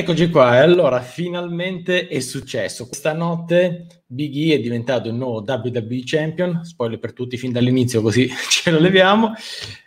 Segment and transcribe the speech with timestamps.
[0.00, 2.86] Eccoci qua, e allora finalmente è successo.
[2.86, 8.00] Questa notte Big E è diventato il nuovo WWE Champion, spoiler per tutti fin dall'inizio
[8.00, 9.34] così ce lo leviamo,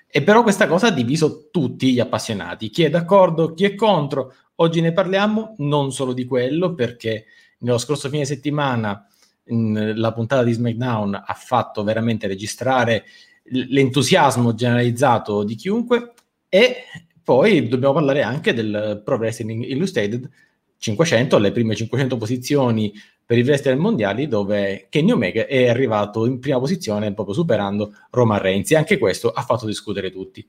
[0.08, 4.36] e però questa cosa ha diviso tutti gli appassionati, chi è d'accordo, chi è contro.
[4.58, 5.56] Oggi ne parliamo.
[5.58, 7.26] Non solo di quello, perché
[7.62, 9.08] nello scorso fine settimana
[9.46, 13.06] mh, la puntata di SmackDown ha fatto veramente registrare
[13.46, 16.14] l'entusiasmo generalizzato di chiunque.
[16.50, 16.84] E
[17.24, 20.30] poi dobbiamo parlare anche del Pro Wrestling Illustrated
[20.78, 22.92] 500, le prime 500 posizioni
[23.26, 28.40] per i wrestler mondiali dove Kenny Omega è arrivato in prima posizione proprio superando Roman
[28.40, 30.46] Reigns e anche questo ha fatto discutere tutti.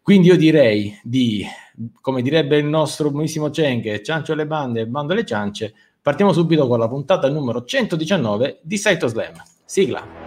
[0.00, 1.44] Quindi io direi di,
[2.00, 6.78] come direbbe il nostro buonissimo Cenk, ciancio alle bande bando alle ciance, partiamo subito con
[6.78, 9.34] la puntata numero 119 di Saito Slam.
[9.64, 10.23] Sigla.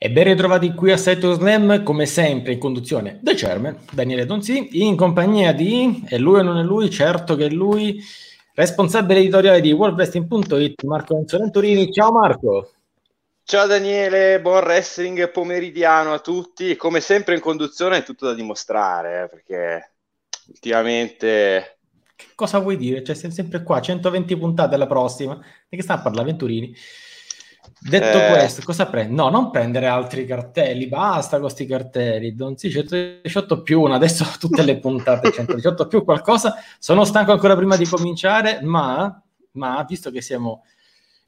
[0.00, 4.84] E ben ritrovati qui a Seto Slam, come sempre in conduzione del chairman Daniele Donzi,
[4.84, 8.00] in compagnia di, e lui o non è lui, certo che è lui,
[8.54, 11.92] responsabile editoriale di worldwrestling.it, Marco Enzo Venturini.
[11.92, 12.70] Ciao Marco!
[13.42, 16.76] Ciao Daniele, buon wrestling pomeridiano a tutti.
[16.76, 19.92] Come sempre in conduzione è tutto da dimostrare, eh, perché
[20.46, 21.78] ultimamente...
[22.36, 23.02] Cosa vuoi dire?
[23.02, 25.34] Cioè, sei sempre qua, 120 puntate alla prossima.
[25.68, 26.72] Di che sta a parlare Venturini?
[27.80, 28.28] Detto eh...
[28.30, 29.14] questo, cosa prendi?
[29.14, 32.34] No, non prendere altri cartelli, basta con questi cartelli.
[32.34, 36.54] Don sì, 118 più una, adesso tutte le puntate 118 più qualcosa.
[36.78, 40.64] Sono stanco ancora prima di cominciare, ma, ma visto che siamo,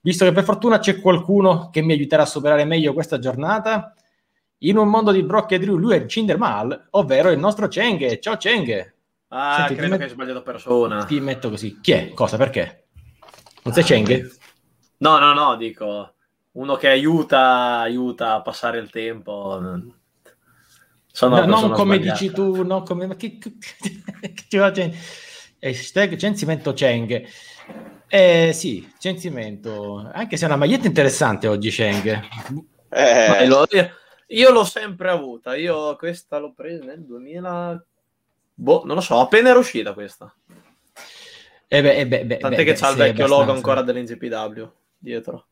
[0.00, 3.94] visto che per fortuna c'è qualcuno che mi aiuterà a superare meglio questa giornata,
[4.58, 8.18] in un mondo di Brock e Drew, lui è Cinder Mal, ovvero il nostro Cheng.
[8.18, 8.94] Ciao Cheng.
[9.28, 11.04] Ah, Senti, credo met- che hai sbagliato persona.
[11.04, 11.80] Ti metto così.
[11.80, 12.12] Chi è?
[12.12, 12.36] Cosa?
[12.36, 12.88] Perché?
[13.62, 14.38] Non sei ah, Cheng?
[14.98, 16.14] No, no, no, dico
[16.52, 19.60] uno che aiuta, aiuta a passare il tempo.
[21.06, 22.18] Sono no, non come sbagliata.
[22.18, 23.56] dici tu, no, come, ma che, che,
[24.48, 24.96] che,
[25.60, 27.24] hashtag censimento Cheng.
[28.08, 32.20] Eh sì, censimento, anche se è una maglietta interessante oggi Cheng.
[32.88, 33.46] Eh.
[33.46, 33.66] Lo,
[34.26, 37.84] io l'ho sempre avuta, io questa l'ho presa nel 2000...
[38.54, 40.32] Boh, non lo so, appena era uscita questa.
[41.66, 44.68] Eh beh, eh beh, beh, Tant'è che c'ha il vecchio logo ancora dell'NZPW
[44.98, 45.49] dietro.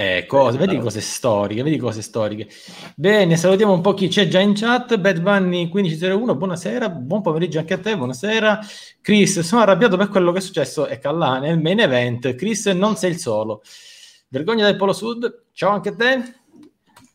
[0.00, 2.48] Eh, cose, vedi cose storiche, vedi cose storiche.
[2.96, 4.96] Bene, salutiamo un po' chi c'è già in chat.
[4.96, 8.60] Bad Bunny 1501, buonasera, buon pomeriggio anche a te, buonasera.
[9.02, 12.34] Chris, sono arrabbiato per quello che è successo e Callà nel main event.
[12.34, 13.60] Chris, non sei il solo.
[14.28, 16.34] Vergogna del Polo Sud, ciao anche a te.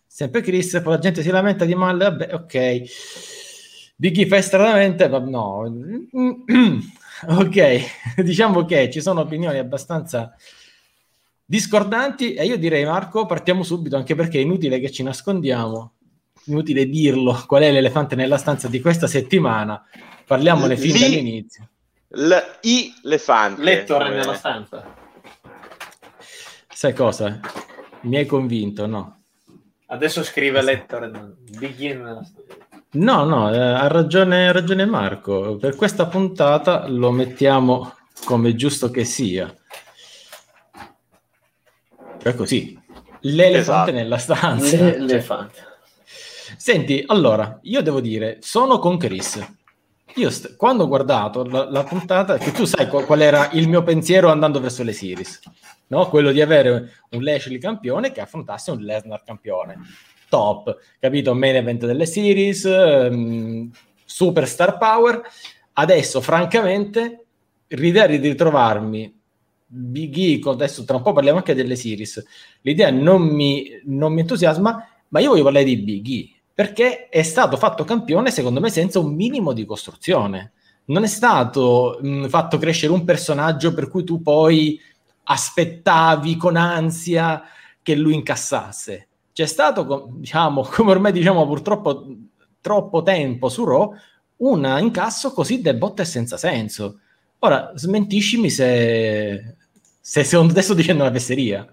[0.06, 2.82] Sempre Chris, poi la gente si lamenta di male, vabbè, ok.
[3.96, 5.64] Biggie fa estranamente, no.
[7.30, 7.80] ok,
[8.22, 10.36] diciamo che ci sono opinioni abbastanza
[11.46, 15.94] discordanti e io direi Marco partiamo subito anche perché è inutile che ci nascondiamo.
[16.46, 19.84] Inutile dirlo qual è l'elefante nella stanza di questa settimana.
[20.26, 21.70] Parliamone fin dall'inizio.
[22.08, 23.64] L'elefante.
[23.64, 24.94] Lettore nella stanza.
[26.68, 27.40] Sai cosa?
[28.06, 29.22] mi hai convinto no?
[29.88, 31.12] adesso scrive lettore
[32.92, 35.58] no no eh, ha, ragione, ha ragione Marco.
[35.58, 39.54] Per questa puntata lo mettiamo come giusto che sia
[42.30, 42.80] è così.
[43.22, 43.92] L'elefante esatto.
[43.92, 44.78] nella stanza.
[44.78, 45.74] L'elefante.
[46.58, 49.46] Senti, allora, io devo dire, sono con Chris.
[50.16, 53.68] Io st- quando ho guardato la, la, puntata, che tu sai qual, qual, era il
[53.68, 55.42] mio pensiero andando verso le series,
[55.88, 56.08] no?
[56.08, 59.78] Quello di avere un Lashley campione che affrontasse un Lesnar campione.
[60.30, 61.34] Top, capito?
[61.34, 63.70] Main event delle series, um,
[64.06, 65.22] superstar power.
[65.74, 67.26] Adesso, francamente,
[67.68, 69.15] l'idea di ritrovarmi
[69.76, 72.24] Big E, adesso tra un po' parliamo anche delle series,
[72.62, 77.24] l'idea non mi, non mi entusiasma, ma io voglio parlare di Big E, perché è
[77.24, 80.54] stato fatto campione secondo me senza un minimo di costruzione.
[80.86, 84.80] Non è stato mh, fatto crescere un personaggio per cui tu poi
[85.24, 87.44] aspettavi con ansia
[87.82, 89.08] che lui incassasse.
[89.34, 92.06] C'è stato, diciamo, come ormai diciamo purtroppo
[92.62, 93.94] troppo tempo su Raw,
[94.38, 97.00] un incasso così debotto e senza senso.
[97.40, 99.55] Ora, smentiscimi se,
[100.08, 101.68] se secondo te sto dicendo una fesseria.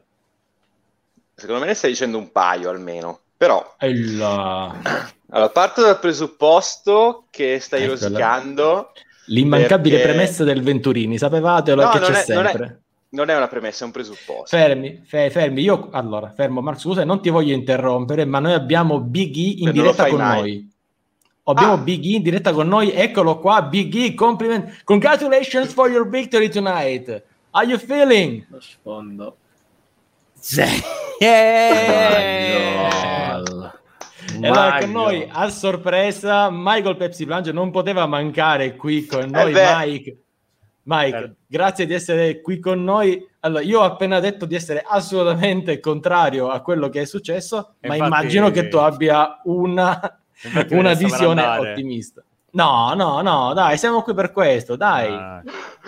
[1.35, 3.77] Secondo me ne stai dicendo un paio almeno, però...
[3.79, 4.75] La...
[5.29, 8.01] Allora, parto dal presupposto che stai Eccola.
[8.01, 8.93] rosicando
[9.27, 10.13] L'immancabile perché...
[10.13, 12.59] premessa del Venturini, sapevate no, che c'è è, sempre.
[12.59, 12.77] Non è,
[13.11, 14.57] non è, una premessa, è un presupposto.
[14.57, 15.61] Fermi, fe, fermi.
[15.61, 19.73] Io, allora, fermo, Marco, scusa, non ti voglio interrompere, ma noi abbiamo Big E in
[19.73, 20.41] diretta con mai.
[20.41, 20.73] noi.
[21.45, 21.79] Abbiamo ah.
[21.79, 24.85] Big E in diretta con noi, eccolo qua, Big E, compliment.
[24.85, 27.25] Congratulations for your victory tonight.
[27.55, 28.47] How you feeling?
[28.49, 29.37] Lo sfondo.
[30.51, 31.69] Yeah.
[34.41, 39.53] E allora con noi a sorpresa Michael Pepsi Plunge non poteva mancare qui con noi
[39.53, 40.17] eh Mike.
[40.85, 41.33] Mike, eh.
[41.47, 43.23] grazie di essere qui con noi.
[43.41, 47.89] Allora, io ho appena detto di essere assolutamente contrario a quello che è successo, e
[47.89, 48.13] ma infatti...
[48.13, 50.21] immagino che tu abbia una,
[50.71, 52.25] una visione ottimista.
[52.55, 55.09] No, no, no, dai, siamo qui per questo, dai.
[55.11, 55.43] Ah,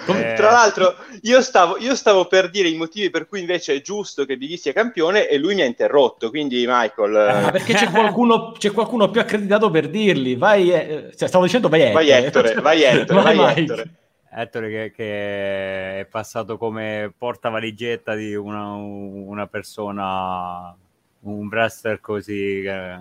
[0.06, 0.32] eh...
[0.34, 4.24] Tra l'altro, io stavo, io stavo, per dire i motivi per cui invece è giusto
[4.24, 7.16] che Biggie sia campione e lui mi ha interrotto, quindi Michael...
[7.16, 10.72] Ah, perché c'è qualcuno, c'è qualcuno, più accreditato per dirli, vai...
[10.72, 11.92] Eh, cioè, stavo dicendo vai Ettore.
[11.92, 13.90] Vai Ettore, vai Ettore, vai, vai Ettore.
[14.30, 20.74] Ettore che, che, è passato come portavaligetta di una, una persona,
[21.20, 22.96] un wrestler così che,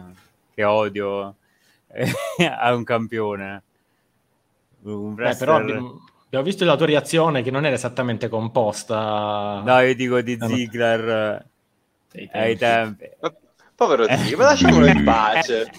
[0.53, 1.35] che odio
[2.59, 3.63] a un campione.
[4.81, 5.31] Un wrestler...
[5.31, 9.61] eh, però abbiamo, abbiamo, visto la tua reazione che non era esattamente composta.
[9.63, 11.45] No, io dico di Ziggler
[12.11, 13.09] eh, ai tempi.
[13.21, 13.33] Ma,
[13.75, 15.71] povero Ziggler, ma lasciamolo in pace.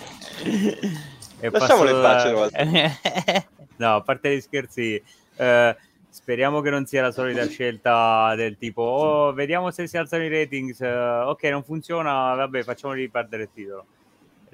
[1.50, 3.46] lasciamolo in pace.
[3.76, 5.02] no, a parte gli scherzi,
[5.37, 5.76] eh,
[6.08, 10.28] speriamo che non sia la solita scelta del tipo, oh, vediamo se si alzano i
[10.28, 10.78] ratings.
[10.78, 13.87] Uh, ok, non funziona, vabbè, facciamoli perdere il titolo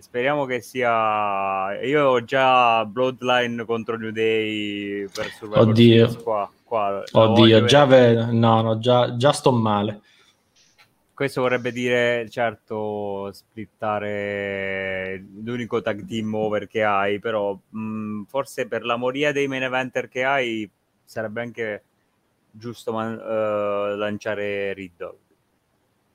[0.01, 1.81] speriamo che sia.
[1.83, 6.23] Io ho già Bloodline contro New Day per Survivor Oddio.
[6.23, 8.33] Qua, qua Oddio, già, ve...
[8.33, 10.01] no, no, già, già sto male.
[11.15, 18.85] Questo vorrebbe dire, certo, splittare l'unico tag team over che hai, però mh, forse per
[18.85, 20.71] la moria dei main eventer che hai
[21.05, 21.83] sarebbe anche
[22.51, 25.19] giusto man- uh, lanciare Riddle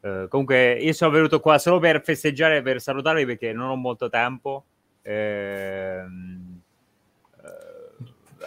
[0.06, 4.08] Uh, comunque, io sono venuto qua solo per festeggiare, per salutarvi perché non ho molto
[4.08, 4.66] tempo.
[5.02, 7.42] Eh, uh,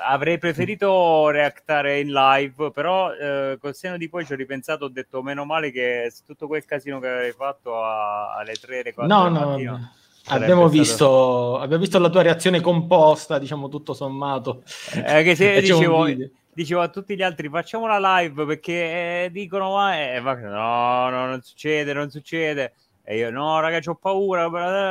[0.00, 4.88] avrei preferito reactare in live, però uh, col seno di poi ci ho ripensato, ho
[4.88, 9.12] detto meno male che tutto quel casino che avevi fatto a, alle 3 le 4
[9.12, 9.92] no, no, no.
[10.26, 14.62] Abbiamo visto, abbiamo visto la tua reazione composta, diciamo tutto sommato.
[14.94, 16.06] Eh, che se dicevo,
[16.58, 21.26] dicevo a tutti gli altri facciamo una live perché eh, dicono ma eh, no, no,
[21.26, 22.72] non succede, non succede.
[23.04, 24.46] E io no, ragazzi, ho paura,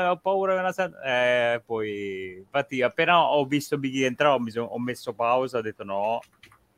[0.09, 0.99] ho paura che la sento.
[1.01, 6.21] Eh, poi, infatti, appena ho visto Biggie entrare, ho, ho messo pausa, ho detto no,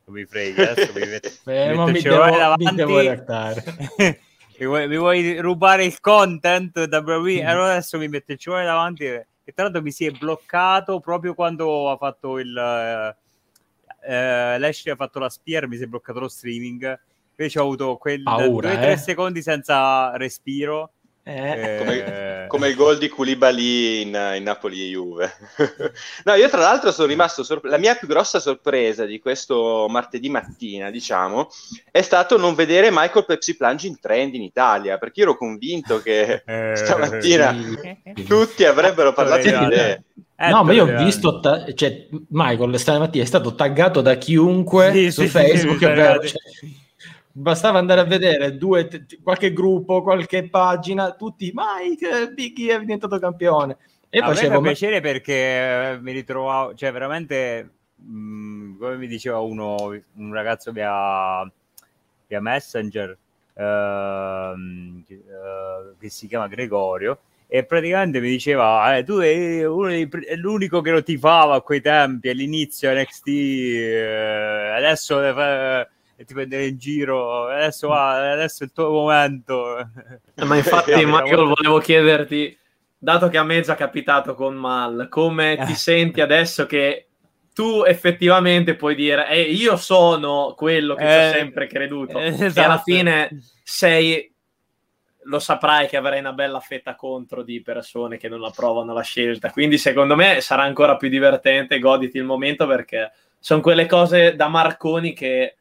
[0.04, 2.64] non mi freghi, adesso mi metto, Beh, mi metto devo, davanti.
[2.64, 2.74] Mi,
[4.58, 7.42] mi, vuoi, mi, vuoi, rubare il content da WWE?
[7.42, 7.46] Mm.
[7.46, 11.34] Allora adesso mi metto il cellulare davanti e tra l'altro mi si è bloccato proprio
[11.34, 13.14] quando ha fatto il...
[13.14, 13.28] Uh,
[14.02, 16.98] eh, Lashley ha fatto la spear, mi si è bloccato lo streaming.
[17.36, 18.96] Invece ho avuto quel 2-3 eh?
[18.96, 20.92] secondi senza respiro
[21.30, 21.78] eh.
[21.78, 25.32] Come, come, il gol di Koulibaly in, in Napoli e Juve.
[26.24, 30.28] no, io tra l'altro sono rimasto sorp- la mia più grossa sorpresa di questo martedì
[30.28, 31.48] mattina, diciamo,
[31.90, 36.00] è stato non vedere Michael Pepsi Plunge in trend in Italia, perché io ero convinto
[36.00, 37.56] che eh, stamattina
[38.14, 38.24] sì.
[38.24, 40.02] tutti avrebbero parlato di te.
[40.42, 44.90] Eh, no, ma io ho visto, ta- cioè, Michael stamattina è stato taggato da chiunque
[44.90, 46.40] sì, su sì, Facebook, sì, vero, cioè,
[47.32, 53.18] bastava andare a vedere due, t- qualche gruppo, qualche pagina, tutti Mike, Biggie è diventato
[53.18, 53.76] campione.
[54.08, 54.60] E a facevo...
[54.60, 59.76] me piacere perché mi ritrovavo, cioè veramente, mh, mm, come mi diceva uno,
[60.14, 61.48] un ragazzo via,
[62.26, 63.16] via Messenger,
[63.54, 65.04] uh, uh,
[65.98, 67.18] che si chiama Gregorio,
[67.52, 72.28] e praticamente mi diceva eh, tu sei dei, l'unico che lo tifava a quei tempi
[72.28, 75.88] all'inizio NXT eh, adesso eh,
[76.20, 77.46] e ti prendere in giro.
[77.46, 79.78] Adesso, va, adesso è il tuo momento.
[79.78, 82.58] Eh, ma infatti, Michael, volevo chiederti,
[82.98, 87.06] dato che a me è già capitato con Mal, come ti senti adesso che
[87.54, 92.60] tu effettivamente puoi dire eh, io sono quello che eh, ho sempre creduto eh, esatto.
[92.60, 94.32] e alla fine sei
[95.24, 99.50] lo saprai che avrai una bella fetta contro di persone che non approvano la scelta
[99.50, 103.10] quindi secondo me sarà ancora più divertente goditi il momento perché
[103.40, 105.56] sono quelle cose da Marconi che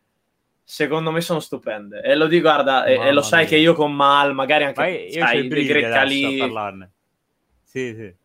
[0.70, 2.00] secondo me sono stupende.
[2.02, 3.50] E lo dico, guarda, e, e, lo sai mia.
[3.50, 6.38] che io con Mal, magari anche io sai, dei Greccali...
[7.64, 8.16] Sì, sì.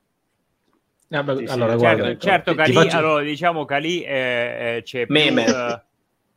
[1.09, 2.97] Ah, beh, sì, allora, sì, guarda, certo, ecco, certo Cali, faccio...
[2.99, 5.45] allora, diciamo Cali eh, eh, c'è Meme.
[5.45, 5.81] Più, uh,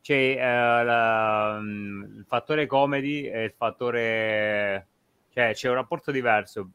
[0.00, 4.86] c'è uh, la, um, il fattore comedy e il fattore
[5.34, 6.70] cioè c'è un rapporto diverso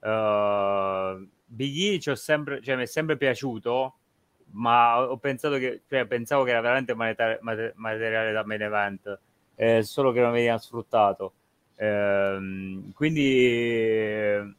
[0.00, 3.94] uh, Big E sempre, cioè, mi è sempre piaciuto
[4.52, 9.18] ma ho pensato che, cioè, pensavo che era veramente materiale, materiale da main event,
[9.54, 11.32] eh, solo che non veniva sfruttato.
[11.76, 14.58] Eh, quindi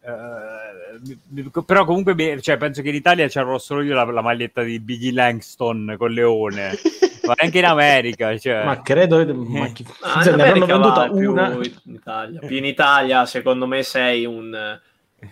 [0.00, 4.78] Uh, però comunque cioè, penso che in Italia c'avrò solo io la, la maglietta di
[4.78, 6.70] Biggie Langston con Leone
[7.26, 8.64] ma anche in America cioè.
[8.64, 9.84] ma credo ma chi...
[10.00, 12.40] ah, in America venduta una in Italia.
[12.48, 14.80] in Italia secondo me sei un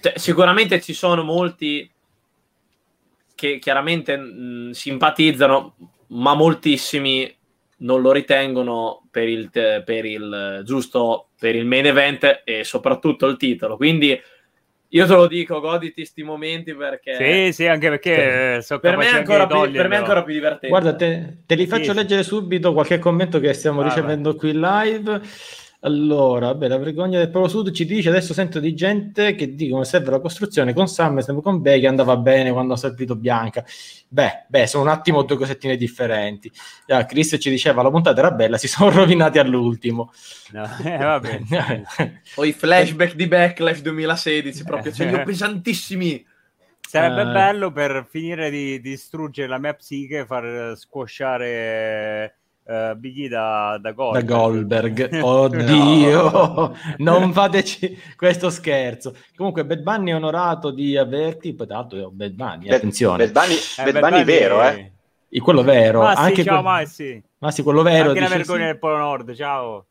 [0.00, 1.88] cioè, sicuramente ci sono molti
[3.36, 5.76] che chiaramente mh, simpatizzano
[6.08, 7.32] ma moltissimi
[7.78, 13.36] non lo ritengono per il, per il giusto per il main event e soprattutto il
[13.36, 14.20] titolo quindi
[14.90, 17.16] io te lo dico, goditi sti momenti perché...
[17.16, 20.68] Sì, sì, anche perché so per, me più, per, me è ancora più divertente.
[20.68, 24.38] Guarda, te, te li faccio sì, leggere subito qualche commento che stiamo ah, ricevendo beh.
[24.38, 25.20] qui live.
[25.86, 29.84] Allora, beh, la vergogna del Polo Sud ci dice adesso sento di gente che dicono
[29.84, 33.64] serve la costruzione con Sam con Bay che andava bene quando ha servito Bianca.
[34.08, 36.50] Beh, beh, sono un attimo due cosettine differenti.
[36.88, 40.10] Ah, Chris ci diceva la puntata era bella, si sono rovinati all'ultimo.
[40.50, 41.40] No, eh, vabbè.
[42.34, 46.26] o i flashback di Backlash 2016, proprio, ce li ho pesantissimi.
[46.80, 53.18] Sarebbe uh, bello per finire di, di distruggere la mia psiche, far squasciare uh, Big
[53.18, 54.26] E da, da Goldberg.
[54.26, 55.18] Da Goldberg.
[55.22, 56.74] Oddio, no.
[56.98, 59.14] non fateci questo scherzo.
[59.34, 61.54] Comunque, Bad Bunny è onorato di averti.
[61.54, 63.28] Poi, tra l'altro, Bad Bunny, attenzione.
[63.30, 63.58] Bad Bunny,
[63.88, 64.92] eh, Bad Bunny, vero, eh?
[65.28, 66.02] E quello vero.
[66.02, 67.22] Ma sì, anche ciao, que- ma sì.
[67.38, 68.08] Ma sì, quello vero.
[68.08, 68.66] Anche la vergogna sì.
[68.66, 69.86] del Polo Nord, ciao.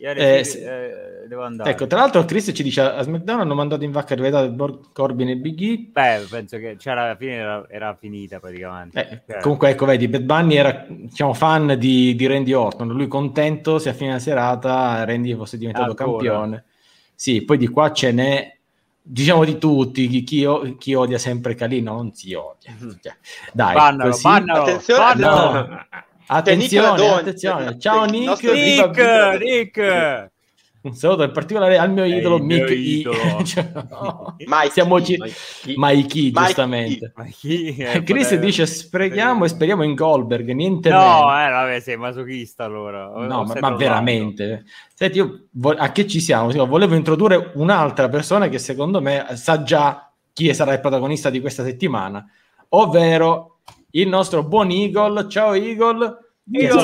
[0.00, 1.70] Eh, sì, eh, devo andare.
[1.70, 4.52] Ecco, tra l'altro, Chris ci dice a SmackDown hanno mandato in vacca rivedata
[4.92, 5.88] Corbin e Big E.
[5.92, 9.00] Beh, penso che cioè, alla fine era, era finita praticamente.
[9.00, 9.40] Eh, cioè.
[9.40, 12.88] Comunque, ecco, vedi, Bad Bunny era diciamo, fan di, di, Randy Orton.
[12.88, 16.06] Lui contento se a fine serata Randy fosse diventato Ancora.
[16.06, 16.64] campione.
[17.14, 18.56] Sì, poi di qua ce n'è
[19.10, 22.72] diciamo di tutti, chi, chi, chi, odia sempre Calino non si odia.
[22.72, 22.90] Mm-hmm.
[23.00, 23.16] Cioè,
[23.52, 24.22] dai, bannalo, così...
[24.22, 25.86] bannalo, attenzione, bannalo.
[26.28, 27.78] Attenzione, attenzione.
[27.78, 28.42] Ciao Nick.
[28.42, 30.30] Nick, Nick.
[30.80, 33.16] Un saluto in particolare al mio idolo Mick idolo.
[33.44, 34.36] cioè, no.
[34.46, 37.12] Mike, Siamo G- Mikey, Mikey giustamente.
[37.16, 37.76] Mikey.
[37.76, 41.46] Eh, Chris dice sprechiamo e speriamo in Goldberg, niente No, meno.
[41.46, 43.08] eh, vabbè, sei masochista allora.
[43.08, 44.64] No, ma, ma veramente.
[44.94, 46.50] Senti, io vo- a che ci siamo?
[46.66, 51.64] Volevo introdurre un'altra persona che secondo me sa già chi sarà il protagonista di questa
[51.64, 52.24] settimana,
[52.70, 53.57] ovvero
[53.92, 55.28] il nostro buon Eagle.
[55.28, 56.18] Ciao Eagle.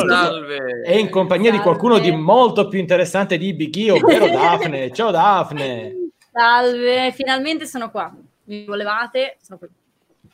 [0.06, 0.82] Salve.
[0.84, 1.58] È in compagnia Salve.
[1.58, 4.92] di qualcuno di molto più interessante di Big ovvero Daphne.
[4.94, 6.10] Ciao Daphne.
[6.32, 8.14] Salve, finalmente sono qua.
[8.44, 9.36] Mi volevate?
[9.42, 9.68] Sono qui.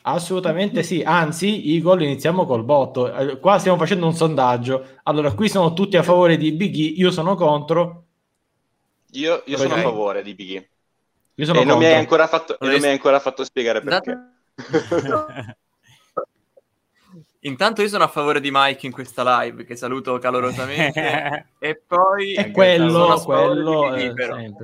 [0.02, 3.14] Assolutamente sì, anzi, Eagle, iniziamo col botto.
[3.14, 4.86] Eh, qua stiamo facendo un sondaggio.
[5.02, 8.04] Allora, qui sono tutti a favore di Big io sono contro.
[9.12, 10.68] Io, io sono a favore di Big
[11.34, 14.18] Io sono e non mi hai ancora fatto, non mi hai ancora fatto spiegare perché.
[17.44, 21.46] Intanto io sono a favore di Mike in questa live, che saluto calorosamente.
[21.58, 22.34] e poi...
[22.34, 23.94] È quello, quello...
[23.94, 24.54] Di Biggie,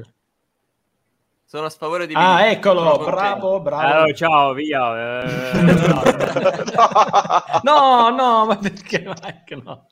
[1.47, 2.27] sono a favore di Biggie.
[2.27, 3.83] Ah, eccolo, bravo, bravo.
[3.83, 5.23] Allora, ciao, via.
[5.23, 5.63] Eh,
[7.63, 9.87] no, no, ma perché Mike no?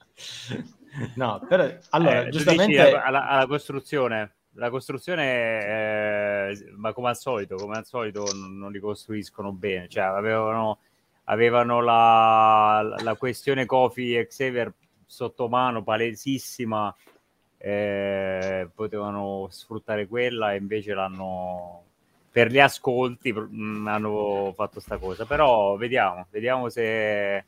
[1.14, 2.96] No, però, allora, eh, giustamente...
[2.96, 8.70] Alla, alla, costruzione, la costruzione, eh, ma come al solito, come al solito non, non
[8.70, 10.80] li costruiscono bene, cioè avevano
[11.24, 14.72] avevano la, la questione Kofi e Xavier
[15.06, 16.94] sotto mano palesissima
[17.58, 21.82] eh, potevano sfruttare quella e invece l'hanno
[22.30, 25.24] per gli ascolti mh, mm, hanno fatto sta cosa.
[25.24, 27.44] Però vediamo vediamo se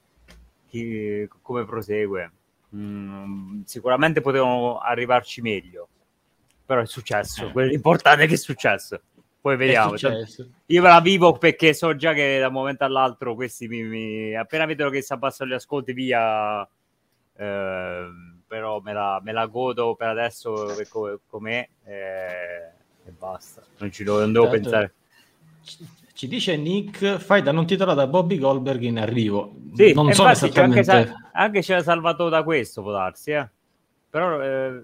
[0.69, 2.31] chi, come prosegue.
[2.75, 5.89] Mm, sicuramente potevano arrivarci meglio
[6.67, 9.01] però è successo quello importante che è successo
[9.47, 9.97] poi vediamo.
[9.97, 10.25] Cioè,
[10.67, 14.35] io me la vivo perché so già che da un momento all'altro questi mi, mi...
[14.35, 16.69] appena vedono che si abbassano gli ascolti via,
[17.37, 18.07] eh,
[18.45, 22.73] però me la, me la, godo per adesso come, com'è eh,
[23.05, 23.63] e basta.
[23.79, 24.61] Non ci devo, non devo certo.
[24.61, 24.95] pensare.
[26.13, 29.55] Ci dice Nick, fai da non titolare da Bobby Goldberg in arrivo.
[29.77, 30.91] Sì, non so esattamente...
[30.91, 33.49] Anche, anche ci ha salvato da questo, può darsi, eh.
[34.11, 34.83] Però eh,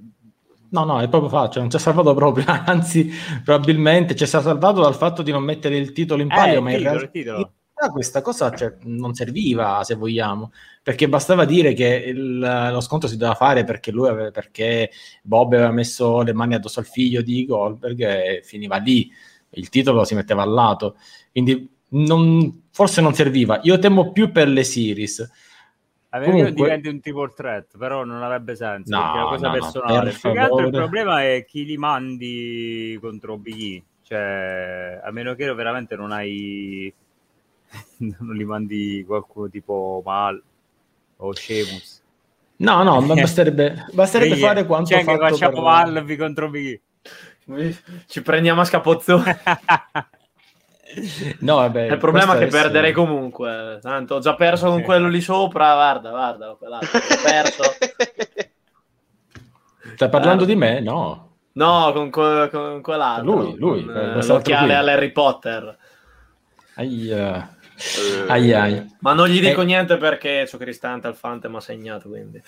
[0.73, 3.11] No, no, è proprio facile, non ci ha salvato proprio, anzi,
[3.45, 6.71] probabilmente ci è salvato dal fatto di non mettere il titolo in palio, eh, ma
[6.71, 10.51] in, titolo, realtà, in realtà questa cosa cioè, non serviva, se vogliamo,
[10.83, 14.91] perché bastava dire che il, lo scontro si doveva fare perché, lui aveva, perché
[15.23, 19.11] Bob aveva messo le mani addosso al figlio di Goldberg e finiva lì,
[19.51, 20.97] il titolo si metteva al lato,
[21.31, 23.61] quindi non, forse non serviva.
[23.65, 25.31] Io temo più per le series
[26.15, 26.53] a me Comunque...
[26.53, 30.11] diventi un triple threat, però non avrebbe senso, no, è una cosa no, personale.
[30.11, 35.51] Più che altro il problema è chi li mandi contro Big Cioè, a meno che
[35.55, 36.93] veramente non hai
[38.21, 40.43] non li mandi qualcuno tipo Mal
[41.17, 42.03] o Sheamus.
[42.57, 45.63] No, no, ma basterebbe, basterebbe fare quanto cioè, fatto facciamo per...
[45.63, 46.79] Valve contro Big
[48.07, 49.41] Ci prendiamo a scapozzone.
[51.41, 52.63] no, vabbè, il problema è che essere...
[52.63, 53.79] perderei comunque.
[53.81, 55.75] Tanto ho già perso con quello lì sopra.
[55.75, 57.63] Guarda, guarda, ho perso.
[59.95, 60.81] Stai parlando di me?
[60.81, 61.31] No.
[61.53, 63.33] No, con, con, con quell'altro.
[63.33, 63.85] Lui, lui.
[63.85, 65.77] Con, eh, l'occhiale all'Harry Potter.
[66.75, 67.57] Aia.
[67.77, 68.97] Eh, ai, ai.
[69.01, 69.65] Ma non gli dico eh.
[69.65, 72.43] niente perché so Cristante al Fante mi ha segnato, quindi...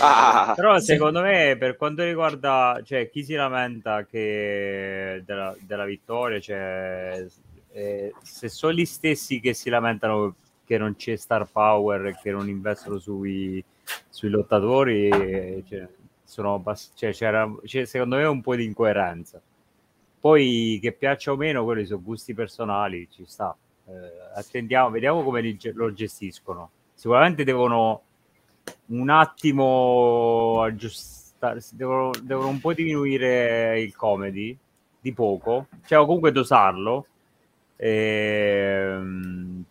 [0.00, 6.40] Ah, però secondo me per quanto riguarda cioè, chi si lamenta che della, della vittoria
[6.40, 7.24] cioè,
[7.76, 12.48] eh, se sono gli stessi che si lamentano che non c'è star power che non
[12.48, 13.62] investono sui,
[14.08, 15.10] sui lottatori
[15.68, 15.88] cioè,
[16.24, 16.62] sono
[16.94, 19.40] cioè, c'era, c'è, secondo me un po' di incoerenza
[20.18, 23.56] poi che piaccia o meno quelli sono gusti personali ci sta
[23.88, 26.70] eh, attendiamo, vediamo come lo gestiscono.
[26.94, 28.02] Sicuramente devono
[28.86, 34.56] un attimo aggiustare, devono, devono un po' diminuire il comedy
[35.00, 37.06] di poco, cioè comunque dosarlo.
[37.76, 39.64] Ehm,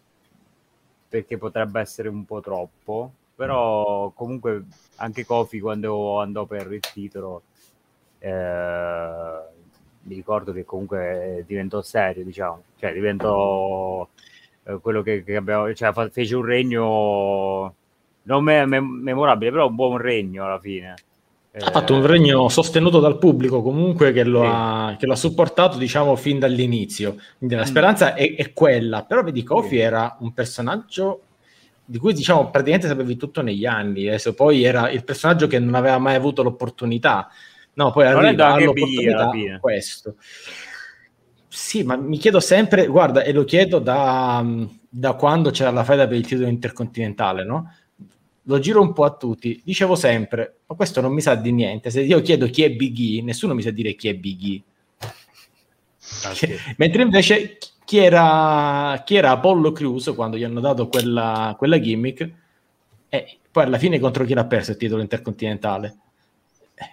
[1.10, 4.66] perché potrebbe essere un po' troppo però comunque
[4.98, 7.44] anche Kofi quando andò per il titolo
[8.20, 9.40] eh,
[10.06, 14.08] mi ricordo che comunque diventò serio, diciamo, cioè diventò
[14.64, 17.76] eh, quello che, che, abbiamo, cioè fece un regno
[18.24, 20.94] non me- me- memorabile, però un buon regno alla fine.
[21.58, 24.50] Ha fatto un regno sostenuto dal pubblico comunque che lo, sì.
[24.52, 27.16] ha, che lo ha supportato diciamo fin dall'inizio.
[27.38, 27.66] Quindi la mm.
[27.66, 28.16] speranza mm.
[28.16, 29.78] è, è, quella, però vedi Kofi sì.
[29.78, 31.22] era un personaggio
[31.86, 35.76] di cui diciamo praticamente sapevi tutto negli anni, adesso poi era il personaggio che non
[35.76, 37.30] aveva mai avuto l'opportunità
[37.76, 40.16] No, poi non arriva all'opportunità questo.
[41.48, 44.46] Sì, ma mi chiedo sempre, guarda, e lo chiedo da,
[44.90, 47.74] da quando c'era la fede per il titolo intercontinentale, no?
[48.48, 51.90] Lo giro un po' a tutti, dicevo sempre, ma questo non mi sa di niente.
[51.90, 54.62] Se io chiedo chi è Big E, nessuno mi sa dire chi è Big.
[56.24, 56.34] Ah,
[56.78, 62.22] Mentre invece chi era, chi era Apollo Crews quando gli hanno dato quella, quella gimmick,
[62.22, 62.32] e
[63.10, 65.98] eh, poi alla fine contro chi l'ha perso il titolo intercontinentale?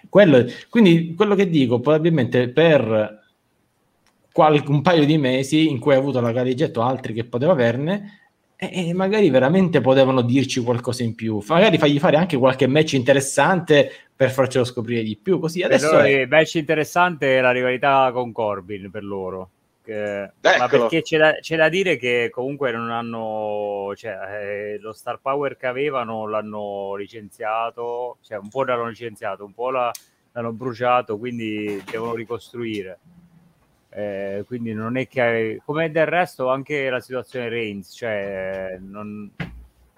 [0.09, 3.21] quello, quindi quello che dico, probabilmente per
[4.31, 8.22] qual- un paio di mesi in cui ha avuto la Carigetto altri che poteva averne,
[8.71, 13.91] e, magari veramente potevano dirci qualcosa in più, magari fargli fare anche qualche match interessante
[14.15, 15.39] per farcelo scoprire di più.
[15.39, 16.09] Così adesso è...
[16.09, 19.49] il match interessante è la rivalità con Corbin per loro.
[19.83, 20.31] Che...
[20.39, 25.19] ma perché c'è da, c'è da, dire che comunque non hanno cioè, eh, lo star
[25.21, 29.91] power che avevano l'hanno licenziato cioè un po' l'hanno licenziato un po' la,
[30.31, 32.97] l'hanno bruciato quindi devono ricostruire
[33.95, 39.31] eh, quindi non è che come del resto anche la situazione Reigns cioè non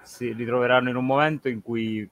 [0.01, 2.10] si ritroveranno in un momento in cui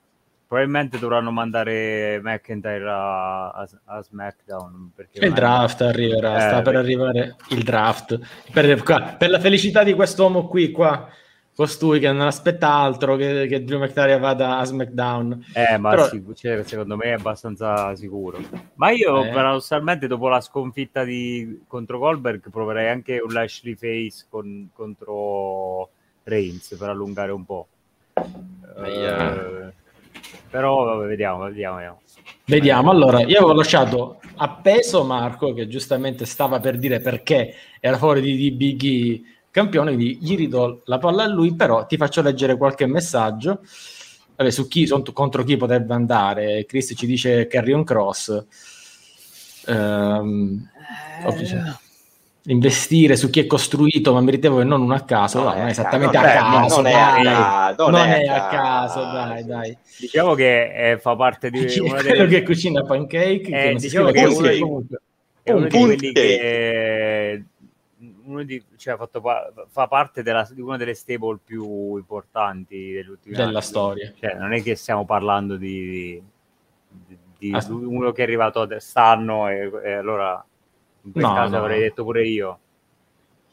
[0.54, 4.91] probabilmente dovranno mandare McIntyre a, a, a SmackDown.
[4.96, 8.19] Perché il draft arriverà, eh, sta per arrivare il draft.
[8.52, 8.84] Per,
[9.17, 11.10] per, la felicità di quest'uomo qui, qua,
[11.56, 15.46] costui che non aspetta altro che, che Drew McIntyre vada a SmackDown.
[15.54, 16.08] Eh, ma Però...
[16.08, 18.39] sì, cioè, secondo me è abbastanza sicuro.
[18.76, 19.30] Ma io, eh.
[19.30, 25.89] paradossalmente, dopo la sconfitta di, contro Goldberg, proverei anche un Lashley Face con, contro
[26.24, 27.68] Reigns per allungare un po'.
[28.16, 29.72] Uh,
[30.50, 32.02] però vabbè, vediamo, vediamo, vediamo.
[32.46, 38.22] Vediamo, allora io avevo lasciato appeso Marco che giustamente stava per dire perché era fuori
[38.22, 39.22] di, di Biggie
[39.54, 43.62] campione, quindi gli ridò la palla a lui, però ti faccio leggere qualche messaggio.
[44.36, 46.66] Vabbè, su chi, contro chi potrebbe andare.
[46.66, 48.46] Chris ci dice Carrion Cross.
[49.68, 50.68] Um,
[51.24, 51.82] eh,
[52.48, 56.18] investire su chi è costruito ma meritevole non un a caso no, non è esattamente
[56.18, 59.78] non a caso non, è, a, non, non è a caso dai dai.
[59.98, 62.28] Diciamo che eh, fa parte di una quello delle...
[62.28, 65.02] che cucina pancake eh, che diciamo che è uno, comunque,
[65.42, 67.46] è uno di quelli che
[68.26, 69.22] uno di, cioè, fatto,
[69.70, 73.62] fa parte della, di una delle stable più importanti dell'ultimo della anni.
[73.62, 76.22] storia cioè, non è che stiamo parlando di,
[76.90, 80.44] di, di ah, uno che è arrivato quest'anno e, e allora
[81.04, 81.58] in quel no, caso no.
[81.58, 82.60] avrei detto pure io.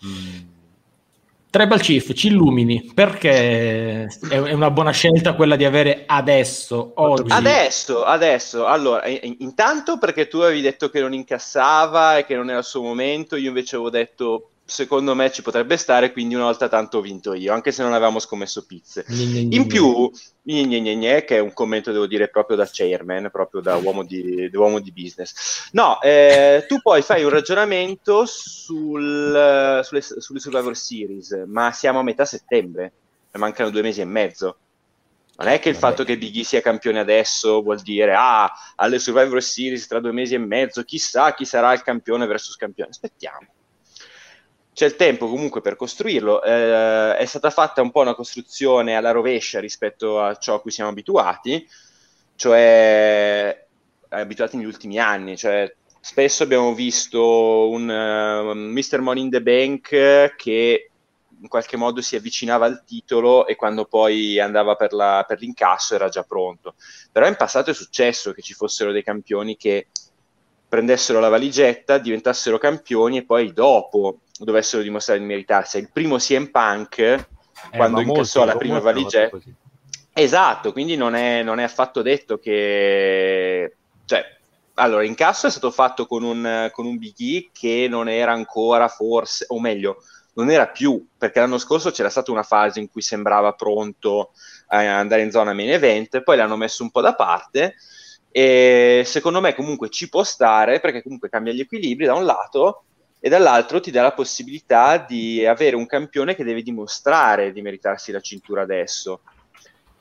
[0.04, 0.48] Mm.
[1.50, 7.33] Tribal Chief, ci illumini perché è una buona scelta quella di avere adesso, oggi.
[7.33, 8.66] Adesso, adesso.
[8.66, 12.83] Allora, intanto perché tu avevi detto che non incassava e che non era il suo
[12.83, 17.00] momento, io invece avevo detto secondo me ci potrebbe stare, quindi una volta tanto ho
[17.00, 19.04] vinto io, anche se non avevamo scommesso pizze.
[19.09, 20.11] In più,
[21.24, 24.78] che è un commento, devo dire, proprio da chairman, proprio da uomo di, da uomo
[24.78, 25.68] di business.
[25.72, 32.02] No, eh, tu poi fai un ragionamento sul, sulle, sulle Survivor Series, ma siamo a
[32.04, 32.92] metà settembre,
[33.33, 34.56] mancano due mesi e mezzo.
[35.37, 35.87] Non è che il Vabbè.
[35.87, 40.12] fatto che Big E sia campione adesso vuol dire, ah, alle Survivor Series tra due
[40.12, 42.90] mesi e mezzo, chissà chi sarà il campione versus campione.
[42.90, 43.46] Aspettiamo
[44.80, 46.42] c'è il tempo comunque per costruirlo.
[46.42, 50.70] Eh, è stata fatta un po' una costruzione alla rovescia rispetto a ciò a cui
[50.70, 51.68] siamo abituati,
[52.34, 53.66] cioè
[54.08, 55.36] abituati negli ultimi anni.
[55.36, 59.00] Cioè, spesso abbiamo visto un uh, Mr.
[59.00, 60.90] Money in the Bank che
[61.42, 65.94] in qualche modo si avvicinava al titolo e quando poi andava per, la, per l'incasso
[65.94, 66.74] era già pronto.
[67.12, 69.88] Però in passato è successo che ci fossero dei campioni che
[70.66, 75.79] prendessero la valigetta, diventassero campioni e poi dopo dovessero dimostrare di meritarsi.
[75.79, 77.26] Il primo CM Punk, eh,
[77.76, 79.38] quando incassò la prima valigetta,
[80.12, 83.76] esatto, quindi non è, non è, affatto detto che...
[84.05, 84.24] Cioè,
[84.74, 88.88] allora, incasso è stato fatto con un, con un Big E che non era ancora
[88.88, 90.03] forse, o meglio,
[90.35, 94.31] non era più, perché l'anno scorso c'era stata una fase in cui sembrava pronto
[94.68, 97.74] a andare in zona main event, poi l'hanno messo un po' da parte
[98.33, 102.85] e secondo me comunque ci può stare perché comunque cambia gli equilibri da un lato
[103.20, 108.11] e dall'altro ti dà la possibilità di avere un campione che deve dimostrare di meritarsi
[108.12, 109.20] la cintura adesso.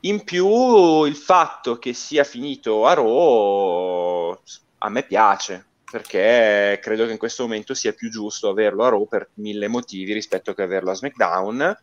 [0.02, 4.40] In più il fatto che sia finito a Raw
[4.78, 9.06] a me piace, perché credo che in questo momento sia più giusto averlo a Raw
[9.06, 11.78] per mille motivi rispetto che averlo a SmackDown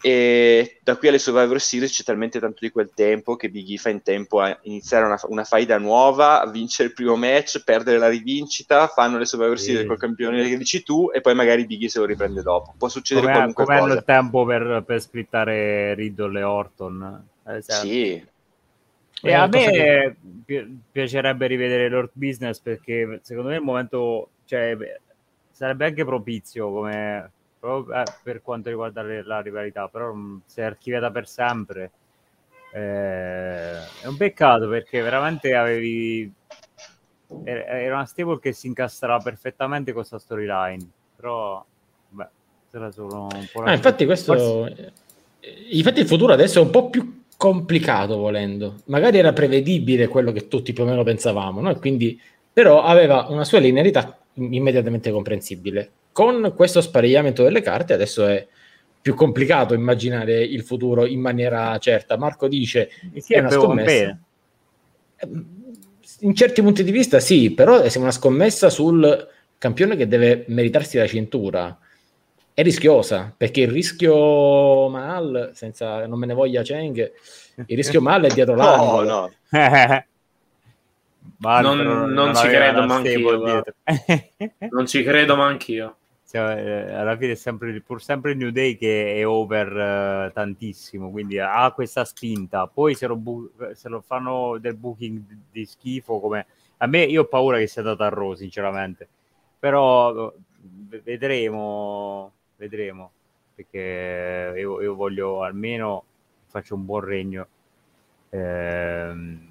[0.00, 3.76] e da qui alle Survivor Series c'è talmente tanto di quel tempo che Big E
[3.78, 8.08] fa in tempo a iniziare una, una faida nuova, vincere il primo match, perdere la
[8.08, 11.88] rivincita, fanno le Survivor Series col campione che dici tu e poi magari Big E
[11.88, 12.74] se lo riprende dopo.
[12.78, 13.88] Può succedere come, qualunque come cosa.
[13.88, 17.28] Come hanno il tempo per, per splittare Riddle e Orton.
[17.46, 18.26] Eh, sì.
[19.20, 24.76] E a me pi- piacerebbe rivedere Lord Business perché secondo me il momento cioè,
[25.50, 30.60] sarebbe anche propizio come proprio, eh, per quanto riguarda le, la rivalità, però mm, si
[30.60, 31.90] è archiviata per sempre.
[32.72, 36.30] Eh, è un peccato perché veramente avevi
[37.44, 41.64] era una stable che si incastrava perfettamente con questa storyline, però
[42.08, 42.28] beh,
[42.72, 43.62] era solo un po'...
[43.62, 44.34] Ah, infatti questo...
[44.34, 44.92] Forse...
[45.70, 48.76] Infatti il futuro adesso è un po' più complicato volendo.
[48.86, 51.74] Magari era prevedibile quello che tutti più o meno pensavamo, no?
[51.78, 52.20] quindi
[52.52, 58.44] però aveva una sua linearità immediatamente comprensibile con questo sparigliamento delle carte adesso è
[59.00, 62.16] più complicato immaginare il futuro in maniera certa.
[62.16, 64.18] Marco dice sì, è una scommessa.
[65.18, 65.46] Ehm,
[66.22, 69.28] in certi punti di vista sì, però è una scommessa sul
[69.58, 71.78] campione che deve meritarsi la cintura.
[72.52, 77.12] È rischiosa, perché il rischio Mal, senza non me ne voglia Cheng,
[77.64, 79.30] il rischio Mal è dietro l'angolo.
[79.50, 80.02] No,
[81.38, 81.60] no.
[81.60, 83.62] non, non, non ci credo manch'io.
[84.70, 85.98] non ci credo manch'io
[86.30, 91.38] cioè, alla fine è sempre, pur sempre New Day che è over uh, tantissimo, quindi
[91.38, 92.66] ha questa spinta.
[92.66, 97.22] Poi se lo, bu- se lo, fanno del booking di, schifo, come a me, io
[97.22, 99.08] ho paura che sia data a Raw, sinceramente.
[99.58, 100.34] Però
[101.02, 103.10] vedremo, vedremo,
[103.54, 106.04] perché io, io voglio almeno
[106.48, 107.46] faccio un buon regno.
[108.28, 109.46] Ehm,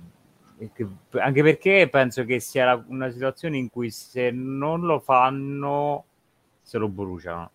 [1.12, 6.06] anche perché penso che sia una situazione in cui se non lo fanno
[6.68, 7.50] se lo bruciano.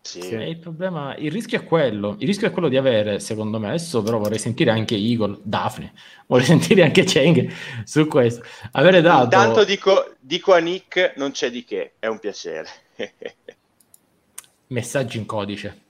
[0.00, 0.22] Sì.
[0.22, 0.34] sì.
[0.36, 4.02] Il problema, il rischio è quello, il rischio è quello di avere, secondo me, adesso
[4.02, 5.92] però vorrei sentire anche Igor, Daphne,
[6.26, 7.52] vorrei sentire anche Cheng
[7.84, 8.42] su questo.
[8.72, 9.24] Avere dato...
[9.24, 12.68] Intanto dico, dico a Nick, non c'è di che, è un piacere.
[14.68, 15.82] Messaggi in codice.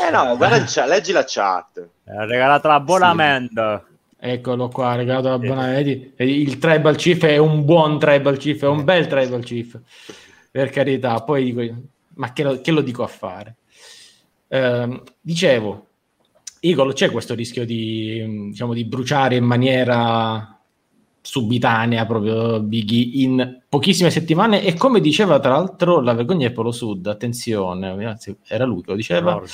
[0.00, 1.86] Eh no, guarda, leggi la chat.
[2.06, 3.84] Ha regalato l'abbonamento.
[3.88, 3.94] Sì.
[4.18, 6.22] Eccolo qua, regalato l'abbonamento.
[6.22, 9.78] Il tribal chief è un buon tribal chief, è un bel tribal chief.
[10.50, 11.60] Per carità, poi dico
[12.16, 13.56] ma che lo, che lo dico a fare?
[14.48, 15.86] Eh, dicevo,
[16.60, 20.50] Eagle c'è questo rischio di, diciamo, di bruciare in maniera
[21.20, 26.70] subitanea proprio Biggie in pochissime settimane e come diceva tra l'altro la vergogna è Polo
[26.70, 29.32] Sud, attenzione, era lui che lo diceva.
[29.32, 29.50] Nord.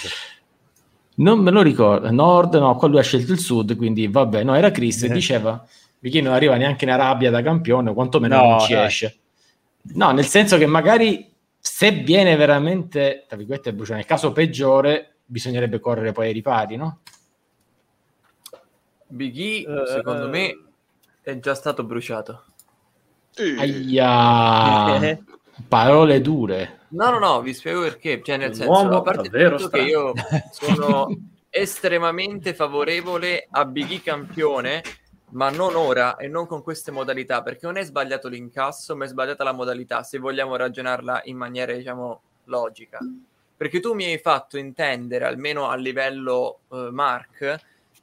[1.15, 4.55] Non me lo ricordo, Nord, no, qua lui ha scelto il Sud, quindi vabbè, no,
[4.55, 5.09] era Chris, eh.
[5.11, 5.65] diceva
[5.99, 8.87] Biggie non arriva neanche in Arabia da campione, quantomeno no, non ci dai.
[8.87, 9.17] esce.
[9.95, 11.32] No, nel senso che magari
[11.83, 17.01] se viene veramente, tra virgolette, bruciato, nel caso peggiore, bisognerebbe correre poi ai ripari, no?
[19.09, 20.65] Big E, uh, secondo uh, me,
[21.23, 22.45] è già stato bruciato.
[23.59, 25.19] Aia!
[25.67, 26.83] Parole dure.
[26.91, 28.23] No, no, no, vi spiego perché.
[28.23, 30.13] Cioè, nel senso, Uomo a parte il fatto che io
[30.53, 31.09] sono
[31.51, 34.83] estremamente favorevole a Big E campione,
[35.33, 39.09] ma non ora e non con queste modalità, perché non è sbagliato l'incasso, ma è
[39.09, 42.99] sbagliata la modalità, se vogliamo ragionarla in maniera, diciamo, logica.
[43.57, 47.61] Perché tu mi hai fatto intendere, almeno a livello uh, Mark,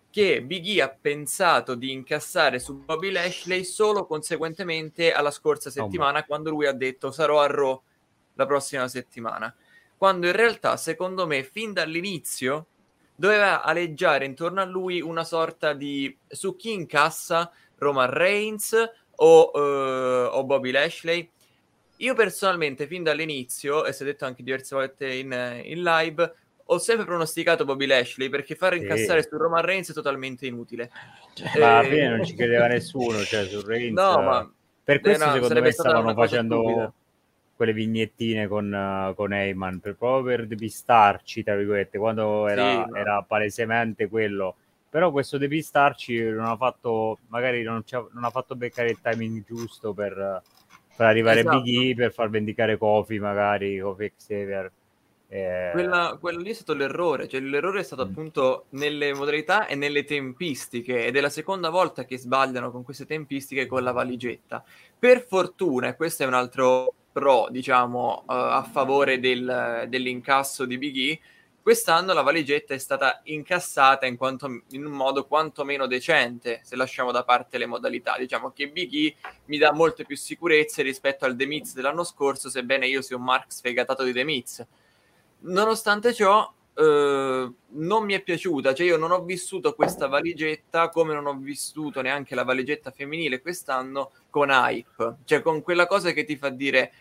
[0.09, 6.19] che Big E ha pensato di incassare su Bobby Lashley solo conseguentemente alla scorsa settimana,
[6.19, 7.79] oh, quando lui ha detto sarò a Raw
[8.33, 9.53] la prossima settimana.
[9.97, 12.67] Quando in realtà, secondo me, fin dall'inizio
[13.19, 18.73] doveva aleggiare intorno a lui una sorta di su chi incassa Roman Reigns
[19.17, 21.29] o, uh, o Bobby Lashley.
[21.97, 26.77] Io personalmente, fin dall'inizio, e si è detto anche diverse volte in, in live, ho
[26.77, 29.27] sempre pronosticato Bobby Lashley perché far incassare sì.
[29.27, 30.89] su Roman Reigns è totalmente inutile.
[31.33, 33.99] Cioè, ma alla fine non ci credeva nessuno, cioè su Reigns.
[33.99, 34.49] No, ma
[34.81, 36.93] per questo no, secondo me stavano facendo.
[37.59, 42.97] Quelle vignettine con, uh, con Heyman per, proprio per depistarci, tra virgolette, quando era, sì,
[42.97, 44.55] era palesemente quello.
[44.89, 49.91] Però questo depistarci non ha fatto, magari non, non ha fatto beccare il timing giusto
[49.91, 50.41] per,
[50.95, 51.57] per arrivare esatto.
[51.57, 54.71] a Big E, per far vendicare Kofi, magari Kofi Xavier
[55.31, 55.69] eh...
[55.73, 58.09] Quella, quello lì è stato l'errore, cioè l'errore è stato mm.
[58.09, 63.05] appunto nelle modalità e nelle tempistiche ed è la seconda volta che sbagliano con queste
[63.05, 64.63] tempistiche con la valigetta.
[64.97, 70.77] Per fortuna, e questo è un altro pro, diciamo, uh, a favore del, dell'incasso di
[70.77, 71.19] Big E,
[71.61, 77.11] quest'anno la valigetta è stata incassata in, quanto, in, un modo quantomeno decente, se lasciamo
[77.11, 78.15] da parte le modalità.
[78.17, 82.49] Diciamo che Big E mi dà molte più sicurezze rispetto al The Miz dell'anno scorso,
[82.49, 84.65] sebbene io sia un Mark sfegatato di The Miz
[85.41, 91.13] Nonostante ciò, eh, non mi è piaciuta, cioè io non ho vissuto questa valigetta come
[91.13, 96.23] non ho vissuto neanche la valigetta femminile quest'anno con hype, cioè con quella cosa che
[96.23, 96.91] ti fa dire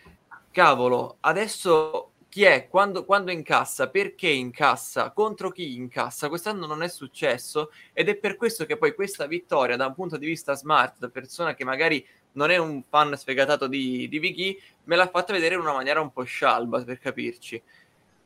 [0.51, 6.87] cavolo, adesso chi è, quando, quando incassa, perché incassa, contro chi incassa, quest'anno non è
[6.87, 10.99] successo ed è per questo che poi questa vittoria da un punto di vista smart,
[10.99, 15.33] da persona che magari non è un fan sfegatato di, di Vicky, me l'ha fatta
[15.33, 17.61] vedere in una maniera un po' scialba per capirci.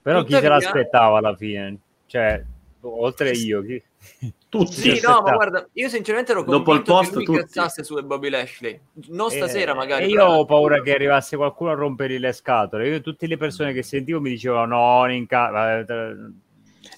[0.03, 0.37] Però Tuttavia...
[0.37, 1.77] chi se l'aspettava alla fine?
[2.05, 2.43] Cioè,
[2.81, 3.81] oltre io, chi...
[4.49, 4.73] tutti.
[4.73, 7.99] Sì, no, ma guarda, io sinceramente ero convinto Dopo il post, che lui cazzasse su
[8.03, 8.79] Bobby Lashley.
[9.07, 10.03] Non eh, stasera, eh, magari.
[10.03, 12.87] E io ho paura che arrivasse qualcuno a rompergli le scatole.
[12.87, 15.85] Io, tutte le persone che sentivo mi dicevano: no, in ca-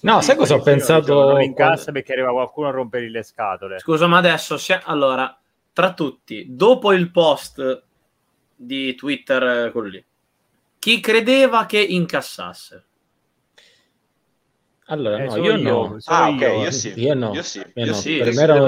[0.00, 1.30] No, sai cosa ho pensato?
[1.30, 3.78] Non incassa perché arriva qualcuno a rompergli le scatole.
[3.78, 5.38] Scusa, ma adesso, allora,
[5.72, 7.84] tra tutti, dopo il post
[8.54, 10.04] di Twitter, quello lì,
[10.78, 12.85] chi credeva che incassasse?
[14.88, 15.96] Allora, eh, no, io, io no.
[16.04, 16.92] Ah, ok, io sì.
[16.96, 17.32] Io no.
[17.32, 17.64] Io sì.
[17.74, 18.18] Io sì.
[18.18, 18.64] Per, me era,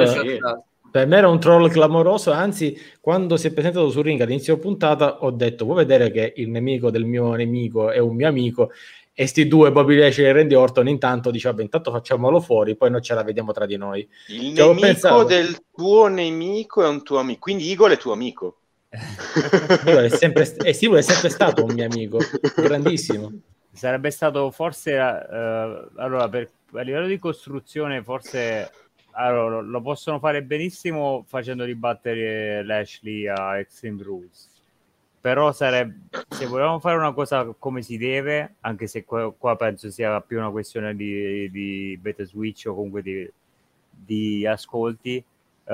[0.91, 5.23] per, me era, un troll clamoroso, anzi, quando si è presentato sul ring all'inizio puntata
[5.23, 8.71] ho detto, vuoi vedere che il nemico del mio nemico è un mio amico?
[9.13, 12.91] E sti due Bobby Lashley e Randy Orton intanto dice, vabbè, intanto facciamolo fuori, poi
[12.91, 14.09] noi ce la vediamo tra di noi.
[14.29, 15.25] Il cioè, nemico pensato...
[15.25, 18.59] del tuo nemico è un tuo amico, quindi Igor è tuo amico.
[18.91, 22.19] Igor è sempre, eh, sì, è sempre stato un mio amico,
[22.57, 23.33] grandissimo
[23.79, 28.71] sarebbe stato forse uh, allora per, a livello di costruzione forse
[29.13, 34.49] allora, lo possono fare benissimo facendo ribattere Lashley a Extreme Rules.
[35.21, 39.91] Però sarebbe se volevamo fare una cosa come si deve anche se qua, qua penso
[39.91, 43.31] sia più una questione di, di beta switch o comunque di,
[43.91, 45.23] di ascolti
[45.65, 45.73] uh,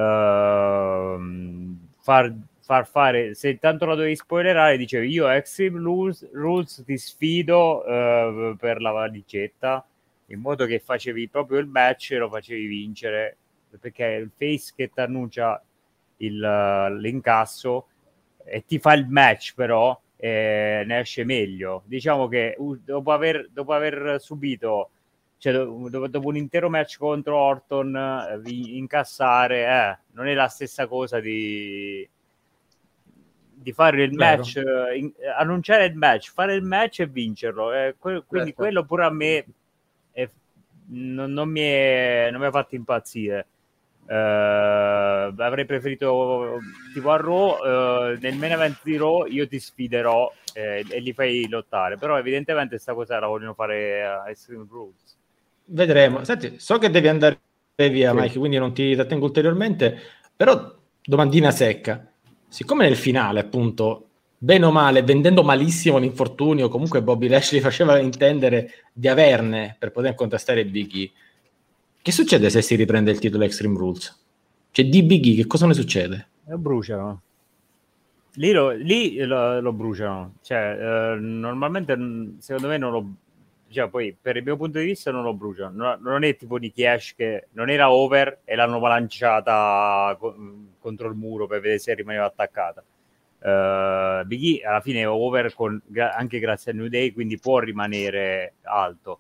[2.01, 7.85] far far fare, se tanto la dovevi spoilerare, dicevi io Extreme Rules, Rules ti sfido
[7.85, 9.87] uh, per la valigetta,
[10.29, 13.37] in modo che facevi proprio il match e lo facevi vincere,
[13.79, 15.63] perché il face che ti annuncia
[16.19, 17.89] il, l'incasso
[18.45, 21.83] e ti fa il match però eh, ne esce meglio.
[21.85, 24.89] Diciamo che dopo, aver, dopo aver subito
[25.37, 27.95] cioè, dopo, dopo, un intero match contro Orton,
[28.47, 32.09] eh, incassare eh, non è la stessa cosa di,
[33.65, 37.73] di fare il match, eh, in, annunciare il match, fare il match e vincerlo.
[37.73, 38.63] Eh, que- quindi certo.
[38.63, 39.45] quello pure a me
[40.13, 40.29] è,
[40.89, 43.47] non, non, mi è, non mi ha fatto impazzire.
[44.07, 46.59] Uh, avrei preferito
[46.93, 51.15] tipo a Raw uh, nel main event di Raw io ti sfiderò eh, e li
[51.15, 55.17] fai lottare però evidentemente questa cosa la vogliono fare a Extreme Rules
[55.65, 57.39] vedremo Senti, so che devi andare
[57.77, 58.17] via sì.
[58.19, 59.99] Mike quindi non ti trattengo ulteriormente
[60.37, 60.71] però
[61.03, 62.07] domandina secca
[62.55, 64.07] siccome nel finale, appunto,
[64.39, 70.15] bene o male, vendendo malissimo l'infortunio, comunque Bobby Lashley faceva intendere di averne per poter
[70.15, 71.11] contrastare Big E.
[72.01, 74.25] Che succede se si riprende il titolo Extreme Rules?
[74.71, 76.29] Cioè, di Big E, che cosa ne succede?
[76.47, 77.23] E bruciano.
[78.35, 81.97] Lì lo, lì lo, lo bruciano, cioè eh, normalmente
[82.39, 83.15] secondo me non lo
[83.75, 86.59] cioè, poi per il mio punto di vista non lo bruciano, non, non è tipo
[86.59, 90.35] di Cash che non era over e l'hanno lanciata co-
[90.79, 92.83] contro il muro per vedere se rimaneva attaccata.
[93.45, 97.59] Uh, Big E alla fine è over con, anche grazie a New Day, quindi può
[97.59, 99.19] rimanere alto.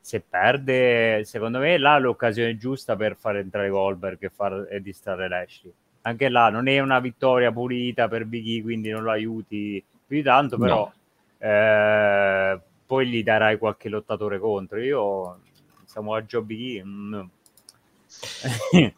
[0.00, 4.80] Se perde, secondo me, là è l'occasione giusta per far entrare Goldberg e, far, e
[4.80, 5.72] distrarre Lashley.
[6.02, 10.16] Anche là non è una vittoria pulita per Big E, quindi non lo aiuti più
[10.16, 11.46] di tanto, però no.
[11.46, 14.80] eh, poi gli darai qualche lottatore contro.
[14.80, 15.38] Io
[15.84, 16.84] siamo a Big E.
[16.84, 17.20] Mm.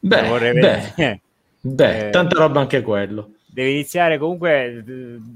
[0.00, 1.20] beh, vorrei beh,
[1.60, 4.84] beh, eh, tanta roba anche quello deve iniziare comunque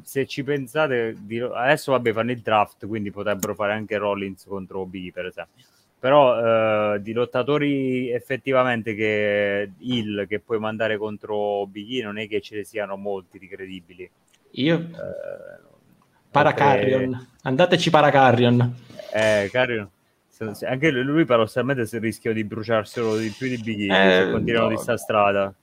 [0.02, 4.84] se ci pensate di, adesso vabbè fanno il draft quindi potrebbero fare anche Rollins contro
[4.86, 5.64] B per esempio
[6.00, 12.40] però eh, di lottatori effettivamente che il che puoi mandare contro Biggie non è che
[12.40, 14.10] ce ne siano molti di credibili
[14.52, 15.67] io eh,
[16.30, 18.74] para Carrion andateci para Carrion
[19.12, 19.88] eh Carrion
[20.66, 24.76] anche lui paradossalmente se rischia di bruciarselo di più di Biggie eh, se continuano no.
[24.76, 25.54] di sta strada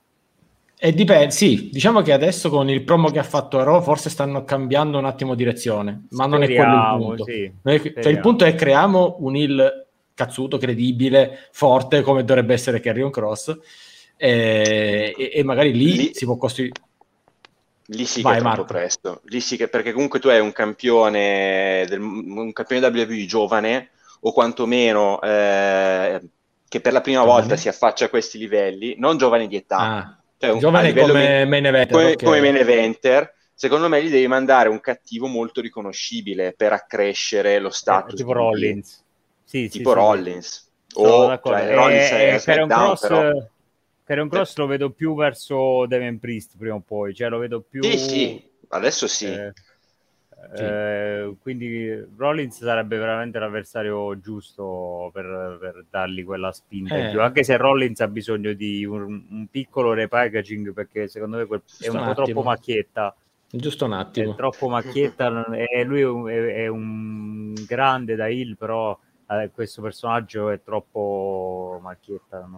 [0.78, 4.44] e dipende, sì, diciamo che adesso con il promo che ha fatto Raw forse stanno
[4.44, 7.24] cambiando un attimo direzione, ma non speriamo, è quello il punto.
[7.24, 12.80] Sì, Noi, cioè, il punto è creiamo un heel cazzuto, credibile, forte come dovrebbe essere
[12.80, 13.58] Carrion Cross
[14.18, 16.72] e, e, e, magari lì, lì, si può costruire.
[17.88, 20.52] Lì sì Vai, che è troppo presto, lì sì che perché comunque tu hai un
[20.52, 26.20] campione, del, un campione WWE giovane o quantomeno eh,
[26.68, 27.40] che per la prima giovane.
[27.40, 29.76] volta si affaccia a questi livelli, non giovane di età.
[29.76, 32.26] Ah cioè, un, giovane come main eventer, come, okay.
[32.26, 37.70] come main eventer secondo me gli devi mandare un cattivo molto riconoscibile per accrescere lo
[37.70, 39.02] status eh, tipo Rollins
[39.44, 41.00] sì, tipo sì, Rollins sì.
[41.00, 43.48] o cioè, Rollins è, è per un cross però...
[44.06, 47.60] per un cross lo vedo più verso Devin Priest prima o poi cioè lo vedo
[47.60, 49.52] più sì sì adesso sì eh,
[50.54, 57.04] eh, quindi Rollins sarebbe veramente l'avversario giusto per, per dargli quella spinta eh.
[57.06, 61.46] in più, anche se Rollins ha bisogno di un, un piccolo repackaging perché secondo me
[61.46, 63.14] quel, è un, un po' troppo macchietta.
[63.48, 64.32] Giusto un attimo.
[64.32, 66.00] È troppo macchietta e lui
[66.32, 68.96] è, è un grande da Hill, però
[69.28, 72.48] eh, questo personaggio è troppo macchietta.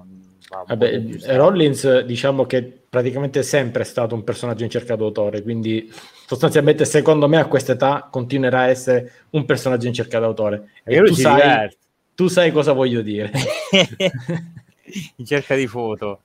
[0.67, 5.91] Vabbè, Rollins diciamo che praticamente è sempre stato un personaggio in cerca d'autore, quindi
[6.27, 10.71] sostanzialmente secondo me a questa età continuerà a essere un personaggio in cerca d'autore.
[10.85, 11.75] E, e tu, sai,
[12.15, 13.31] tu sai cosa voglio dire.
[15.17, 16.21] in cerca di foto.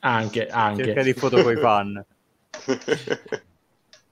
[0.00, 0.80] Anche, anche.
[0.80, 2.04] In cerca di foto con i fan.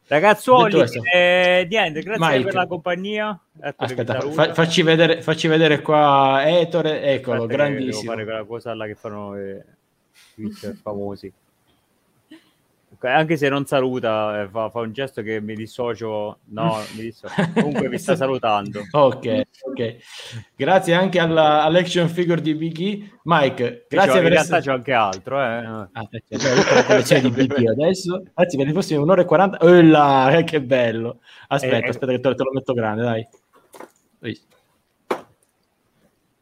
[0.09, 2.45] Ragazzuoli, eh, niente, grazie Mike.
[2.45, 3.41] per la compagnia.
[3.61, 8.13] Ecco Aspetta, fa, facci, vedere, facci, vedere, qua Ettore, eccolo, Aspetta grandissimo.
[8.13, 9.61] Fare quella cosa là che fanno i
[10.35, 11.33] Twitter famosi
[13.01, 16.39] anche se non saluta, eh, fa, fa, un gesto che mi dissocio.
[16.47, 17.35] No, mi dissocio.
[17.55, 18.83] Comunque mi sta salutando.
[18.91, 19.97] ok, ok.
[20.57, 23.19] Grazie anche alla, all'action figure di Biggie.
[23.25, 25.41] Mike, grazie per In realtà c'è anche altro.
[25.41, 25.89] Eh.
[25.93, 26.09] Ah,
[27.03, 28.23] c'è di Biggie adesso.
[28.35, 29.59] Anzi, per i prossimi un'ora e 40.
[29.61, 31.21] Oh là, che bello.
[31.49, 33.29] Aspetta, eh, aspetta che te, te, lo metto grande, dai.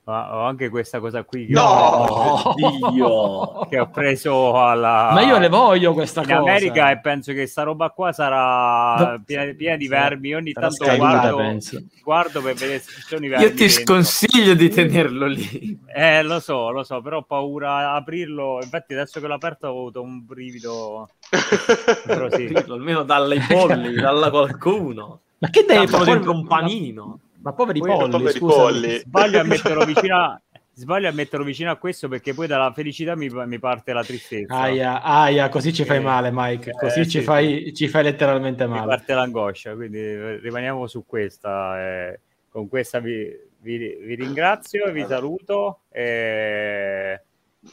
[0.06, 1.62] Ho anche questa cosa qui che, no!
[1.62, 2.54] ho,
[2.90, 3.64] Dio!
[3.70, 5.10] che ho preso alla...
[5.14, 6.40] Ma io le voglio questa in cosa.
[6.40, 10.34] In America e penso che sta roba qua sarà piena, piena di vermi.
[10.34, 11.58] Ogni sarà tanto guardo,
[12.02, 13.44] guardo, per vedere se ci sono i vermi.
[13.44, 13.82] Io ti dentro.
[13.82, 15.80] sconsiglio di tenerlo lì.
[15.86, 18.58] Eh, lo so, lo so, però ho paura a aprirlo.
[18.62, 21.08] Infatti adesso che l'ho aperto ho avuto un brivido.
[22.04, 22.52] però sì.
[22.68, 25.20] Almeno dalle polli, dalla qualcuno.
[25.38, 27.20] Ma che devi fare dentro un panino?
[27.44, 28.98] Ma poveri poi polli, poveri scusa, polli.
[29.00, 30.40] Sbaglio, a metterlo vicino a,
[30.72, 34.56] sbaglio a metterlo vicino a questo perché poi dalla felicità mi, mi parte la tristezza.
[34.56, 36.70] Aia, aia, così ci fai eh, male, Mike.
[36.72, 37.74] Così eh, ci, sì, fai, sì.
[37.74, 38.80] ci, fai, letteralmente male.
[38.80, 41.78] Mi parte l'angoscia, quindi rimaniamo su questa.
[41.78, 43.30] Eh, con questa vi,
[43.60, 45.80] vi, vi, ringrazio, vi saluto.
[45.90, 47.20] E...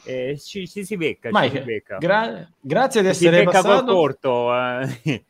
[0.04, 1.96] E ci, ci, si becca, Mike, ci si becca.
[1.98, 3.92] Gra- grazie di essere passato.
[3.92, 4.54] corto.
[4.54, 5.24] Eh.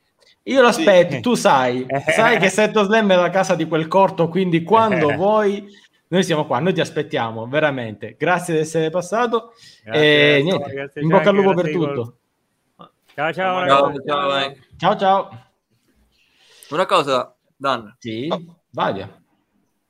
[0.44, 1.20] Io lo aspetto, sì.
[1.20, 5.64] tu sai, sai che Setto Slam è la casa di quel corto, quindi quando vuoi
[6.09, 8.16] noi siamo qua, noi ti aspettiamo, veramente.
[8.18, 12.16] Grazie di essere passato grazie, e niente, grazie, in bocca al lupo per tutto.
[13.14, 15.46] Ciao ciao, ciao, ciao, ciao, ciao.
[16.70, 17.94] Una cosa, Dan.
[17.98, 18.28] Sì,
[18.70, 19.21] vai via.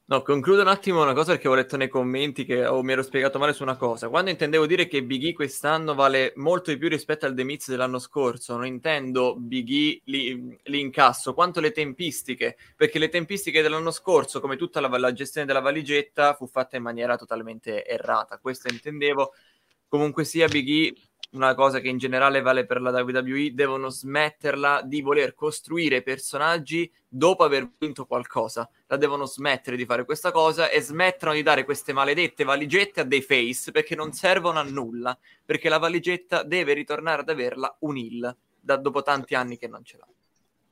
[0.04, 3.02] No, concludo un attimo una cosa perché ho letto nei commenti che oh, mi ero
[3.02, 4.08] spiegato male su una cosa.
[4.08, 7.68] Quando intendevo dire che Big E quest'anno vale molto di più rispetto al The Miz
[7.68, 13.90] dell'anno scorso, non intendo Big E li, l'incasso, quanto le tempistiche, perché le tempistiche dell'anno
[13.92, 18.38] scorso, come tutta la, la gestione della valigetta, fu fatta in maniera totalmente errata.
[18.38, 19.32] Questo intendevo.
[19.88, 20.94] Comunque sia, Big E
[21.32, 26.90] una cosa che in generale vale per la WWE, devono smetterla di voler costruire personaggi
[27.08, 28.68] dopo aver vinto qualcosa.
[28.86, 33.04] La devono smettere di fare questa cosa e smettono di dare queste maledette valigette a
[33.04, 37.96] dei face perché non servono a nulla, perché la valigetta deve ritornare ad averla un
[37.96, 40.06] hill da, dopo tanti anni che non ce l'ha.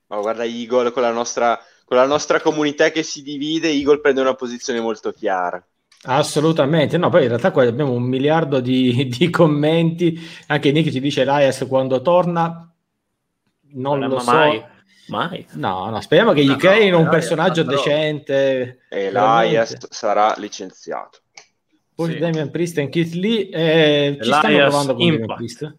[0.09, 1.59] Ma guarda Eagle con la nostra
[1.91, 5.61] con la nostra comunità che si divide, Eagle prende una posizione molto chiara.
[6.03, 11.01] Assolutamente, no, poi in realtà qua abbiamo un miliardo di, di commenti, anche Nick ci
[11.01, 12.73] dice Elias quando torna,
[13.73, 14.33] non, non lo so.
[14.33, 14.65] Mai.
[15.09, 15.45] Mai.
[15.55, 17.77] No, no, speriamo che gli no, creino no, un personaggio però...
[17.77, 18.83] decente.
[18.89, 21.19] Elias sarà licenziato.
[21.95, 22.19] Poi sì.
[22.19, 25.79] Damian Priest e Keith Lee eh, ci stanno provando con Damian Priest.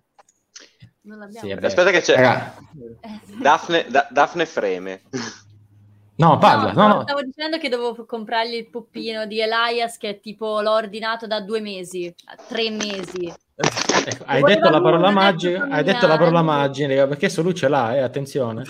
[1.40, 2.56] Sì, Aspetta che c'è Raga.
[3.40, 5.02] Daphne, da, Daphne freme.
[6.22, 6.72] No, parla.
[6.74, 11.26] No, no, Stavo dicendo che dovevo comprargli il puppino di Elias che tipo l'ho ordinato
[11.26, 12.14] da due mesi,
[12.48, 13.34] tre mesi.
[13.56, 17.68] Ecco, hai detto la parola magica, hai detto la parola magica perché solo lui ce
[17.68, 18.64] l'ha, eh, attenzione.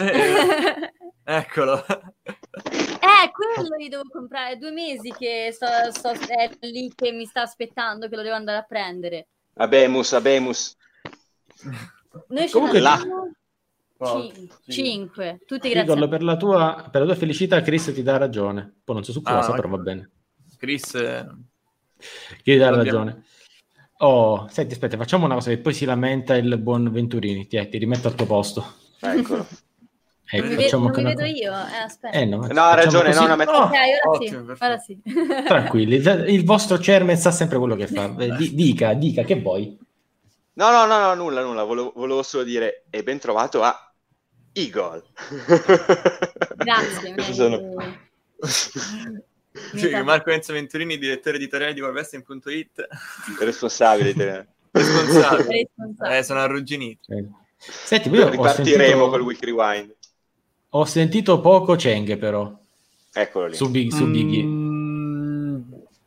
[1.24, 1.86] Eccolo.
[1.86, 7.42] Eh, quello gli devo comprare, due mesi che sto, sto è lì che mi sta
[7.42, 9.28] aspettando che lo devo andare a prendere.
[9.56, 10.78] Abemus, Abemus.
[12.30, 12.80] Noi Comunque
[14.06, 14.32] là.
[14.68, 16.08] 5, tutti grazie.
[16.08, 18.82] Per la, tua, per la tua felicità, Chris ti dà ragione.
[18.84, 20.10] Poi non so su cosa, ah, però va bene.
[20.58, 21.26] Chris eh...
[22.44, 23.24] ti dà ragione.
[23.98, 27.48] Oh, senti, aspetta, facciamo una cosa che poi si lamenta il buon Venturini.
[27.48, 28.74] Ti, ti rimetto al tuo posto.
[29.00, 29.46] Eccolo.
[30.34, 32.18] Ecco, non mi, vedo, non mi vedo io, eh, aspetta.
[32.18, 35.02] Eh, no, no ha ragione, no, una oh, okay, ora, sì, ora sì.
[35.46, 35.96] Tranquilli,
[36.34, 38.08] il vostro chairman sa sempre quello che fa.
[38.08, 39.78] dica, dica, che vuoi?
[40.54, 41.64] No, no, no, no nulla, nulla.
[41.64, 43.91] Volevo, volevo, solo dire e ben trovato a
[44.54, 45.04] Eagle.
[46.58, 47.34] Grazie.
[47.34, 47.60] sono...
[49.76, 52.88] Sì, Marco Enzo Venturini, direttore editoriale di Warvesting.it.
[53.40, 54.14] Responsabile.
[54.14, 54.48] Responsabile.
[54.72, 56.18] Responsabile.
[56.18, 57.02] Eh, sono arrugginito.
[57.58, 59.10] Senti, io ripartiremo sentito...
[59.10, 59.96] col Wiki Rewind.
[60.70, 62.58] Ho sentito poco Cheng però.
[63.14, 63.56] Eccolo lì.
[63.56, 64.42] Su, Big, su Biggie.
[64.42, 65.62] Mm,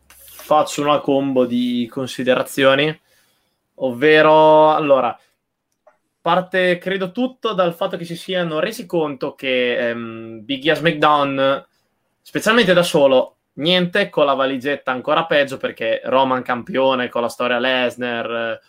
[0.08, 2.98] faccio una combo di considerazioni,
[3.76, 5.16] ovvero, allora,
[6.24, 11.66] parte credo tutto dal fatto che si siano resi conto che ehm, Biggie a SmackDown,
[12.22, 17.58] specialmente da solo, niente con la valigetta ancora peggio perché Roman campione con la storia
[17.58, 18.60] Lesnar, eh,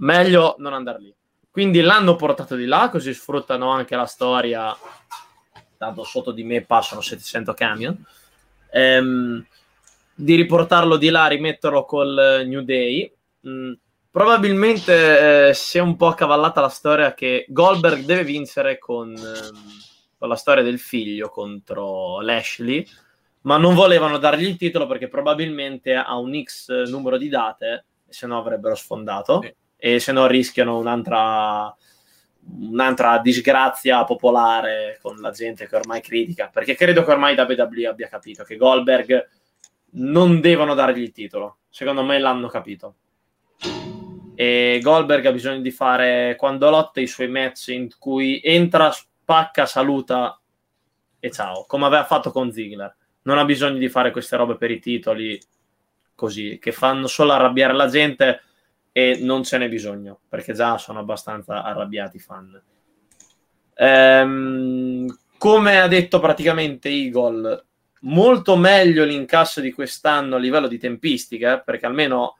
[0.00, 1.14] meglio non andare lì.
[1.50, 4.76] Quindi l'hanno portato di là, così sfruttano anche la storia.
[5.78, 8.04] Tanto sotto di me passano 700 camion.
[8.70, 9.46] Ehm,
[10.14, 13.10] di riportarlo di là, rimetterlo col New Day.
[13.48, 13.72] Mm,
[14.16, 19.60] Probabilmente eh, si è un po' accavallata la storia che Goldberg deve vincere con, ehm,
[20.16, 22.82] con la storia del figlio contro Lashley,
[23.42, 28.26] ma non volevano dargli il titolo perché probabilmente ha un X numero di date, se
[28.26, 29.54] no avrebbero sfondato, sì.
[29.76, 31.76] e se no rischiano un'altra,
[32.70, 38.08] un'altra disgrazia popolare con la gente che ormai critica, perché credo che ormai WWE abbia
[38.08, 39.28] capito che Goldberg
[39.90, 41.58] non devono dargli il titolo.
[41.68, 42.94] Secondo me l'hanno capito
[44.36, 49.64] e Goldberg ha bisogno di fare quando lotta i suoi match in cui entra, spacca,
[49.64, 50.38] saluta
[51.18, 52.94] e ciao, come aveva fatto con Ziggler.
[53.22, 55.40] Non ha bisogno di fare queste robe per i titoli
[56.14, 58.42] così, che fanno solo arrabbiare la gente
[58.92, 62.62] e non ce n'è bisogno, perché già sono abbastanza arrabbiati i fan.
[63.74, 67.64] Ehm, come ha detto praticamente Eagle,
[68.00, 72.38] molto meglio l'incasso di quest'anno a livello di tempistica, perché almeno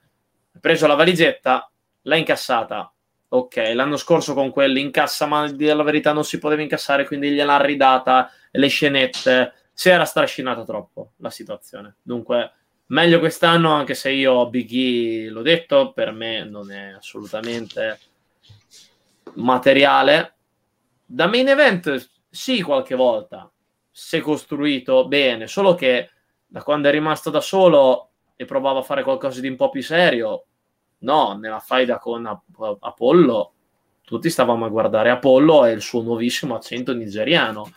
[0.53, 1.71] ha preso la valigetta,
[2.07, 2.91] l'ha incassata.
[3.29, 7.61] Ok, l'anno scorso con quelli incassa, ma la verità non si poteva incassare, quindi gliel'ha
[7.61, 9.53] ridata le scenette.
[9.73, 11.97] Si era strascinata troppo la situazione.
[12.03, 12.53] Dunque,
[12.87, 17.99] meglio quest'anno, anche se io Big E l'ho detto, per me non è assolutamente
[19.35, 20.35] materiale.
[21.05, 23.51] Da main event, sì, qualche volta
[23.91, 26.11] si è costruito bene, solo che
[26.47, 29.83] da quando è rimasto da solo e provava a fare qualcosa di un po' più
[29.83, 30.45] serio,
[30.99, 33.53] No, nella faida con Apollo,
[34.03, 37.71] tutti stavamo a guardare Apollo e il suo nuovissimo accento nigeriano.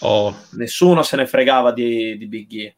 [0.00, 0.34] Oh.
[0.52, 2.76] Nessuno se ne fregava di, di Biggie.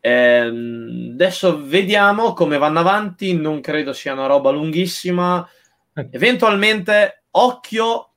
[0.00, 3.34] Ehm, adesso vediamo come vanno avanti.
[3.34, 5.46] Non credo sia una roba lunghissima.
[5.94, 6.08] Eh.
[6.10, 8.12] Eventualmente, occhio,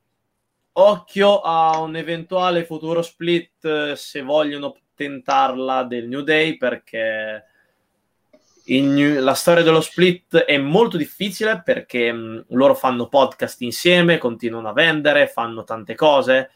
[0.74, 7.46] occhio a un eventuale futuro split eh, se vogliono tentarla del New Day perché
[8.66, 14.70] New, la storia dello split è molto difficile perché mh, loro fanno podcast insieme, continuano
[14.70, 16.50] a vendere, fanno tante cose,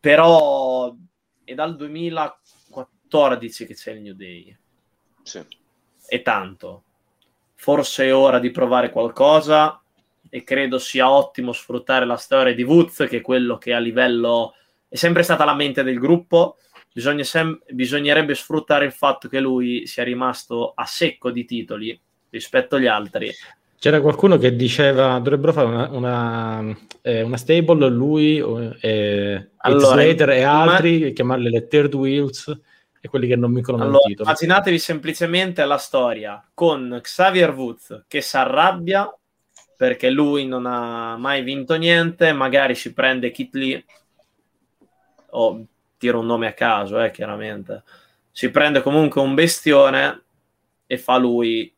[0.00, 0.94] però
[1.44, 4.56] è dal 2014 che c'è il New Day.
[5.22, 5.44] Sì.
[6.06, 6.84] È tanto.
[7.54, 9.82] forse è ora di provare qualcosa
[10.30, 14.54] e credo sia ottimo sfruttare la storia di Woods, che è quello che a livello
[14.88, 16.56] è sempre stata la mente del gruppo.
[16.92, 21.98] Bisogna sem- bisognerebbe sfruttare il fatto che lui sia rimasto a secco di titoli
[22.30, 23.30] rispetto agli altri.
[23.78, 28.36] C'era qualcuno che diceva dovrebbero fare una, una, eh, una stable lui
[28.80, 31.08] eh, allora, Slater e altri, ma...
[31.10, 32.60] chiamarle le third wheels
[33.00, 34.28] e quelli che non vincono allora, il titolo.
[34.28, 39.10] Immaginatevi semplicemente la storia con Xavier Woods che si arrabbia
[39.80, 43.82] perché lui non ha mai vinto niente, magari si prende Kit Lee,
[45.30, 45.64] o
[46.00, 47.82] tiro un nome a caso, eh, chiaramente,
[48.30, 50.22] si prende comunque un bestione
[50.86, 51.72] e fa lui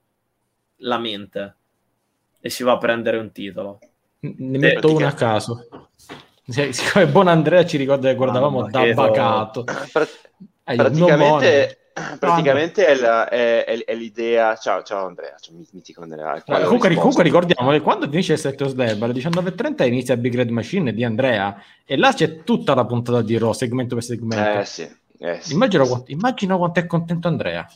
[0.77, 1.57] la mente
[2.41, 3.81] e si va a prendere un titolo.
[4.21, 5.67] Ne metto uno a caso.
[6.47, 9.65] Siccome buon Andrea ci ricorda che guardavamo da Bacato.
[9.67, 11.79] Eh, praticamente,
[12.19, 14.57] praticamente è, la, è, è, è, l'idea.
[14.57, 16.37] Ciao, ciao Andrea, ciao, mitico Andrea.
[16.37, 20.51] Eh, comunque, comunque, ricordiamo che quando finisce il Sector Derby alle 19.30 inizia Big Red
[20.51, 24.61] Machine di Andrea e là c'è tutta la puntata di Raw, segmento per segmento.
[24.61, 25.91] Eh sì, eh, sì, immagino, sì.
[25.91, 27.67] Quanto, immagino quanto è contento Andrea.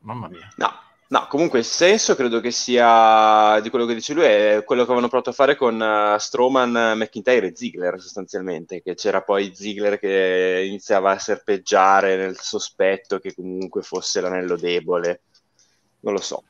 [0.00, 0.48] Mamma mia.
[0.56, 0.72] No,
[1.08, 4.88] No, comunque il senso credo che sia di quello che dice lui è quello che
[4.88, 10.00] avevano provato a fare con uh, Strowman, McIntyre e Ziggler sostanzialmente, che c'era poi Ziggler
[10.00, 15.20] che iniziava a serpeggiare nel sospetto che comunque fosse l'anello debole.
[16.00, 16.42] Non lo so.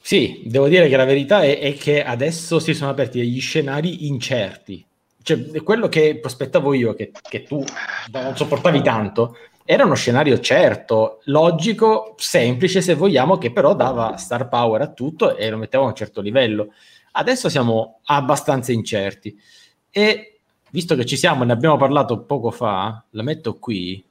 [0.00, 4.06] Sì, devo dire che la verità è, è che adesso si sono aperti degli scenari
[4.06, 4.84] incerti.
[5.22, 7.62] Cioè, quello che prospettavo io, che, che tu
[8.10, 9.36] non sopportavi tanto,
[9.72, 15.36] era uno scenario certo, logico, semplice se vogliamo, che però dava star power a tutto
[15.36, 16.72] e lo metteva a un certo livello.
[17.12, 19.40] Adesso siamo abbastanza incerti
[19.88, 20.40] e
[20.70, 24.04] visto che ci siamo, ne abbiamo parlato poco fa, la metto qui.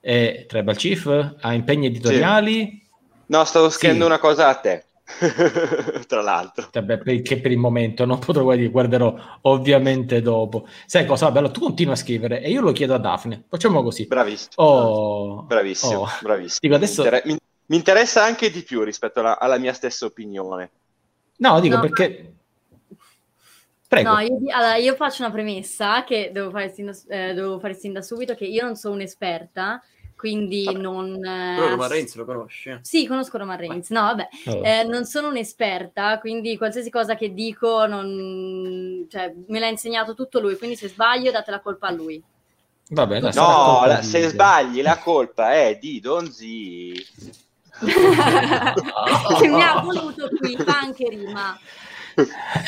[0.00, 2.58] E Tribal Chief ha impegni editoriali?
[2.58, 2.82] Sì.
[3.28, 4.10] No, stavo scrivendo sì.
[4.10, 4.84] una cosa a te.
[6.06, 11.30] tra l'altro Vabbè, perché per il momento non potrò guardare, guarderò ovviamente dopo sai cosa
[11.30, 15.42] bello tu continua a scrivere e io lo chiedo a Daphne facciamo così bravissimo oh,
[15.42, 16.08] bravissimo, oh.
[16.22, 16.58] bravissimo.
[16.60, 17.02] Dico, adesso...
[17.02, 17.26] mi, inter-
[17.66, 20.70] mi, interessa anche di più rispetto alla, alla mia stessa opinione
[21.36, 21.80] no dico no.
[21.82, 22.34] perché
[23.86, 24.12] Prego.
[24.12, 27.74] No, io, allora, io, faccio una premessa che devo fare, sin da, eh, devo fare
[27.74, 29.80] sin da subito, che io non sono un'esperta,
[30.24, 30.78] quindi vabbè.
[30.78, 31.22] non...
[31.22, 32.78] Eh, Però Roman Reigns lo conosci?
[32.80, 34.64] Sì, conosco Roman Reigns, no vabbè, oh.
[34.64, 39.06] eh, non sono un'esperta, quindi qualsiasi cosa che dico non...
[39.10, 42.22] cioè, me l'ha insegnato tutto lui, quindi se sbaglio date la colpa a lui.
[42.88, 46.94] Vabbè, no, no la, se sbagli la colpa è di Donzi.
[47.84, 51.58] che mi ha voluto qui, fa anche rima.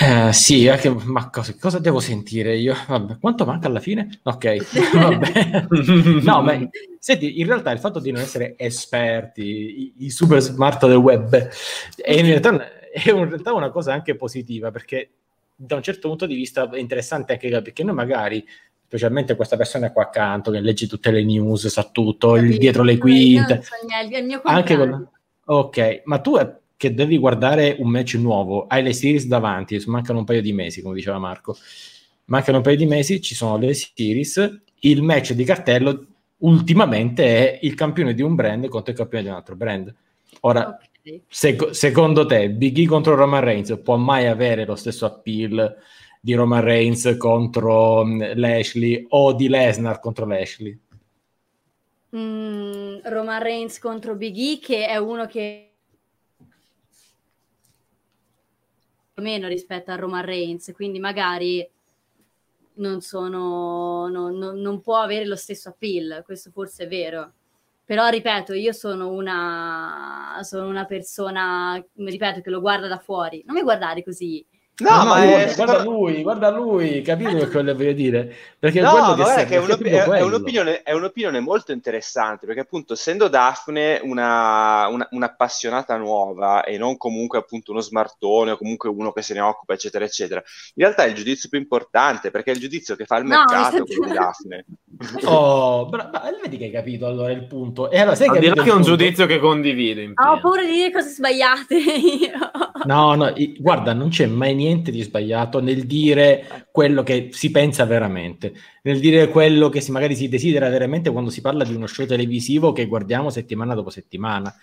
[0.00, 2.74] Eh, sì, anche, ma cosa, cosa, devo sentire io?
[2.86, 4.20] Vabbè, quanto manca alla fine?
[4.22, 4.56] Ok,
[4.92, 5.66] vabbè.
[6.22, 6.68] no, ma
[6.98, 11.48] senti, in realtà il fatto di non essere esperti, i, i super smart del web,
[11.96, 15.10] è in, realtà, è in realtà una cosa anche positiva perché
[15.54, 18.44] da un certo punto di vista è interessante anche capire che noi magari
[18.86, 22.98] specialmente questa persona qua accanto che legge tutte le news, sa tutto, il, dietro le
[22.98, 23.62] quinte.
[24.42, 25.08] Anche con...
[25.46, 26.36] Ok, ma tu
[26.76, 30.82] che devi guardare un match nuovo, hai le series davanti, mancano un paio di mesi,
[30.82, 31.56] come diceva Marco.
[32.26, 36.06] Mancano un paio di mesi, ci sono le series, il match di cartello
[36.38, 39.94] ultimamente è il campione di un brand contro il campione di un altro brand.
[40.40, 41.22] Ora, okay.
[41.28, 45.76] sec- secondo te, Big E contro Roman Reigns può mai avere lo stesso appeal
[46.20, 50.78] di Roman Reigns contro um, Lashley o di Lesnar contro Lashley?
[52.16, 55.65] Mm, Roman Reigns contro Big E, che è uno che
[59.22, 61.68] meno rispetto a Roman Reigns, quindi magari
[62.74, 67.32] non, sono, non, non, non può avere lo stesso appeal, questo forse è vero.
[67.84, 73.42] Però ripeto, io sono una, sono una persona, ripeto, che lo guarda da fuori.
[73.46, 74.44] Non mi guardare così.
[74.78, 75.54] No, no, ma è...
[75.54, 78.30] guarda lui, guarda lui, capito che voglio dire?
[78.58, 82.44] Perché no, quello che, serve, che è, un'op- è, è, un'opinione, è, un'opinione, molto interessante,
[82.44, 88.58] perché appunto essendo Daphne una, una, un'appassionata nuova e non comunque appunto uno smartone o
[88.58, 90.42] comunque uno che se ne occupa, eccetera, eccetera,
[90.74, 93.78] in realtà è il giudizio più importante, perché è il giudizio che fa il mercato,
[93.78, 94.64] no, quello di Daphne.
[95.24, 97.90] Oh, bra- bra- vedi che hai capito allora il punto.
[97.90, 100.02] E allora, sai che è un giudizio che condivido.
[100.02, 101.80] Ho paura di dire cose sbagliate.
[102.84, 107.50] no, no, guarda, non c'è mai niente niente di sbagliato nel dire quello che si
[107.50, 108.52] pensa veramente,
[108.82, 112.06] nel dire quello che si, magari si desidera veramente quando si parla di uno show
[112.06, 114.54] televisivo che guardiamo settimana dopo settimana.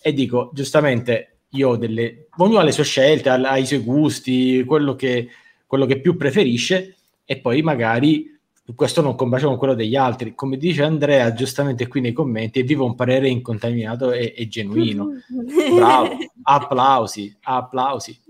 [0.00, 4.94] E dico, giustamente, io delle, ognuno ha le sue scelte, ha, i suoi gusti, quello
[4.94, 5.28] che,
[5.66, 8.36] quello che più preferisce, e poi magari
[8.74, 10.34] questo non combacia con quello degli altri.
[10.34, 15.08] Come dice Andrea giustamente qui nei commenti, vivo un parere incontaminato e, e genuino.
[15.74, 18.27] Bravo, applausi, applausi.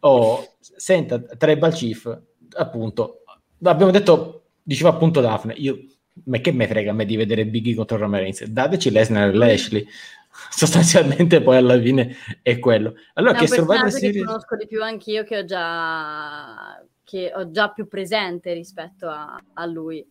[0.00, 2.20] Oh, senta, Tribal Chief,
[2.56, 3.22] appunto,
[3.62, 5.78] abbiamo detto, diceva appunto Daphne, io,
[6.24, 8.44] ma che me frega a me di vedere Biggie contro Roman Reigns?
[8.44, 9.86] Dateci Lesnar e Lashley.
[10.50, 12.94] Sostanzialmente poi alla fine è quello.
[13.14, 14.16] Allora, è che Survivor Series...
[14.16, 19.42] che conosco di più anch'io, che ho già, che ho già più presente rispetto a,
[19.54, 20.06] a lui.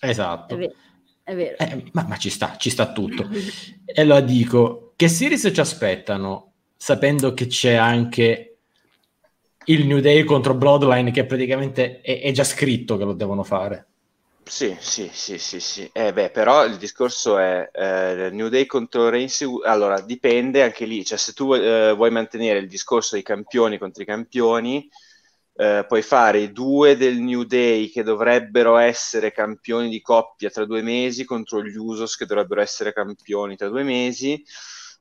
[0.00, 0.54] Esatto.
[0.54, 0.74] È vero.
[1.22, 1.56] È vero.
[1.58, 3.28] Eh, ma, ma, ci sta, ci sta tutto.
[3.84, 6.47] e allora dico, che series ci aspettano,
[6.78, 8.56] sapendo che c'è anche
[9.64, 13.86] il New Day contro Bloodline, che praticamente è, è già scritto che lo devono fare.
[14.44, 15.90] Sì, sì, sì, sì, sì.
[15.92, 21.04] Eh, beh, però il discorso è eh, New Day contro Reigns, allora dipende anche lì,
[21.04, 24.88] cioè se tu eh, vuoi mantenere il discorso dei campioni contro i campioni,
[25.54, 30.64] eh, puoi fare i due del New Day che dovrebbero essere campioni di coppia tra
[30.64, 34.42] due mesi contro gli Usos che dovrebbero essere campioni tra due mesi,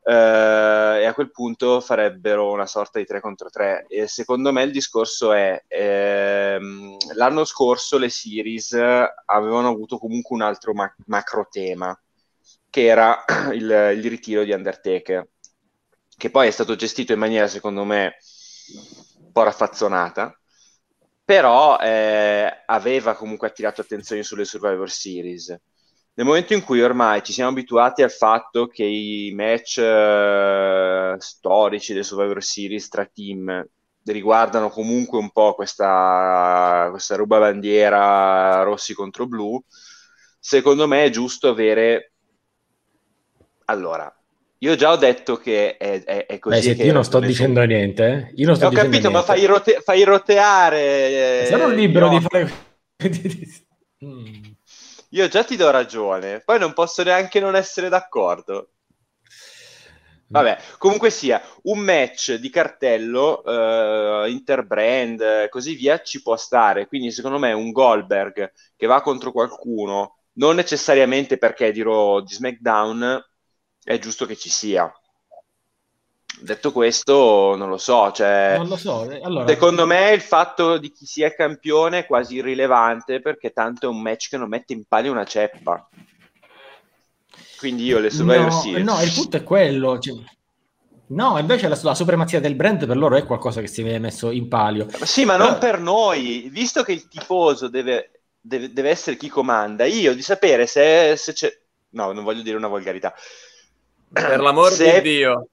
[0.10, 3.88] e a quel punto farebbero una sorta di 3 contro 3.
[3.90, 10.44] E secondo me il discorso è ehm, l'anno scorso le series avevano avuto comunque un
[10.44, 12.00] altro ma- macro tema
[12.70, 13.64] che era il,
[13.98, 15.28] il, ritiro di Undertaker,
[16.16, 18.16] che poi è stato gestito in maniera secondo me
[19.20, 20.40] un po' raffazzonata.
[21.26, 25.54] Però eh, aveva comunque attirato attenzione sulle Survivor Series
[26.18, 31.94] nel momento in cui ormai ci siamo abituati al fatto che i match uh, storici
[31.94, 33.64] del Survivor Series tra team
[34.04, 39.64] riguardano comunque un po' questa, questa ruba bandiera rossi contro blu,
[40.40, 42.14] secondo me è giusto avere...
[43.66, 44.12] Allora,
[44.60, 46.74] io già ho detto che è, è, è così.
[46.74, 47.72] Beh, io non sto dicendo sono...
[47.72, 48.06] niente.
[48.06, 48.32] Eh?
[48.38, 49.10] Io non sto ho capito, niente.
[49.10, 51.46] ma fai, rote- fai roteare.
[51.48, 52.52] Sono libero di fare.
[54.04, 54.56] mm.
[55.10, 58.72] Io già ti do ragione, poi non posso neanche non essere d'accordo.
[60.30, 66.88] Vabbè, comunque sia, un match di cartello, uh, interbrand, così via, ci può stare.
[66.88, 73.24] Quindi secondo me un Goldberg che va contro qualcuno, non necessariamente perché dirò di SmackDown,
[73.84, 74.92] è giusto che ci sia.
[76.40, 79.10] Detto questo, non lo so, cioè, non lo so.
[79.10, 79.48] Eh, allora...
[79.48, 84.02] secondo me il fatto di chi sia campione è quasi irrilevante perché tanto è un
[84.02, 85.90] match che non mette in palio una ceppa.
[87.58, 88.86] Quindi io le Survivor no, Series...
[88.86, 89.98] No, il punto è quello.
[89.98, 90.14] Cioè...
[91.08, 94.30] No, invece la, la, supremazia del brand per loro è qualcosa che si viene messo
[94.30, 94.88] in palio.
[95.04, 96.50] Sì, ma non per noi.
[96.52, 101.34] Visto che il tifoso deve, deve, deve essere chi comanda, io di sapere se, se
[101.34, 101.52] c'è...
[101.90, 103.12] No, non voglio dire una volgarità.
[104.14, 105.02] Per l'amor se...
[105.02, 105.48] di Dio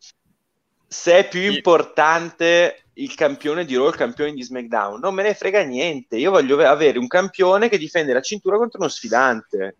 [0.94, 5.34] se è più importante il campione di Raw, il campione di SmackDown, non me ne
[5.34, 6.16] frega niente.
[6.16, 9.78] Io voglio avere un campione che difende la cintura contro uno sfidante.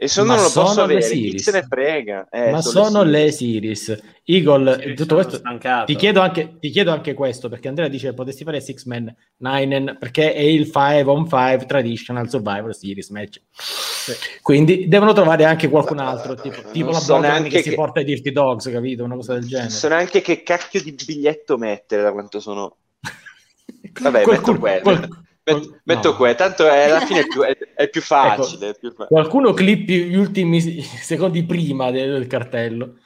[0.00, 2.28] E se non lo posso avere, chi se ne frega?
[2.30, 4.00] Eh, Ma sono, sono le series.
[4.22, 5.40] Eagle, series tutto questo,
[5.86, 9.96] ti chiedo, anche, ti chiedo, anche, questo, perché Andrea dice potresti fare Six Man, Nine,
[9.98, 13.40] perché è il 5 on 5 Traditional Survivor Series match.
[13.50, 14.12] Sì.
[14.40, 18.04] Quindi devono trovare anche qualcun altro, tipo, tipo la so che, che si porta ai
[18.04, 19.02] Dirty Dogs, capito?
[19.02, 19.70] Una cosa del genere.
[19.70, 22.76] So neanche che cacchio di biglietto mettere da quanto sono...
[24.00, 24.82] Vabbè, qualcuno, metto quello.
[24.82, 26.16] Qual- Met, metto no.
[26.16, 28.68] qua, tanto è, alla fine è più, è, è più facile.
[28.68, 29.06] Ecco, è più facile.
[29.08, 32.96] Qualcuno clippi gli ultimi secondi prima del, del cartello.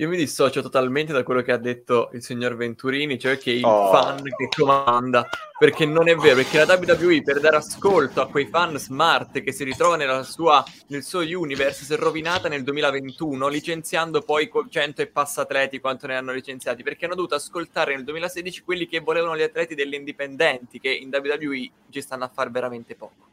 [0.00, 3.64] Io mi dissocio totalmente da quello che ha detto il signor Venturini, cioè che il
[3.66, 3.90] oh.
[3.90, 5.28] fan che comanda,
[5.58, 9.52] perché non è vero, perché la WWE per dare ascolto a quei fan smart che
[9.52, 15.06] si ritrovano sua, nel suo universe si è rovinata nel 2021, licenziando poi 100 e
[15.06, 19.36] passa atleti quanto ne hanno licenziati, perché hanno dovuto ascoltare nel 2016 quelli che volevano
[19.36, 23.28] gli atleti delle indipendenti, che in WWE ci stanno a fare veramente poco.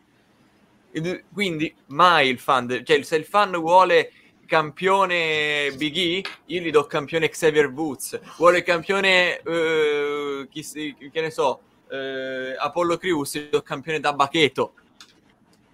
[1.32, 4.12] Quindi mai il fan, cioè se il fan vuole
[4.48, 8.20] campione Big E, io gli do campione Xavier Woods.
[8.38, 10.66] Vuole campione, uh, chi,
[11.12, 14.74] che ne so, uh, Apollo Crews, gli do campione da Bacheto.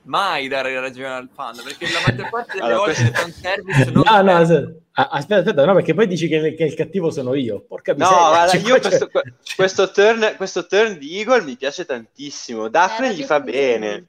[0.05, 3.27] Mai dare ragione al fan, perché la maggior parte delle allora, volte questo...
[3.27, 4.03] il fanservice non...
[4.05, 4.37] No, no,
[4.91, 7.63] aspetta, aspetta, no, perché poi dici che, che il cattivo sono io.
[7.65, 8.17] Porca miseria.
[8.17, 9.09] No, guarda, io questo,
[9.55, 12.67] questo, turn, questo turn di Eagle mi piace tantissimo.
[12.67, 14.07] Daphne eh, gli fa bene.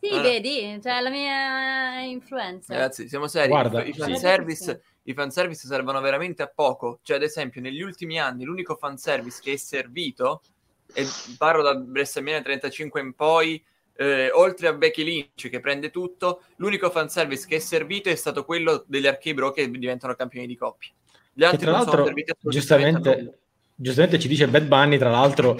[0.00, 0.20] Sì, ah.
[0.20, 2.74] vedi, cioè la mia influenza.
[2.74, 7.00] Ragazzi, siamo seri, Guarda, i, fanservice, i fanservice servono veramente a poco.
[7.02, 10.42] Cioè, ad esempio, negli ultimi anni l'unico fanservice che è servito,
[10.92, 11.06] e
[11.38, 13.62] parlo da WrestleMania 35 in poi,
[13.96, 18.44] eh, oltre a Becky Lynch che prende tutto, l'unico fanservice che è servito è stato
[18.44, 20.90] quello degli Arcade Bro che diventano campioni di coppia.
[21.32, 23.38] Gli altri che tra l'altro, giustamente,
[23.74, 25.58] giustamente ci dice Bad Bunny, tra l'altro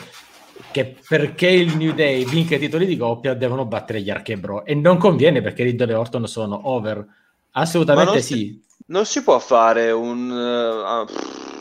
[0.70, 4.74] che perché il New Day vinca i titoli di coppia devono battere gli Archebro e
[4.74, 7.07] non conviene perché Riddle e Orton sono over.
[7.52, 8.34] Assolutamente sì.
[8.34, 10.30] Si, non si può fare un...
[10.30, 11.54] Uh,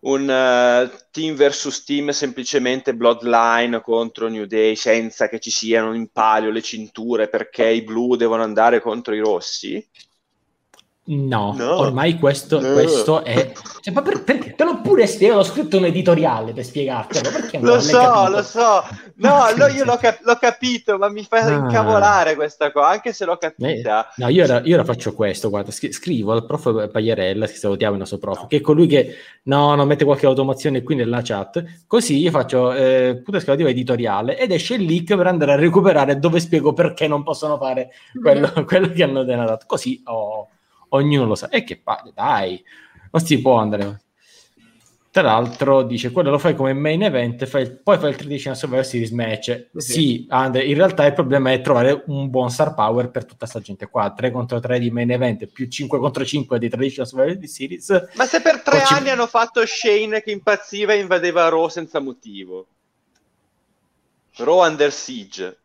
[0.00, 6.08] un uh, team versus team semplicemente Bloodline contro New Day senza che ci siano in
[6.12, 9.84] palio le cinture perché i blu devono andare contro i rossi?
[11.10, 12.72] No, no, ormai questo, no.
[12.72, 13.52] questo è.
[13.80, 14.54] Cioè, ma per, perché?
[14.54, 17.30] Te l'ho pure spiegato, ho scritto un editoriale per spiegartelo.
[17.30, 18.82] Perché lo so, lo so.
[19.14, 21.50] No, no io l'ho, cap- l'ho, capito, ma mi fa ah.
[21.50, 24.12] incavolare questa cosa, anche se l'ho capita.
[24.16, 28.00] no, io ora, io ora, faccio questo, guarda, scrivo al prof Pagliarella, che salutiamo il
[28.00, 32.18] nostro prof, che è colui che no, non mette qualche automazione qui nella chat, così
[32.18, 36.38] io faccio eh, puta esclamativo editoriale ed esce il link per andare a recuperare dove
[36.38, 39.64] spiego perché non possono fare quello, quello che hanno dato.
[39.66, 40.12] Così ho...
[40.12, 40.48] Oh
[40.90, 41.48] ognuno lo sa.
[41.48, 42.62] E che palle, dai,
[43.10, 44.02] non si può andare.
[45.10, 48.84] Tra l'altro dice, quello lo fai come main event, fai, poi fai il 13 Survivor
[48.84, 49.70] Series match.
[49.74, 53.38] Sì, sì Andre, in realtà il problema è trovare un buon star power per tutta
[53.38, 54.12] questa gente qua.
[54.12, 58.08] 3 contro 3 di main event più 5 contro 5 di Traditional Survivor Series.
[58.14, 59.10] Ma se per tre anni ci...
[59.10, 62.66] hanno fatto Shane che impazziva e invadeva Raw senza motivo.
[64.36, 65.56] Raw under siege.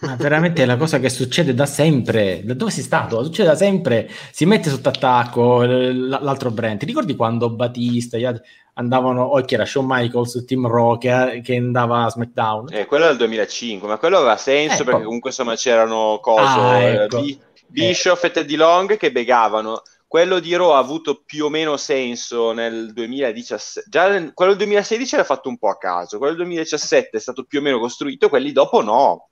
[0.00, 2.42] Ma veramente è la cosa che succede da sempre.
[2.44, 3.22] Da dove sei stato?
[3.24, 4.10] Succede da sempre.
[4.30, 6.78] Si mette sotto attacco l'altro brand.
[6.78, 8.18] Ti ricordi quando Batista
[8.74, 12.72] andavano, o oh, chi era Shawn Michaels, Team Raw che, che, andava a SmackDown?
[12.72, 16.42] Eh, quello era il 2005, ma quello aveva senso eh, perché comunque insomma c'erano cose.
[16.42, 17.20] Ah, ecco.
[17.20, 18.26] B- Bischoff eh.
[18.26, 19.82] e Teddy Long che begavano.
[20.06, 23.88] Quello di Raw ha avuto più o meno senso nel 2017.
[23.88, 27.20] Già nel, quello del 2016 era fatto un po' a caso, quello del 2017 è
[27.20, 29.29] stato più o meno costruito, quelli dopo no.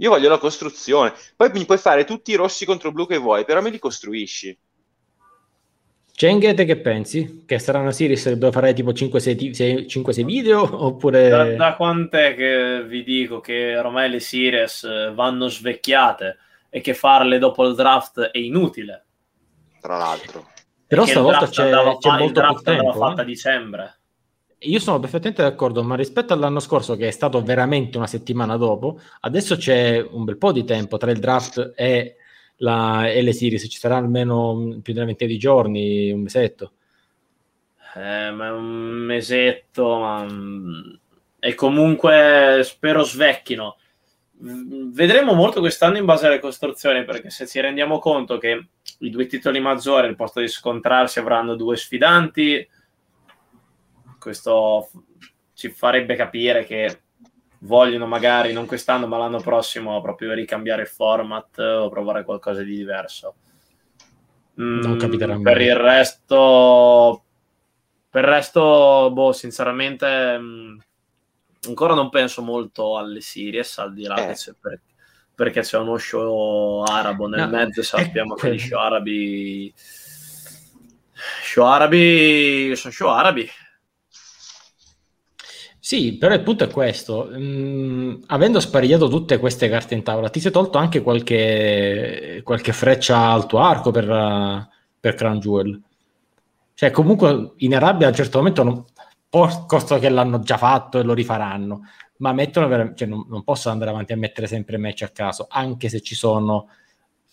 [0.00, 1.12] Io voglio la costruzione.
[1.36, 4.58] Poi mi puoi fare tutti i rossi contro blu che vuoi, però me li costruisci.
[6.12, 7.44] Cheng, te che pensi?
[7.46, 10.68] Che sarà una series dove farai tipo 5-6 video?
[10.84, 11.28] Oppure...
[11.28, 16.38] Da, da quant'è che vi dico che ormai le series vanno svecchiate
[16.68, 19.04] e che farle dopo il draft è inutile?
[19.80, 20.48] Tra l'altro.
[20.86, 22.92] Però stavolta c'è, c'è molto più tempo.
[22.92, 23.24] fatta eh?
[23.24, 23.99] a dicembre.
[24.64, 29.00] Io sono perfettamente d'accordo, ma rispetto all'anno scorso, che è stato veramente una settimana dopo,
[29.20, 32.16] adesso c'è un bel po' di tempo tra il draft e,
[32.56, 33.62] la, e le series.
[33.70, 36.72] Ci sarà almeno più di una ventina di giorni, un mesetto.
[37.96, 40.26] Eh, ma un mesetto, ma...
[41.38, 43.78] e comunque spero svecchino.
[44.42, 48.66] Vedremo molto quest'anno in base alle costruzioni, perché se ci rendiamo conto che
[48.98, 52.68] i due titoli maggiori, al posto di scontrarsi, avranno due sfidanti
[54.20, 54.90] questo
[55.54, 57.02] ci farebbe capire che
[57.60, 62.76] vogliono magari non quest'anno ma l'anno prossimo proprio ricambiare il format o provare qualcosa di
[62.76, 63.34] diverso.
[64.60, 65.66] Mm, non capiterà per mai.
[65.66, 67.24] il resto
[68.10, 70.78] per il resto boh sinceramente mh, mm,
[71.68, 74.26] ancora non penso molto alle series al di là eh.
[74.26, 74.80] che c'è per,
[75.34, 79.72] perché c'è uno show arabo nel no, mezzo sappiamo che gli show arabi
[81.42, 83.48] show arabi sono show arabi
[85.80, 87.30] sì, però il punto è questo.
[87.32, 93.30] Mm, avendo sparigliato tutte queste carte in tavola, ti sei tolto anche qualche, qualche freccia
[93.30, 94.68] al tuo arco per,
[95.00, 95.82] per Crown Jewel.
[96.74, 98.84] Cioè, comunque in Arabia a un certo momento, non,
[99.30, 101.82] posto che l'hanno già fatto e lo rifaranno,
[102.18, 105.88] ma mettono cioè, non, non possono andare avanti a mettere sempre match a caso, anche
[105.88, 106.68] se ci sono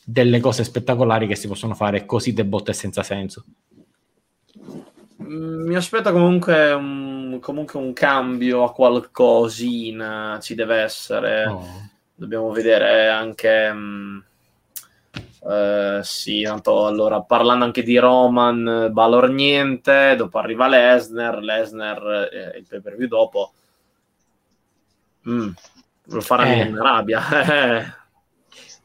[0.03, 3.43] delle cose spettacolari che si possono fare così de botte senza senso.
[5.17, 11.45] Mi aspetta comunque un, comunque un cambio a qualcosina, ci deve essere.
[11.45, 11.65] Oh.
[12.13, 13.71] Dobbiamo vedere anche...
[13.71, 14.19] Mh, mm,
[15.49, 22.57] eh, sì, tanto allora parlando anche di Roman, Balor niente, dopo arriva Lesnar, Lesnar eh,
[22.57, 23.53] il pay per view dopo.
[25.29, 25.49] Mm,
[26.05, 26.65] lo farà eh.
[26.65, 27.21] in Arabia.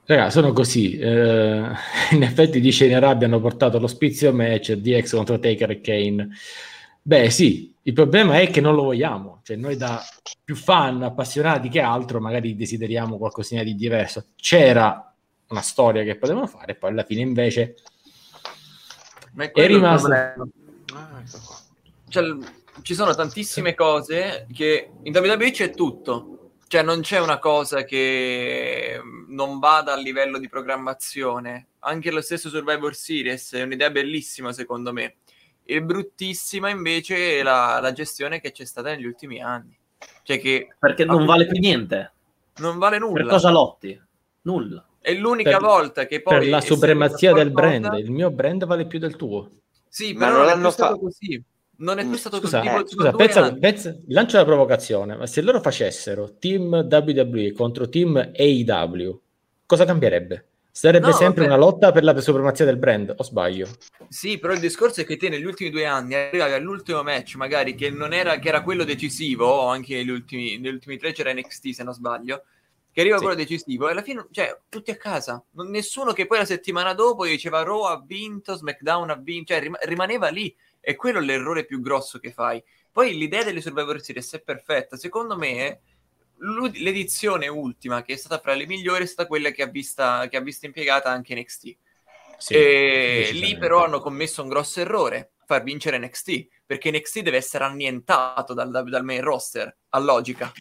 [0.04, 0.98] Raga, sono così.
[0.98, 1.70] Eh,
[2.12, 6.28] in effetti dice in Arabia hanno portato l'ospizio match DX contro Taker e Kane.
[7.02, 9.40] Beh, sì, il problema è che non lo vogliamo.
[9.42, 10.02] Cioè, noi da
[10.44, 14.26] più fan appassionati che altro, magari desideriamo qualcosina di diverso.
[14.36, 15.12] C'era
[15.48, 17.76] una storia che potevano fare, poi alla fine invece
[19.32, 20.10] Ma è, è rimasto.
[20.12, 21.70] Ah, ecco
[22.12, 22.24] cioè,
[22.82, 26.31] ci sono tantissime cose che in WWE c'è tutto
[26.72, 28.98] cioè non c'è una cosa che
[29.28, 31.66] non vada a livello di programmazione.
[31.80, 35.16] Anche lo stesso Survivor Series è un'idea bellissima secondo me.
[35.64, 39.78] Il bruttissima invece è la, la gestione che c'è stata negli ultimi anni.
[40.22, 42.12] Cioè che Perché non vale più niente.
[42.56, 43.20] Non vale nulla.
[43.20, 44.02] Per cosa lotti?
[44.40, 44.82] Nulla.
[44.98, 46.38] È l'unica per, volta che poi...
[46.38, 47.92] Per la supremazia del brand.
[47.98, 49.50] Il mio brand vale più del tuo.
[49.86, 51.00] Sì, però non, non è più stato fa...
[51.00, 51.44] così
[51.82, 55.42] non è più stato scusa, tipo, eh, scusa pensa, pensa, lancio la provocazione, ma se
[55.42, 59.20] loro facessero team WWE contro team AEW,
[59.66, 60.46] cosa cambierebbe?
[60.74, 61.54] Sarebbe no, sempre vabbè.
[61.54, 63.68] una lotta per la supremazia del brand, o sbaglio?
[64.08, 67.74] Sì, però il discorso è che te negli ultimi due anni arrivavi all'ultimo match, magari
[67.74, 71.30] che non era, che era quello decisivo, o anche negli ultimi, negli ultimi tre c'era
[71.34, 72.44] NXT se non sbaglio,
[72.90, 73.22] che arriva sì.
[73.22, 75.44] quello decisivo e alla fine, cioè, tutti a casa.
[75.50, 79.62] Non, nessuno che poi la settimana dopo diceva Raw ha vinto, SmackDown ha vinto, cioè
[79.62, 80.54] rim- rimaneva lì.
[80.84, 82.62] E quello è l'errore più grosso che fai.
[82.90, 84.96] Poi l'idea delle Survivor Series è perfetta.
[84.96, 85.80] Secondo me,
[86.74, 90.36] l'edizione ultima, che è stata fra le migliori, è stata quella che ha, vista, che
[90.36, 91.76] ha visto impiegata anche NXT.
[92.36, 97.36] Sì, e lì però hanno commesso un grosso errore, far vincere NXT, perché NXT deve
[97.36, 100.52] essere annientato dal, dal main roster, a logica.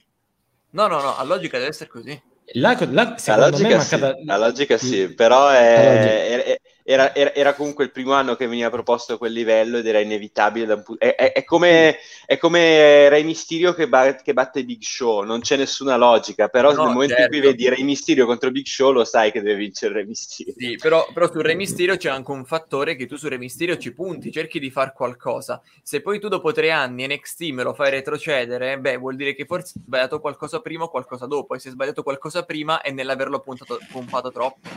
[0.72, 2.22] No, no, no, a logica deve essere così.
[2.54, 4.16] La, la, la logica, mancata...
[4.16, 8.48] sì, la logica sì, però è, è, era, era, era, comunque il primo anno che
[8.48, 10.74] veniva proposto quel livello ed era inevitabile.
[10.74, 15.24] Un, è, è, è, come, è come Rey Mysterio che, ba, che, batte Big Show,
[15.24, 17.36] non c'è nessuna logica, però no, nel momento certo.
[17.36, 17.64] in cui certo.
[17.64, 20.54] vedi Rey Mysterio contro Big Show lo sai che deve vincere Rey Mysterio.
[20.58, 23.78] Sì, però, però su Rey Mysterio c'è anche un fattore che tu su Rey Mysterio
[23.78, 25.62] ci punti, cerchi di fare qualcosa.
[25.84, 29.46] Se poi tu dopo tre anni NXT me lo fai retrocedere, beh, vuol dire che
[29.46, 32.92] forse hai sbagliato qualcosa prima o qualcosa dopo, e se hai sbagliato qualcosa prima è
[32.92, 34.70] nell'averlo puntato, pompato troppo.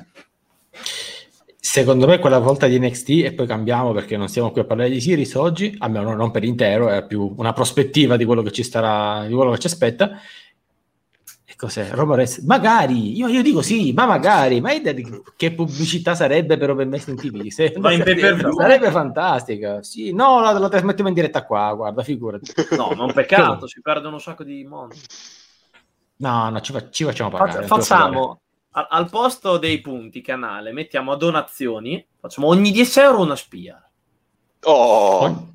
[1.66, 4.90] Secondo me quella volta di NXT e poi cambiamo perché non stiamo qui a parlare
[4.90, 8.62] di Series oggi, almeno non per intero, è più una prospettiva di quello che ci
[8.62, 10.10] starà, di quello che ci aspetta.
[11.42, 11.88] E cos'è?
[11.88, 12.44] Roma Rest?
[12.44, 14.72] Magari, io, io, dico sì, ma magari, ma
[15.36, 17.46] che pubblicità sarebbe per Open Wrestling TV?
[17.48, 19.82] Se, ma in sarebbe, sarebbe fantastica.
[19.82, 22.52] Sì, no, la, la trasmettiamo in diretta qua, guarda, figurati.
[22.76, 24.96] No, non peccato, si perdono un sacco di mondo.
[26.16, 27.66] No, no, ci, ci facciamo pagare.
[27.66, 28.42] Facciamo,
[28.76, 33.88] al, posto dei punti canale mettiamo a donazioni, facciamo ogni 10 euro una spia.
[34.62, 35.52] Oh.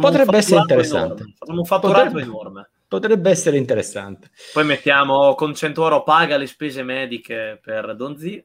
[0.00, 1.22] Potrebbe essere interessante.
[1.22, 1.34] Enorme.
[1.36, 2.70] Facciamo un fatturato potrebbe, enorme.
[2.86, 4.30] Potrebbe essere interessante.
[4.52, 8.44] Poi mettiamo con 100 euro paga le spese mediche per Donzi.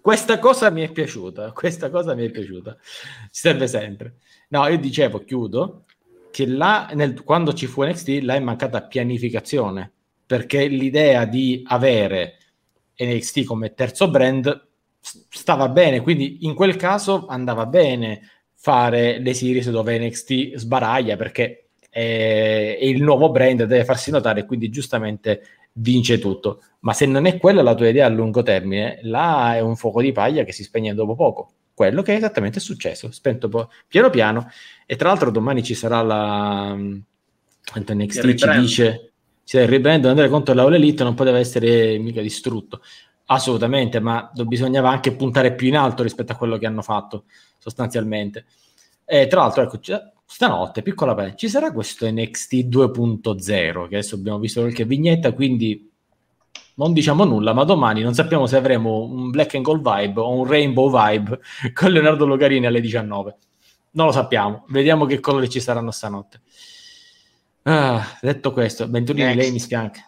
[0.00, 2.76] Questa cosa mi è piaciuta, questa cosa mi è piaciuta.
[2.80, 4.18] Ci serve sempre.
[4.50, 5.86] No, io dicevo, chiudo,
[6.30, 9.93] che là, nel, quando ci fu NXT, là è mancata pianificazione
[10.26, 12.38] perché l'idea di avere
[12.96, 14.66] NXT come terzo brand
[15.00, 21.68] stava bene, quindi in quel caso andava bene fare le series dove NXT sbaraglia perché
[21.90, 25.42] è, è il nuovo brand, deve farsi notare quindi giustamente
[25.74, 26.62] vince tutto.
[26.80, 30.00] Ma se non è quella la tua idea a lungo termine, là è un fuoco
[30.00, 31.52] di paglia che si spegne dopo poco.
[31.74, 34.48] Quello che è esattamente successo, spento po- piano piano.
[34.86, 36.76] E tra l'altro domani ci sarà la...
[37.76, 39.13] NXT ci dice
[39.44, 42.80] cioè, il rebrand andare contro l'Aula Elite non poteva essere mica distrutto
[43.26, 47.24] assolutamente, ma bisognava anche puntare più in alto rispetto a quello che hanno fatto
[47.58, 48.46] sostanzialmente.
[49.04, 49.78] E tra l'altro, ecco,
[50.26, 55.90] stanotte, piccola pelle, ci sarà questo NXT 2.0 che adesso abbiamo visto qualche vignetta, quindi
[56.76, 60.30] non diciamo nulla, ma domani non sappiamo se avremo un Black and Gold vibe o
[60.30, 61.38] un Rainbow vibe
[61.72, 63.36] con Leonardo Logarini alle 19.
[63.92, 66.40] Non lo sappiamo, vediamo che colori ci saranno stanotte.
[67.66, 70.00] Ah, detto questo, Venturini, lei mi spianca.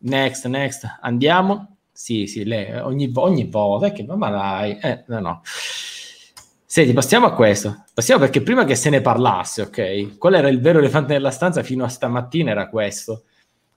[0.00, 1.76] Next, next, andiamo.
[1.90, 5.40] Sì, sì, lei ogni, ogni volta, che ma dai, eh, no, no.
[5.44, 7.84] Senti, passiamo a questo.
[7.94, 10.18] Passiamo perché prima che se ne parlasse, ok?
[10.18, 12.50] Qual era il vero elefante nella stanza fino a stamattina?
[12.50, 13.24] Era questo,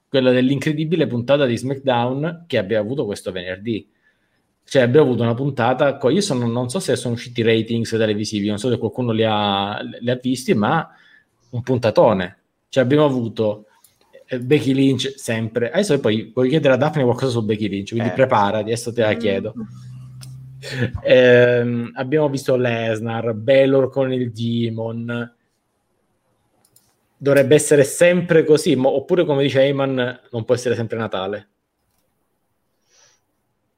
[0.09, 3.89] quello dell'incredibile puntata di SmackDown che abbiamo avuto questo venerdì.
[4.65, 5.97] Cioè, abbiamo avuto una puntata.
[6.09, 9.23] Io sono, non so se sono usciti i ratings televisivi, non so se qualcuno li
[9.23, 10.85] ha, li ha visti, ma
[11.51, 12.40] un puntatone
[12.71, 13.65] cioè abbiamo avuto
[14.27, 15.71] eh, Becky Lynch sempre.
[15.71, 18.13] Adesso poi vuoi chiedere a Daphne qualcosa su Becky Lynch, quindi eh.
[18.13, 19.53] preparati, adesso te la chiedo.
[21.03, 25.35] Eh, abbiamo visto Lesnar, Belor con il Demon.
[27.17, 31.49] Dovrebbe essere sempre così, ma, oppure come dice Eyman, non può essere sempre Natale.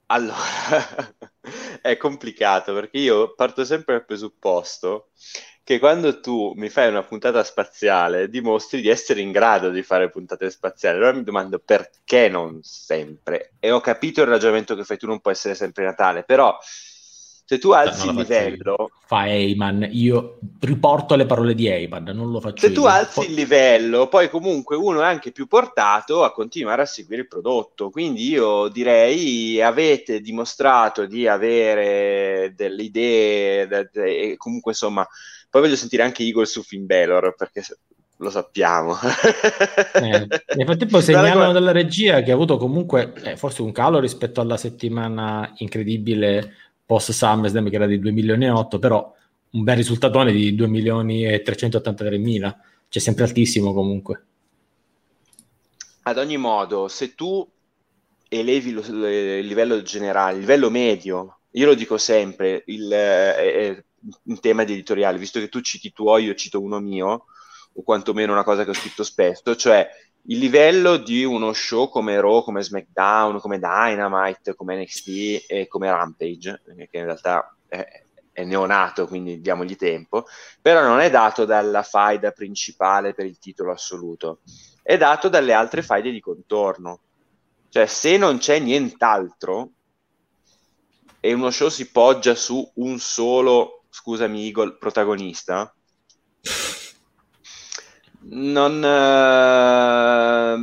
[0.08, 0.36] Allora,
[1.82, 5.08] è complicato perché io parto sempre dal presupposto
[5.64, 10.09] che quando tu mi fai una puntata spaziale dimostri di essere in grado di fare
[10.09, 10.97] puntate spaziali.
[10.97, 13.53] Allora mi domando perché non sempre.
[13.59, 16.57] E ho capito il ragionamento che fai tu, non può essere sempre Natale, però
[17.45, 18.91] se tu alzi il livello...
[19.05, 22.74] Fa Eyman, io riporto le parole di Eyman, non lo faccio Se io.
[22.74, 23.28] tu alzi poi...
[23.28, 27.89] il livello, poi comunque uno è anche più portato a continuare a seguire il prodotto.
[27.89, 35.07] Quindi io direi avete dimostrato di avere delle idee, e comunque insomma
[35.54, 37.62] poi voglio sentire anche Eagle su Finn Balor, perché
[38.18, 38.95] lo sappiamo.
[39.93, 44.41] eh, nel frattempo segnalano dalla regia che ha avuto comunque eh, forse un calo rispetto
[44.41, 46.56] alla settimana incredibile
[46.88, 49.14] post SummerSlam che era di 2 milioni e 8, però
[49.51, 54.26] un bel risultatone di 2 milioni e 383 mila, cioè sempre altissimo comunque.
[56.01, 57.47] Ad ogni modo, se tu
[58.28, 63.84] elevi lo, il livello generale, il livello medio, io lo dico sempre, il, eh,
[64.24, 67.26] in tema di editoriale, visto che tu citi tuoi, io cito uno mio,
[67.76, 69.88] o quantomeno una cosa che ho scritto spesso, cioè
[70.28, 75.89] il livello di uno show come Raw, come SmackDown, come Dynamite, come NXT e come
[75.89, 80.26] Rampage, che in realtà è, è neonato, quindi diamogli tempo,
[80.62, 84.39] però non è dato dalla faida principale per il titolo assoluto,
[84.82, 86.99] è dato dalle altre faide di contorno.
[87.70, 89.70] Cioè, se non c'è nient'altro
[91.20, 95.72] e uno show si poggia su un solo, scusami Eagle, protagonista,
[98.26, 100.58] non uh,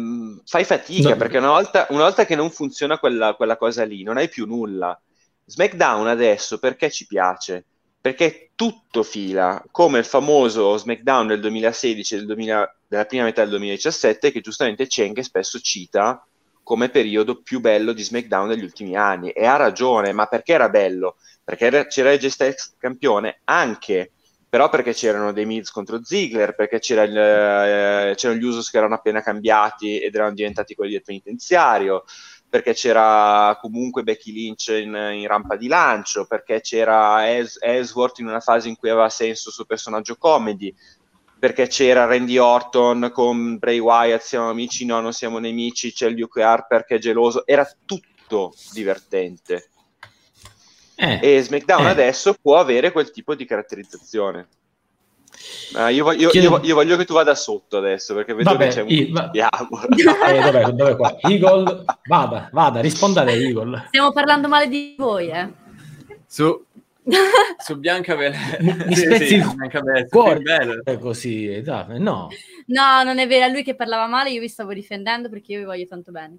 [0.45, 1.17] fai fatica no.
[1.17, 4.47] perché una volta, una volta, che non funziona quella, quella, cosa lì, non hai più
[4.47, 5.01] nulla.
[5.45, 7.65] SmackDown adesso perché ci piace?
[8.01, 13.51] Perché tutto fila, come il famoso SmackDown del 2016 del 2000, della prima metà del
[13.51, 16.25] 2017, che giustamente Cenk spesso cita
[16.71, 19.31] come periodo più bello di SmackDown degli ultimi anni.
[19.31, 21.17] E ha ragione, ma perché era bello?
[21.43, 24.13] Perché c'era il Styles campione anche
[24.49, 28.79] però perché c'erano dei Miz contro Ziggler, perché c'era il, eh, c'erano gli Usos che
[28.79, 32.03] erano appena cambiati ed erano diventati quelli del penitenziario,
[32.49, 38.41] perché c'era comunque Becky Lynch in, in rampa di lancio, perché c'era Ellsworth in una
[38.41, 40.75] fase in cui aveva senso il suo personaggio comedy,
[41.41, 46.43] perché c'era Randy Orton con Bray Wyatt, siamo amici, no, non siamo nemici, c'è Luke
[46.43, 49.71] Harper che è geloso, era tutto divertente
[51.01, 51.91] eh, e SmackDown eh.
[51.91, 54.49] adesso può avere quel tipo di caratterizzazione.
[55.73, 58.75] Uh, io, voglio, io, io, voglio, che tu vada sotto adesso perché vedo vabbè, che
[58.75, 59.31] c'è un i, va...
[59.33, 61.17] eh, dov'è, dov'è qua?
[61.21, 63.85] Eagle, vada, vada, risponda a Eagle.
[63.87, 65.49] Stiamo parlando male di voi, eh.
[66.27, 66.67] Su,
[67.59, 68.35] su Bianca Bel...
[68.61, 72.29] mi, sì, spezzi sì, il cuore è così dai, no
[72.67, 75.59] no non è vero è lui che parlava male io vi stavo difendendo perché io
[75.59, 76.37] vi voglio tanto bene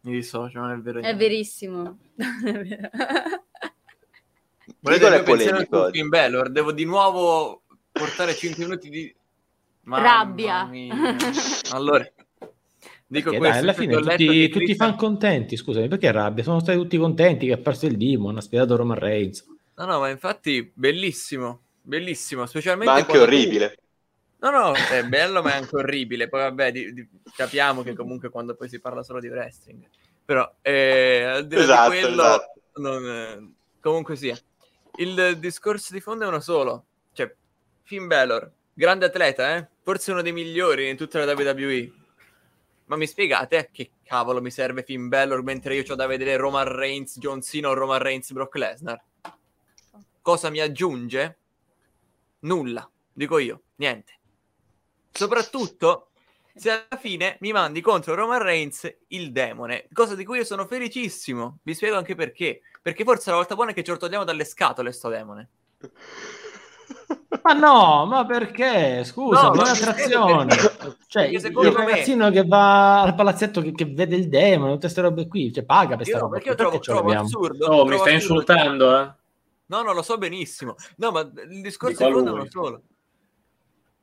[0.00, 2.90] mi dissocio non è vero è verissimo è vero.
[4.80, 6.50] Volete il polemico in Bellor?
[6.50, 9.14] Devo di nuovo portare 5 minuti di
[9.84, 10.64] Mamma rabbia.
[10.64, 10.94] Mia.
[11.70, 12.06] Allora,
[13.06, 13.40] dico perché, questo.
[13.40, 16.42] Dai, alla fine tutti, tutti i fan contenti, scusami, perché rabbia?
[16.42, 19.44] Sono stati tutti contenti che ha perso il Demon, ha spiegato Roman Reigns.
[19.76, 23.68] No, no, ma infatti bellissimo, bellissimo, specialmente Ma anche orribile.
[23.70, 23.82] Tu...
[24.46, 26.28] No, no, è bello ma è anche orribile.
[26.28, 29.86] Poi vabbè, di, di, capiamo che comunque quando poi si parla solo di wrestling.
[30.24, 32.60] Però eh, al di là esatto, di quello, esatto.
[32.76, 34.38] non, eh, comunque sia
[34.96, 36.84] il discorso di fondo è uno solo.
[37.12, 37.34] Cioè,
[37.82, 39.68] Finn Balor, grande atleta, eh?
[39.82, 41.92] Forse uno dei migliori in tutta la WWE.
[42.86, 46.68] Ma mi spiegate che cavolo mi serve Finn Balor mentre io ho da vedere Roman
[46.68, 49.02] Reigns, John Cena o Roman Reigns, Brock Lesnar?
[50.24, 51.38] Cosa mi aggiunge?
[52.40, 54.20] Nulla, dico io, niente.
[55.12, 56.12] Soprattutto
[56.54, 60.64] se alla fine mi mandi contro Roman Reigns il demone, cosa di cui io sono
[60.64, 61.58] felicissimo.
[61.62, 62.62] Vi spiego anche perché.
[62.80, 65.50] Perché forse la volta buona è che ce lo togliamo dalle scatole sto demone.
[67.42, 69.04] Ma no, ma perché?
[69.04, 70.56] Scusa, no, è un'attrazione.
[71.06, 72.32] Cioè, il ragazzino me...
[72.32, 75.96] che va al palazzetto che, che, vede il demone, tutte queste robe qui, cioè paga
[75.96, 76.36] per questa roba.
[76.36, 77.66] Perché io trovo, trovo assurdo.
[77.66, 79.22] No, mi stai insultando, eh?
[79.66, 80.74] No, no, lo so benissimo.
[80.96, 82.82] No, ma il discorso è uno solo.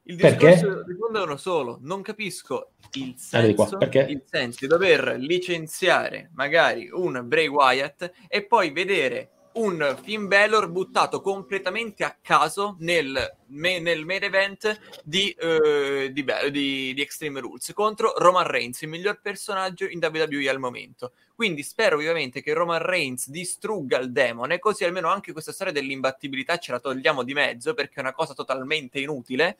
[0.03, 1.78] Il discorso è uno solo.
[1.82, 8.72] Non capisco il senso, il senso di dover licenziare magari un Bray Wyatt e poi
[8.72, 16.07] vedere un Finn Balor buttato completamente a caso nel, me, nel main event di, uh,
[16.11, 21.13] di, di, di, Extreme Rules contro Roman Reigns, il miglior personaggio in WWE al momento.
[21.35, 26.57] Quindi spero vivamente che Roman Reigns distrugga il demone, così almeno anche questa storia dell'imbattibilità
[26.57, 29.57] ce la togliamo di mezzo perché è una cosa totalmente inutile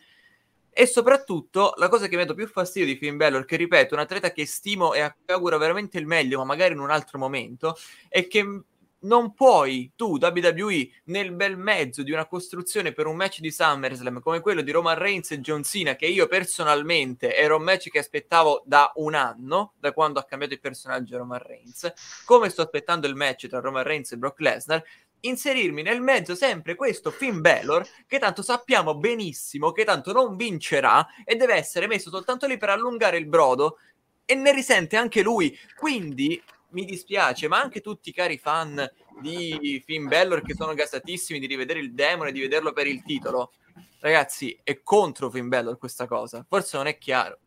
[0.73, 3.93] e soprattutto la cosa che mi ha dato più fastidio di Finn Balor, che ripeto,
[3.93, 7.77] un atleta che stimo e auguro veramente il meglio, ma magari in un altro momento,
[8.07, 8.63] è che
[9.02, 14.20] non puoi tu, WWE, nel bel mezzo di una costruzione per un match di SummerSlam
[14.20, 17.99] come quello di Roman Reigns e John Cena, che io personalmente era un match che
[17.99, 21.91] aspettavo da un anno, da quando ha cambiato il personaggio Roman Reigns,
[22.26, 24.84] come sto aspettando il match tra Roman Reigns e Brock Lesnar,
[25.22, 31.08] inserirmi nel mezzo sempre questo Finn Balor che tanto sappiamo benissimo che tanto non vincerà
[31.24, 33.78] e deve essere messo soltanto lì per allungare il brodo
[34.26, 35.58] e ne risente anche lui.
[35.76, 36.41] Quindi
[36.72, 41.45] mi dispiace ma anche tutti i cari fan di Finn Balor che sono gasatissimi di
[41.47, 43.53] rivedere il demone e di vederlo per il titolo.
[43.99, 47.39] Ragazzi è contro Finn Balor questa cosa forse non è chiaro.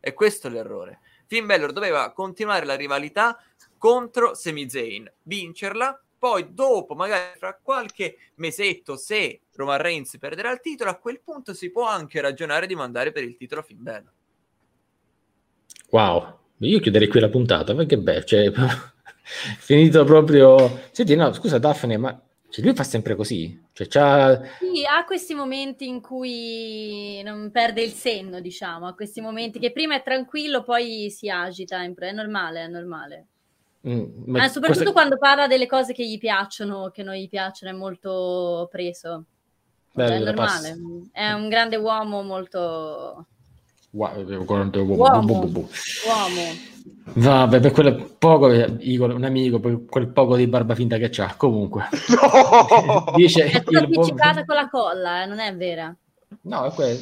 [0.00, 1.00] E questo è l'errore.
[1.26, 3.38] Finn Balor doveva continuare la rivalità
[3.76, 10.60] contro Sami Zayn vincerla Poi dopo, magari fra qualche mesetto, se Roman Reigns perderà il
[10.60, 14.12] titolo, a quel punto si può anche ragionare di mandare per il titolo fin bello.
[15.90, 18.50] Wow, io chiuderei qui la puntata, perché bello, cioè,
[19.22, 20.80] finito proprio...
[20.90, 23.62] Senti, no, scusa Daphne, ma cioè, lui fa sempre così?
[23.72, 23.86] Cioè.
[23.86, 29.70] Sì, ha questi momenti in cui non perde il senno, diciamo, ha questi momenti che
[29.70, 33.26] prima è tranquillo, poi si agita, è normale, è normale.
[33.86, 34.92] Mm, ma soprattutto questa...
[34.92, 39.24] quando parla delle cose che gli piacciono, che non gli piacciono, è molto preso.
[39.92, 40.76] Bello, è normale,
[41.12, 43.26] è un grande uomo molto...
[43.98, 45.50] Wow,
[46.06, 46.56] uomo.
[47.14, 51.88] Vabbè, per quel poco, un amico, per quel poco di barba finta che c'ha, comunque.
[52.08, 53.12] No!
[53.16, 55.94] Dice è appiccicata con la colla, eh, non è vera.
[56.42, 56.98] No, è quello.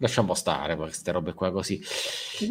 [0.00, 1.80] Lasciamo stare queste robe qua così.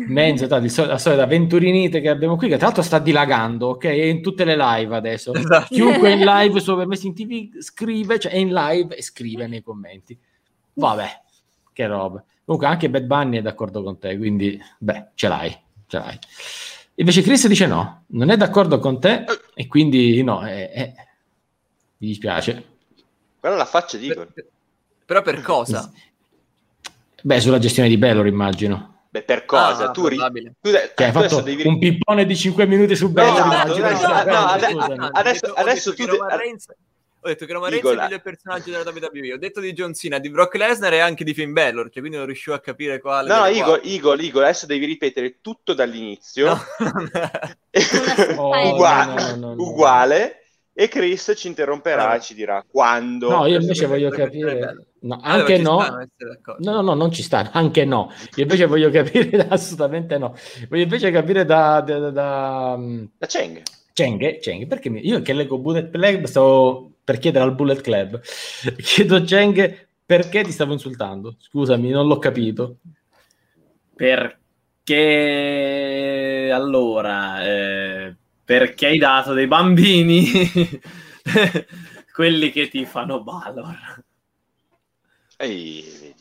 [0.08, 3.86] Menzo, la solita venturinite che abbiamo qui, che tra l'altro sta dilagando, ok?
[3.86, 5.34] È in tutte le live adesso.
[5.34, 5.74] Esatto.
[5.74, 9.48] Chiunque è in live su Permessi in TV scrive, cioè è in live e scrive
[9.48, 10.18] nei commenti.
[10.74, 11.22] Vabbè,
[11.72, 12.24] che roba.
[12.48, 15.54] Comunque anche Bad Bunny è d'accordo con te, quindi, beh, ce l'hai,
[15.86, 16.18] ce l'hai.
[16.96, 20.94] Invece Chris dice no, non è d'accordo con te e quindi no, è, è...
[21.98, 22.64] mi dispiace.
[23.42, 24.30] Guarda la faccia di Igor.
[25.06, 25.92] Però per cosa?
[27.22, 29.00] Beh, sulla gestione di Belor immagino.
[29.10, 29.90] Beh, per cosa?
[29.90, 30.16] Ah, tu, ri-
[30.62, 31.68] tu cioè, hai fatto devi...
[31.68, 33.46] un pippone di 5 minuti su Belor.
[33.46, 33.76] No.
[33.76, 36.06] No, no, no, adesso, adesso, adesso tu...
[36.06, 36.18] De-
[37.28, 39.34] ho detto che Roman Reigns è il miglior personaggio della WWE.
[39.34, 42.18] Ho detto di John Cena, di Brock Lesnar e anche di Finn Balor, cioè quindi
[42.18, 43.30] non riuscivo a capire quale.
[43.30, 46.48] No, Igor, Igor, Igor, adesso devi ripetere tutto dall'inizio.
[46.48, 46.60] No.
[48.38, 50.42] oh, uguale, no, no, uguale.
[50.80, 53.30] E Chris ci interromperà e ci dirà quando.
[53.30, 54.90] No, io invece voglio capire.
[55.00, 56.08] No, anche allora, no.
[56.60, 58.12] No, no, no, non ci sta, anche no.
[58.36, 60.36] Io invece voglio capire, assolutamente no.
[60.70, 61.82] Voglio invece capire da...
[61.82, 62.80] Da, da, da...
[63.18, 63.62] da Cheng.
[63.94, 68.20] Cheng, Cheng, perché io che leggo Bullet Club stavo per chiedere al Bullet Club.
[68.84, 71.38] Chiedo a Cheng perché ti stavo insultando.
[71.40, 72.80] Scusami, non l'ho capito.
[73.96, 74.92] Perché
[76.54, 80.26] allora, eh, perché hai dato dei bambini
[82.14, 84.04] quelli che ti fanno Balor.
[85.38, 86.14] Ehi,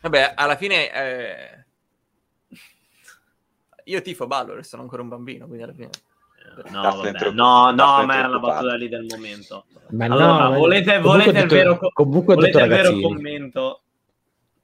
[0.00, 1.66] Vabbè, alla fine eh,
[3.84, 5.90] io tifo Balor sono ancora un bambino, quindi alla fine
[6.70, 9.66] No, vabbè, no, no, ma era la battuta lì del momento.
[9.90, 13.82] Ma allora, no, volete, volete detto, il vero, comunque volete il vero commento?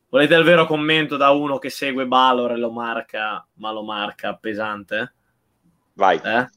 [0.09, 4.35] Volete il vero commento da uno che segue Balor e lo marca, ma lo marca
[4.35, 5.15] pesante?
[5.95, 6.21] Vai.
[6.23, 6.49] Eh?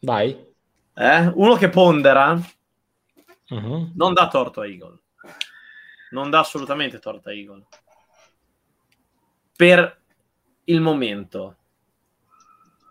[0.00, 0.46] Vai.
[0.94, 1.32] Eh?
[1.34, 2.40] Uno che pondera
[3.48, 3.92] uh-huh.
[3.94, 5.00] non dà torto a Eagle.
[6.10, 7.66] Non dà assolutamente torto a Eagle.
[9.54, 10.00] Per
[10.64, 11.57] il momento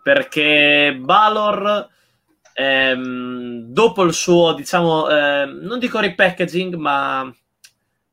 [0.08, 1.86] perché Balor
[2.54, 7.30] ehm, dopo il suo diciamo ehm, non dico repackaging ma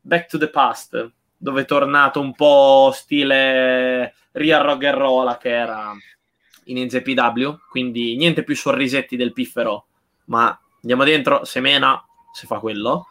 [0.01, 5.93] back to the past dove è tornato un po' stile Ria Roggerrola che era
[6.65, 9.85] in NZPW quindi niente più sorrisetti del piffero.
[10.25, 13.07] Ma andiamo dentro semena se fa quello.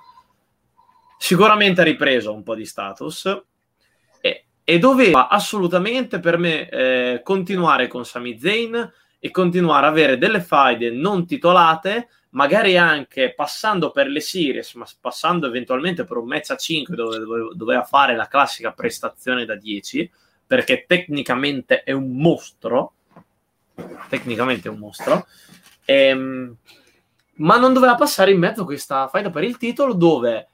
[1.17, 3.45] Sicuramente ha ripreso un po' di status
[4.65, 10.41] e doveva assolutamente per me eh, continuare con Sami Zayn e continuare a avere delle
[10.41, 16.51] faide non titolate, magari anche passando per le series, ma passando eventualmente per un match
[16.51, 17.19] a 5 dove
[17.55, 20.11] doveva fare la classica prestazione da 10,
[20.47, 22.95] perché tecnicamente è un mostro,
[24.09, 25.27] tecnicamente è un mostro,
[25.85, 26.57] ehm,
[27.37, 30.49] ma non doveva passare in mezzo a questa faida per il titolo dove,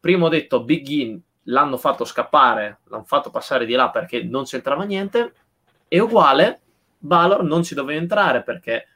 [0.00, 4.44] prima ho detto, Big In l'hanno fatto scappare, l'hanno fatto passare di là perché non
[4.44, 5.32] c'entrava niente,
[5.88, 6.60] e uguale,
[6.98, 8.86] Valor non ci doveva entrare perché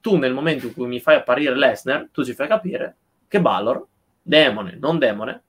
[0.00, 2.96] tu nel momento in cui mi fai apparire Lesnar, tu ci fai capire
[3.28, 3.86] che Valor,
[4.22, 5.42] demone, non demone,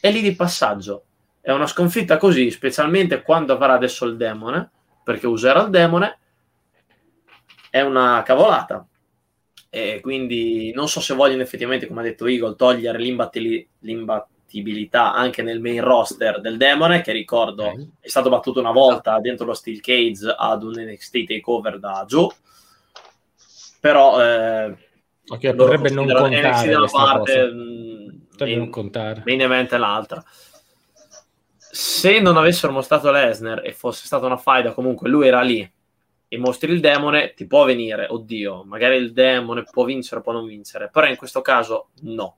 [0.00, 1.04] è lì di passaggio.
[1.40, 4.70] È una sconfitta così, specialmente quando avrà adesso il demone,
[5.02, 6.18] perché userà il demone,
[7.70, 8.86] è una cavolata.
[9.70, 15.42] E quindi non so se vogliono effettivamente, come ha detto Eagle, togliere l'imbattibilità battibilità anche
[15.42, 17.90] nel main roster del Demone, che ricordo okay.
[18.00, 19.20] è stato battuto una volta esatto.
[19.20, 22.28] dentro lo Steel Cage ad un NXT takeover da Joe.
[23.78, 24.76] Però eh,
[25.28, 29.22] okay, potrebbe non contare da una parte, mh, main, non contare.
[29.24, 30.22] main event è l'altra.
[31.56, 35.70] Se non avessero mostrato Lesnar e fosse stata una faida, comunque lui era lì
[36.32, 40.46] e mostri il demone, ti può venire, oddio, magari il demone può vincere può non
[40.46, 42.36] vincere, però in questo caso no.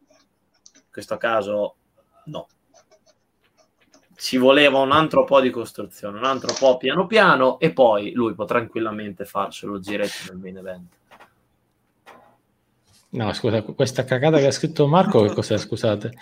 [0.75, 1.77] In questo caso
[2.27, 2.49] no.
[4.15, 8.35] Ci voleva un altro po' di costruzione, un altro po' piano piano e poi lui
[8.35, 10.93] può tranquillamente farselo giretto nel main event.
[13.11, 16.13] No, scusa, questa cagata che ha scritto Marco, che cos'è, scusate?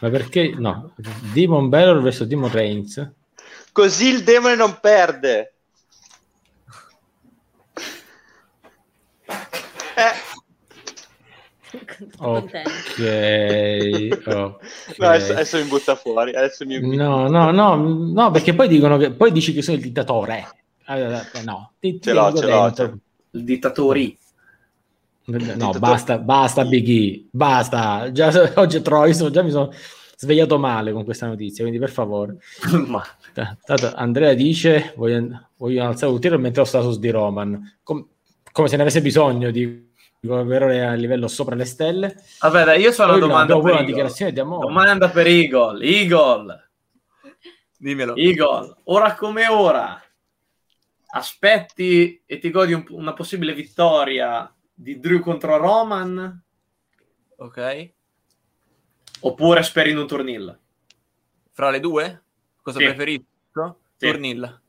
[0.00, 0.94] Ma perché, no,
[1.32, 3.12] Demon Balor vs Demon Reigns?
[3.72, 5.59] Così il demone non perde.
[12.18, 12.62] Ok,
[12.96, 14.08] okay.
[14.26, 14.58] No,
[14.98, 16.34] adesso, adesso, mi butta fuori.
[16.34, 16.96] Adesso mi...
[16.96, 20.48] No, no, no, no, perché poi dicono che poi dici che sono il dittatore.
[20.86, 22.98] Eh, no, ti, ce l'ho, ce l'ho, ce l'ho.
[23.32, 24.18] Il dittatori.
[25.26, 28.10] No, basta, basta Big E, basta.
[28.10, 29.70] Già, oggi Troy, già mi sono
[30.16, 32.38] svegliato male con questa notizia, quindi per favore.
[32.86, 33.02] Ma...
[33.32, 38.06] Tanto Andrea dice, voglio, voglio alzare un tiro mentre ho status di Roman, Com-
[38.52, 39.89] come se ne avesse bisogno di
[40.28, 42.22] avere a livello sopra le stelle.
[42.40, 44.66] Vabbè, dai, io sono una domanda per una dichiarazione di amore.
[44.66, 45.84] Domanda per Eagle.
[45.84, 46.70] Eagle.
[47.78, 48.14] Dimmelo.
[48.14, 50.00] Eagle, ora come ora,
[51.12, 56.42] aspetti e ti godi un, una possibile vittoria di Drew contro Roman?
[57.36, 57.92] Ok.
[59.20, 60.58] Oppure speri in un turnil?
[61.52, 62.22] Fra le due?
[62.60, 62.84] Cosa sì.
[62.84, 63.80] preferisco?
[63.96, 64.06] Sì.
[64.06, 64.59] Turnil.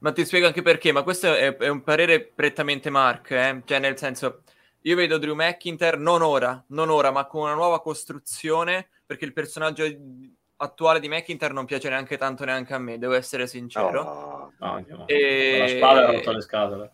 [0.00, 3.62] Ma ti spiego anche perché, ma questo è, è un parere prettamente Mark, eh?
[3.64, 4.42] cioè nel senso,
[4.82, 9.34] io vedo Drew McIntyre non ora, non ora, ma con una nuova costruzione, perché il
[9.34, 9.84] personaggio
[10.56, 14.02] attuale di McIntyre non piace neanche tanto neanche a me, devo essere sincero.
[14.02, 15.06] Oh, no, no.
[15.06, 15.58] E...
[15.58, 16.90] La spada ha rotto le scatole.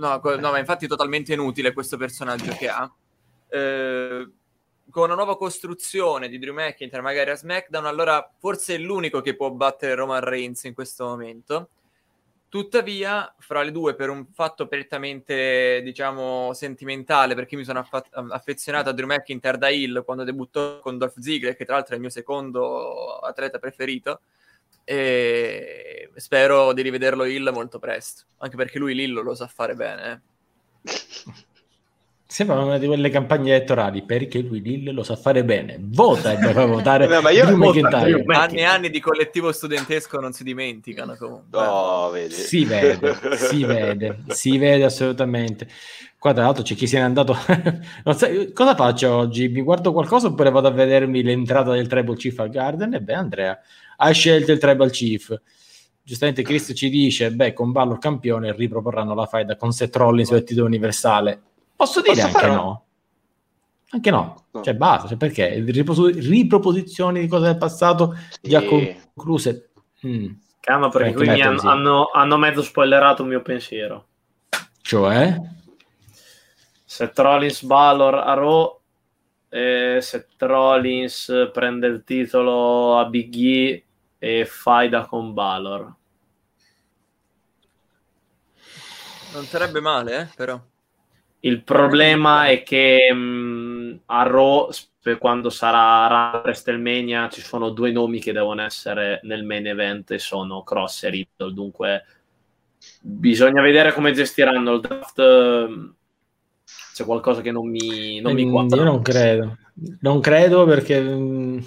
[0.00, 2.92] No, no, ma infatti è totalmente inutile questo personaggio che ha.
[3.48, 4.30] Eh,
[4.90, 9.36] con una nuova costruzione di Drew McIntyre, magari a SmackDown, allora forse è l'unico che
[9.36, 11.70] può battere Roman Reigns in questo momento.
[12.50, 18.88] Tuttavia, fra le due, per un fatto prettamente, diciamo, sentimentale, perché mi sono affa- affezionato
[18.88, 22.00] a Drew McIntyre da Hill quando debuttò con Dolph Ziggler, che tra l'altro è il
[22.02, 24.22] mio secondo atleta preferito,
[24.82, 30.22] e spero di rivederlo Hill molto presto, anche perché lui Lillo lo sa fare bene.
[30.82, 30.90] Eh.
[32.30, 35.78] Sembra una di quelle campagne elettorali perché lui Lille lo sa fare bene.
[35.80, 40.32] Vota e poi fa votare no, ma io Anni e anni di collettivo studentesco non
[40.32, 41.58] si dimenticano comunque.
[41.58, 42.34] Oh, vedi.
[42.34, 45.66] Si vede, si vede, si vede assolutamente.
[46.20, 47.36] Qua tra l'altro c'è chi se n'è andato.
[48.04, 49.48] non so, cosa faccio oggi?
[49.48, 52.94] Mi guardo qualcosa oppure vado a vedermi l'entrata del Tribal Chief al Garden?
[52.94, 53.58] E beh, Andrea,
[53.96, 55.36] hai scelto il Tribal Chief.
[56.00, 60.44] Giustamente Chris ci dice, beh, con Ballo campione riproporranno la faida con Seth Rollins sul
[60.44, 61.40] titolo universale
[61.80, 62.84] Posso dire Posso anche no.
[63.92, 64.62] Anche no, no.
[64.62, 68.50] cioè basta, cioè perché Ripos- riproposizioni di cose del passato sì.
[68.50, 69.70] già concluse.
[70.06, 70.30] Mm.
[70.60, 74.08] Calma perché qui mi hanno, hanno, hanno, mezzo spoilerato il mio pensiero.
[74.82, 75.40] Cioè?
[76.84, 78.80] Se Trollins Balor a Raw,
[79.48, 83.84] eh, se Trollins prende il titolo a Big E
[84.18, 85.94] e faida con Balor.
[89.32, 90.60] Non sarebbe male, eh, però.
[91.40, 94.68] Il problema è che mh, a Raw,
[95.18, 100.62] quando sarà WrestleMania, ci sono due nomi che devono essere nel main event e sono
[100.62, 101.52] Cross e Riddle.
[101.52, 102.04] Dunque,
[103.00, 105.22] bisogna vedere come gestiranno il draft.
[106.92, 108.76] C'è qualcosa che non mi, non mi mm, quadra.
[108.76, 109.56] Io non credo.
[110.00, 111.64] Non credo perché non,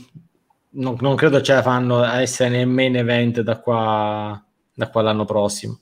[0.70, 4.44] non credo ce la fanno a essere nel main event da qua,
[4.74, 5.80] da qua l'anno prossimo.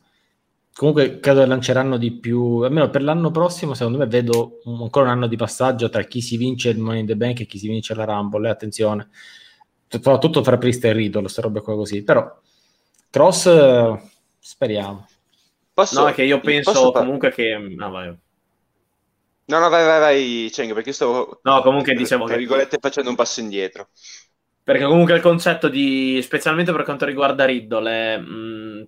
[0.74, 5.08] Comunque credo che lanceranno di più, almeno per l'anno prossimo, secondo me vedo un, ancora
[5.08, 7.58] un anno di passaggio tra chi si vince il Money in the Bank e chi
[7.58, 9.10] si vince la Rumble, eh, attenzione.
[9.88, 12.04] Tutto fra Priest e Riddle, queste robe qua così.
[12.04, 12.40] Però
[13.10, 14.00] Cross
[14.40, 15.08] speriamo.
[15.74, 17.58] Posso, no, che io penso comunque che...
[17.58, 18.18] No, vai.
[19.46, 21.42] No, no, vai, vai, vai, Cheng, perché stavo...
[21.44, 22.26] No, comunque dicevo...
[22.26, 23.90] Tra virgolette facendo un passo indietro.
[24.64, 26.22] Perché comunque il concetto di...
[26.22, 28.18] specialmente per quanto riguarda Riddle è...
[28.18, 28.88] Mh,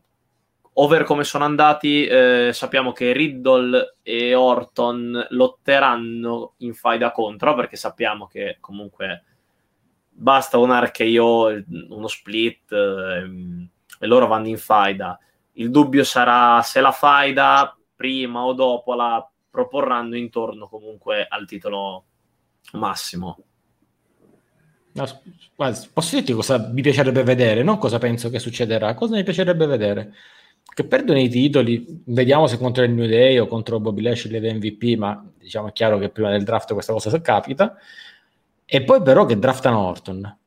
[0.74, 7.76] over come sono andati, eh, sappiamo che Riddle e Orton lotteranno in faida contro, perché
[7.76, 9.24] sappiamo che comunque
[10.10, 13.68] basta un RKO, uno split, eh,
[14.00, 15.20] e loro vanno in faida.
[15.54, 22.06] Il dubbio sarà se la faida prima o dopo la proporranno intorno comunque al titolo
[22.74, 23.38] massimo.
[24.96, 25.06] No,
[25.56, 30.14] posso dirti cosa mi piacerebbe vedere, non cosa penso che succederà, cosa mi piacerebbe vedere
[30.74, 34.54] che perdono i titoli, vediamo se contro il New Day o contro Bobby Lashley le
[34.54, 37.78] MVP, ma diciamo è chiaro che prima del draft questa cosa capita,
[38.66, 40.38] e poi però che draftano Orton.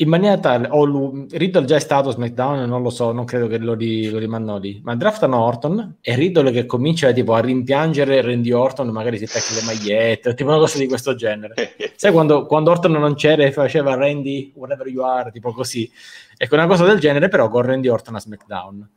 [0.00, 3.48] In maniera tale, o lui, Riddle già è stato SmackDown, non lo so, non credo
[3.48, 7.40] che lo, ri, lo rimandò lì, ma draftano Orton e Riddle che comincia tipo, a
[7.40, 11.74] rimpiangere Randy Orton, magari si attacca le magliette, tipo una cosa di questo genere.
[11.96, 15.90] Sai quando, quando Orton non c'era e faceva Randy, whatever you are, tipo così.
[16.34, 18.90] Ecco, una cosa del genere però con Randy Orton a SmackDown.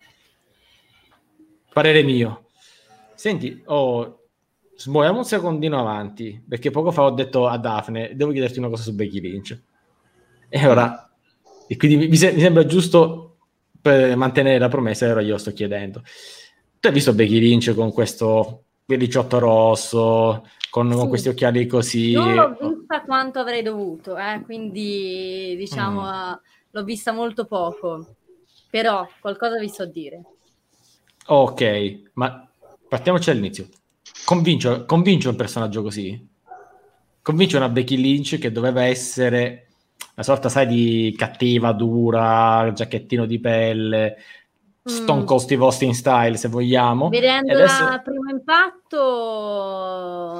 [1.74, 2.46] Parere mio.
[3.14, 4.20] Senti, oh,
[4.78, 8.84] smuoviamo un secondino avanti, perché poco fa ho detto a Daphne, devo chiederti una cosa
[8.84, 9.72] su Becky Lynch.
[10.56, 11.12] E ora,
[11.68, 13.38] e quindi mi, mi, sembra giusto
[13.82, 16.04] per mantenere la promessa, e ora glielo sto chiedendo.
[16.80, 20.96] Tu hai visto Becky Lynch con questo pellicciotto rosso, con, sì.
[20.96, 22.12] con, questi occhiali così?
[22.12, 24.44] Non l'ho vista quanto avrei dovuto, eh?
[24.46, 26.34] quindi diciamo mm.
[26.70, 28.18] l'ho vista molto poco,
[28.70, 30.22] però qualcosa vi so dire.
[31.26, 32.48] Ok, ma
[32.88, 33.70] partiamoci dall'inizio.
[34.24, 36.30] Convince, convince un personaggio così?
[37.24, 39.70] Convince una Becky Lynch che doveva essere
[40.16, 44.18] una sorta, sai, di cattiva, dura, giacchettino di pelle,
[44.86, 45.26] Stone mm.
[45.26, 47.10] Cold Steve Austin style, se vogliamo.
[47.10, 48.02] Vedendola adesso...
[48.04, 48.98] primo impatto,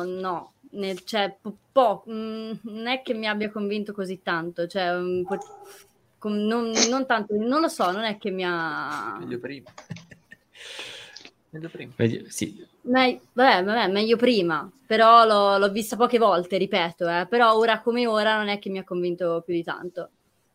[0.06, 0.52] no.
[0.72, 4.68] Ne, cioè, po-, po- mm, non è che mi abbia convinto così tanto.
[4.68, 9.18] Cioè, po- non, non tanto, non lo so, non è che mi ha...
[9.20, 9.70] Meglio prima.
[11.52, 11.94] meglio prima.
[12.28, 12.68] Sì.
[12.84, 17.82] Me- vabbè, vabbè, meglio prima, però l'ho, l'ho vista poche volte, ripeto, eh, però ora
[17.82, 20.10] come ora non è che mi ha convinto più di tanto.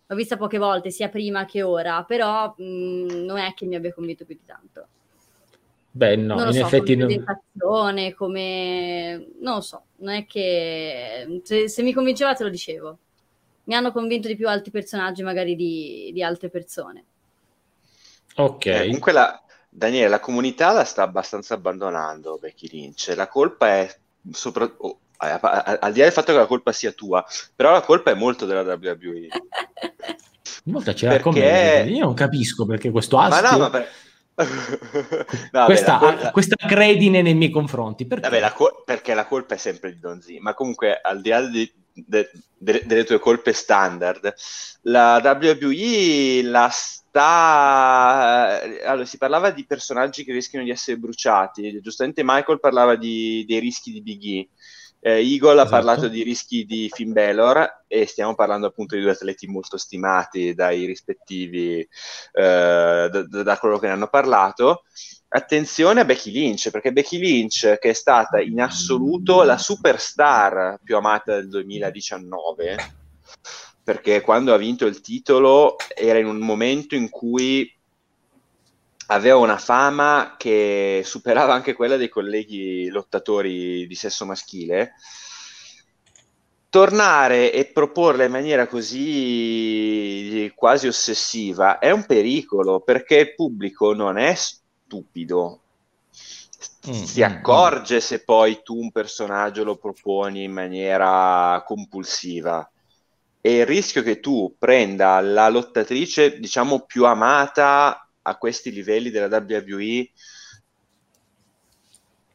[0.06, 3.76] L'ho vista poche volte, sia prima che ora, però mh, mm, non è che mi
[3.76, 4.86] abbia convinto più di tanto.
[5.90, 9.26] Beh, no, non in so, effetti come come...
[9.40, 11.40] Non lo so, non è che...
[11.42, 12.98] Se, se, mi convinceva te lo dicevo.
[13.64, 17.04] Mi hanno convinto di più altri personaggi magari di, di altre persone.
[18.36, 18.66] Ok.
[18.66, 19.42] Eh, comunque la,
[19.78, 23.12] Daniele, la comunità la sta abbastanza abbandonando Becky Lynch.
[23.16, 23.96] La colpa è
[24.32, 24.70] sopra...
[24.78, 27.24] Oh, al di là del fatto che la colpa sia tua,
[27.54, 29.28] però la colpa è molto della WWE.
[30.64, 31.86] Molta c'era perché...
[31.88, 33.40] Io non capisco perché questo astio...
[33.42, 33.88] Ma no, ma per...
[35.50, 36.30] no, questa, vabbè, la...
[36.30, 38.28] questa, credine nei miei confronti perché?
[38.28, 41.40] Vabbè, la co- perché la colpa è sempre di Donzi ma comunque al di là
[41.40, 41.72] di,
[42.06, 44.34] de, de, delle tue colpe standard.
[44.82, 51.80] La WWE la sta allora si parlava di personaggi che rischiano di essere bruciati.
[51.80, 54.48] Giustamente Michael parlava di, dei rischi di Big E
[55.00, 55.60] eh, Eagle esatto.
[55.60, 59.76] ha parlato di rischi di Finn Balor e stiamo parlando appunto di due atleti molto
[59.76, 61.88] stimati dai rispettivi, eh,
[62.32, 64.84] da, da, quello che ne hanno parlato.
[65.28, 70.96] Attenzione a Becky Lynch, perché Becky Lynch, che è stata in assoluto la superstar più
[70.96, 72.76] amata del 2019,
[73.84, 77.77] perché quando ha vinto il titolo era in un momento in cui
[79.10, 84.94] aveva una fama che superava anche quella dei colleghi lottatori di sesso maschile.
[86.70, 94.18] Tornare e proporla in maniera così quasi ossessiva è un pericolo perché il pubblico non
[94.18, 95.60] è stupido,
[96.88, 98.00] mm, si mm, accorge mm.
[98.00, 102.70] se poi tu un personaggio lo proponi in maniera compulsiva
[103.40, 109.26] e il rischio che tu prenda la lottatrice diciamo più amata a questi livelli della
[109.26, 110.10] WWE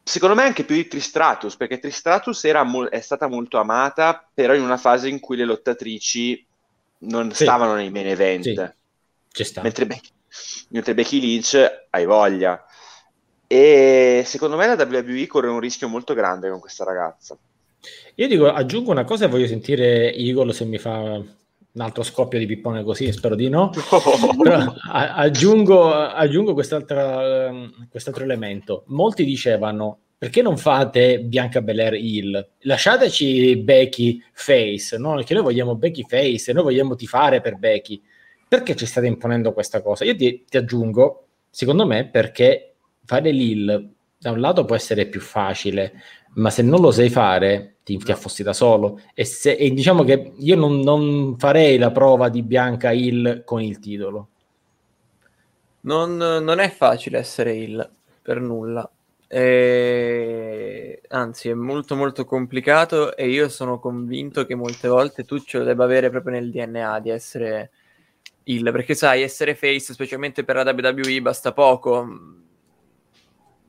[0.02, 4.62] secondo me anche più di Tristratus perché Tristratus mo- è stata molto amata però in
[4.62, 6.46] una fase in cui le lottatrici
[6.98, 7.44] non sì.
[7.44, 8.74] stavano nei main event
[9.30, 9.60] sì.
[9.62, 10.00] mentre, Be-
[10.68, 12.62] mentre Becky Lynch hai voglia
[13.46, 17.36] e secondo me la WWE corre un rischio molto grande con questa ragazza
[18.16, 21.22] io dico aggiungo una cosa e voglio sentire Igor se mi fa
[21.74, 23.70] un altro scoppio di pippone così, spero di no.
[24.42, 28.84] Però aggiungo, aggiungo quest'altro, quest'altro elemento.
[28.88, 32.48] Molti dicevano perché non fate Bianca Belair Hill?
[32.60, 35.16] Lasciateci Becky Face, no?
[35.16, 38.00] Perché noi vogliamo Becky Face, noi vogliamo tifare per Becky.
[38.48, 40.04] Perché ci state imponendo questa cosa?
[40.04, 45.20] Io ti, ti aggiungo, secondo me, perché fare Lil da un lato può essere più
[45.20, 45.92] facile,
[46.34, 49.00] ma se non lo sai fare ti, ti affossi da solo.
[49.14, 53.62] E, se, e diciamo che io non, non, farei la prova di Bianca Hill con
[53.62, 54.28] il titolo.
[55.82, 57.90] Non, non è facile essere Hill
[58.22, 58.88] per nulla.
[59.26, 61.00] E...
[61.08, 65.64] anzi è molto molto complicato e io sono convinto che molte volte tu ce lo
[65.64, 67.70] debba avere proprio nel DNA di essere
[68.44, 72.06] Hill perché sai essere face specialmente per la WWE basta poco.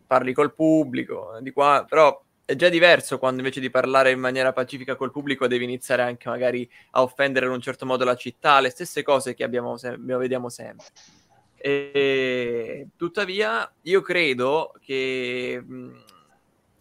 [0.08, 4.54] Parli col pubblico di qua però è già diverso quando invece di parlare in maniera
[4.54, 8.60] pacifica col pubblico devi iniziare anche magari a offendere in un certo modo la città,
[8.60, 10.86] le stesse cose che abbiamo se- vediamo sempre.
[11.58, 16.04] E, tuttavia, io credo che mh,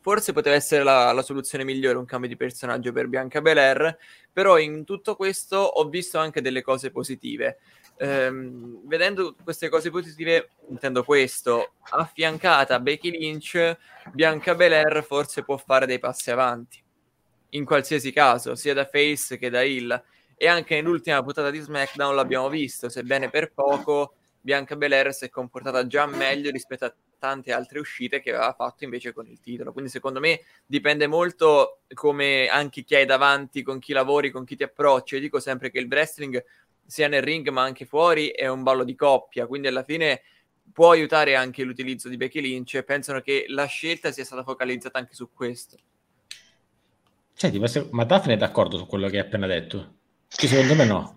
[0.00, 3.96] forse poteva essere la, la, soluzione migliore un cambio di personaggio per Bianca Belair,
[4.30, 7.56] però in tutto questo ho visto anche delle cose positive
[7.96, 13.76] ehm, vedendo queste cose positive, intendo questo, affiancata a Becky Lynch,
[14.12, 16.82] Bianca Belair forse può fare dei passi avanti,
[17.50, 20.02] in qualsiasi caso, sia da face che da Hill.
[20.36, 25.30] E anche nell'ultima puntata di SmackDown l'abbiamo visto, sebbene per poco, Bianca Belair si è
[25.30, 26.94] comportata già meglio rispetto a
[27.24, 29.72] tante altre uscite che aveva fatto invece con il titolo.
[29.72, 34.56] Quindi secondo me dipende molto come anche chi hai davanti, con chi lavori, con chi
[34.56, 35.14] ti approcci.
[35.14, 36.44] Io dico sempre che il wrestling
[36.86, 40.22] sia nel ring ma anche fuori è un ballo di coppia, quindi alla fine
[40.72, 44.98] può aiutare anche l'utilizzo di Becky Lynch e pensano che la scelta sia stata focalizzata
[44.98, 45.76] anche su questo.
[47.32, 47.58] Senti,
[47.90, 49.94] ma Daphne è d'accordo su quello che hai appena detto?
[50.28, 51.14] Che secondo me no.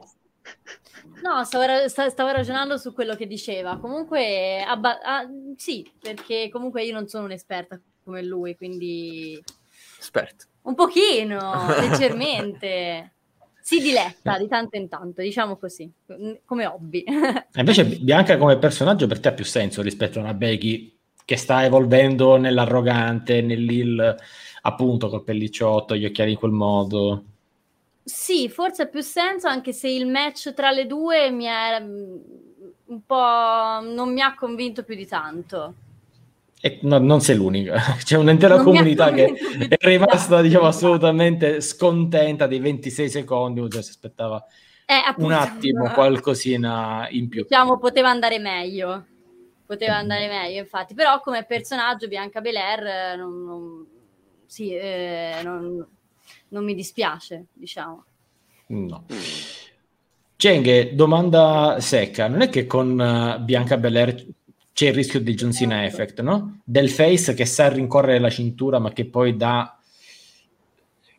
[1.22, 3.77] No, stavo, stavo, ragionando su quello che diceva.
[3.77, 9.41] Comunque, abba- ah, sì, perché comunque io non sono un'esperta come lui, quindi...
[9.99, 10.45] Esperto.
[10.64, 13.16] Un pochino, leggermente.
[13.68, 15.91] Si diletta di tanto in tanto, diciamo così,
[16.45, 17.03] come hobby.
[17.53, 21.65] invece Bianca come personaggio per te ha più senso rispetto a una Becky che sta
[21.65, 24.15] evolvendo nell'arrogante, nell'il,
[24.61, 27.23] appunto col pellicciotto, gli occhiali in quel modo.
[28.06, 32.15] Sì, forse ha più senso, anche se il match tra le due mi è mm,
[32.85, 35.73] un po' non mi ha convinto più di tanto.
[36.59, 39.31] E no, non sei l'unica, c'è un'intera non comunità che
[39.67, 44.43] è rimasta diciamo, assolutamente scontenta dei 26 secondi, cioè si aspettava
[44.85, 47.43] eh, un attimo qualcosina in più.
[47.43, 49.05] Diciamo, poteva andare meglio,
[49.65, 49.99] poteva mm.
[49.99, 53.85] andare meglio infatti, però come personaggio Bianca Belair eh, non, non,
[54.45, 55.85] sì, eh, non,
[56.49, 58.05] non mi dispiace, diciamo.
[58.67, 59.05] No.
[60.38, 62.27] Cheng, domanda secca.
[62.27, 64.25] Non è che con uh, Bianca Belair
[64.77, 66.59] c'è il rischio di John Cena effect, no?
[66.63, 69.75] Del face che sa rincorrere la cintura, ma che poi dà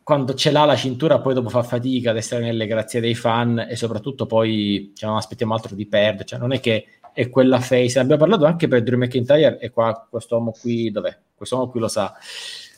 [0.01, 3.59] quando ce l'ha la cintura, poi dopo fa fatica ad essere nelle grazie dei fan
[3.69, 6.23] e soprattutto poi cioè, non aspettiamo altro di perdere.
[6.23, 7.99] Cioè, non è che è quella face.
[7.99, 11.17] Abbiamo parlato anche per Drew McIntyre e qua questo uomo qui, dov'è?
[11.35, 12.15] Questo uomo qui lo sa.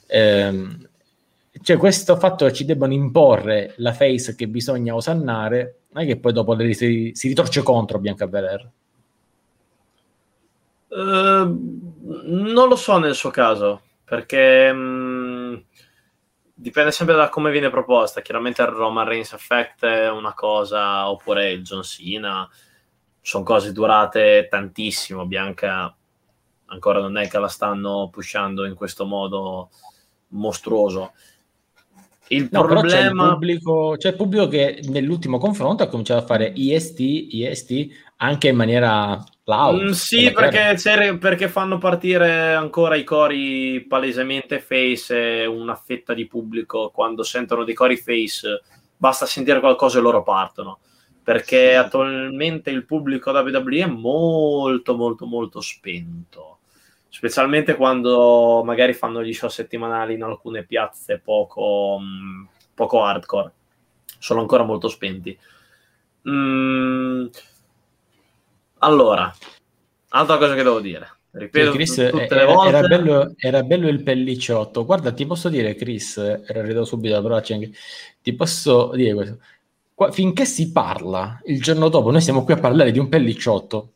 [0.07, 0.89] Ehm,
[1.61, 6.17] cioè questo fatto che ci debbano imporre la face che bisogna osannare, non è che
[6.17, 8.67] poi dopo si, si ritorce contro Bianca Belair.
[10.91, 11.89] Uh,
[12.25, 15.55] non lo so nel suo caso, perché mh, mm,
[16.53, 18.21] dipende sempre da come viene proposta.
[18.21, 22.47] Chiaramente il Roman Reigns Effect è una cosa, oppure il John Cena,
[23.21, 25.25] sono cose durate tantissimo.
[25.25, 25.95] Bianca
[26.65, 29.69] ancora non è che la stanno pushando in questo modo
[30.29, 31.13] mostruoso.
[32.27, 32.87] Il no, problema...
[32.87, 37.87] C'è il, pubblico, c'è il pubblico che nell'ultimo confronto ha cominciato a fare IST, IST
[38.17, 39.81] anche in maniera loud.
[39.81, 40.77] Mm, sì, perché,
[41.17, 47.73] perché, fanno partire ancora i cori palesemente face una fetta di pubblico quando sentono dei
[47.73, 48.61] cori face
[48.95, 50.79] basta sentire qualcosa e loro partono.
[51.23, 56.57] Perché attualmente il pubblico WWE è molto, molto, molto spento
[57.11, 63.51] specialmente quando magari fanno gli show settimanali in alcune piazze poco, mm, poco hardcore,
[64.17, 65.37] sono ancora molto spenti.
[66.29, 67.27] Mm,
[68.81, 69.33] allora,
[70.09, 71.17] altra cosa che devo dire.
[71.31, 74.85] Ripeto, Chris, era, bello, era, bello, il pellicciotto.
[74.85, 79.37] Guarda, ti posso dire, Chris, rido subito, però ti posso dire questo.
[79.93, 83.93] Qua, finché si parla, il giorno dopo, noi siamo qui a parlare di un pellicciotto.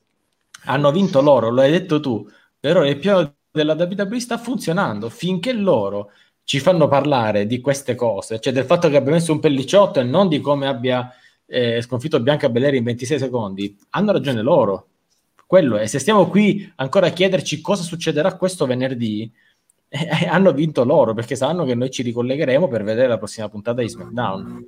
[0.68, 2.28] Hanno vinto loro, lo hai detto tu
[2.66, 6.10] però il piano della WWE sta funzionando finché loro
[6.44, 10.04] ci fanno parlare di queste cose, cioè del fatto che abbia messo un pellicciotto e
[10.04, 11.14] non di come abbia
[11.46, 14.88] eh, sconfitto Bianca Belair in 26 secondi, hanno ragione loro.
[15.46, 19.32] Quello è, se stiamo qui ancora a chiederci cosa succederà questo venerdì,
[19.88, 23.50] eh, eh, hanno vinto loro perché sanno che noi ci ricollegheremo per vedere la prossima
[23.50, 24.66] puntata di SmackDown.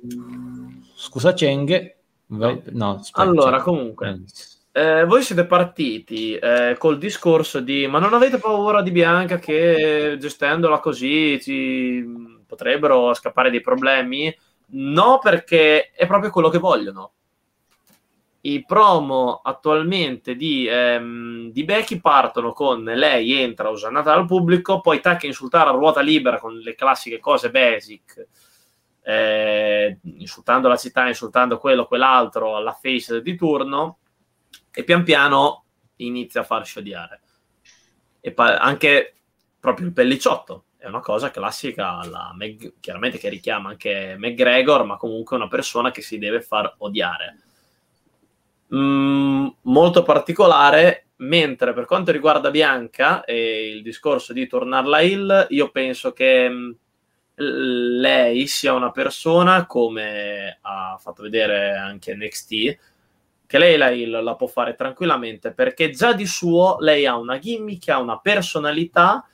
[0.94, 1.96] Scusa Cheng,
[2.26, 2.62] vai...
[2.70, 8.14] no, aspetta, allora comunque eh eh, voi siete partiti eh, col discorso di ma non
[8.14, 12.04] avete paura di Bianca che gestendola così ci
[12.46, 14.32] potrebbero scappare dei problemi?
[14.70, 17.12] No, perché è proprio quello che vogliono.
[18.42, 25.00] I promo attualmente di, ehm, di Becky partono con lei entra usannata dal pubblico, poi
[25.00, 28.26] tacca insultare a ruota libera con le classiche cose basic,
[29.02, 33.98] eh, insultando la città, insultando quello, quell'altro, alla face di turno
[34.70, 35.64] e pian piano
[35.96, 37.20] inizia a farsi odiare.
[38.20, 39.14] E pa- anche
[39.58, 42.00] proprio il pellicciotto è una cosa classica,
[42.34, 47.38] Meg- chiaramente che richiama anche McGregor, ma comunque una persona che si deve far odiare.
[48.74, 55.70] Mm, molto particolare, mentre per quanto riguarda Bianca e il discorso di tornarla il, io
[55.70, 56.70] penso che mm,
[57.34, 62.78] lei sia una persona, come ha fatto vedere anche NXT,
[63.46, 67.88] che lei la, la, può fare tranquillamente perché già di suo lei ha una gimmick,
[67.88, 69.26] ha una personalità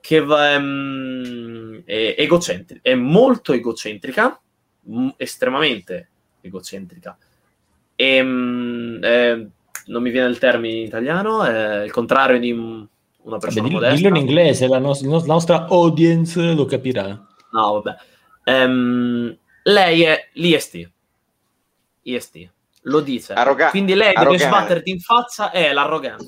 [0.00, 4.40] che va, um, è, egocentrica, è molto egocentrica,
[4.84, 6.10] m- estremamente
[6.40, 7.16] egocentrica.
[7.94, 9.48] E, um, eh,
[9.86, 13.96] non mi viene il termine in italiano, è il contrario di una persona vabbè, modesta.
[13.96, 17.08] Dillo in inglese, la, nos- la nostra audience lo capirà.
[17.52, 17.96] No, vabbè.
[18.64, 20.90] Um, lei è l'IST.
[22.02, 22.50] IST.
[22.84, 23.34] Lo dice.
[23.34, 24.46] Arroga- Quindi lei deve arrogante.
[24.46, 26.26] sbatterti in faccia, è l'arroganza.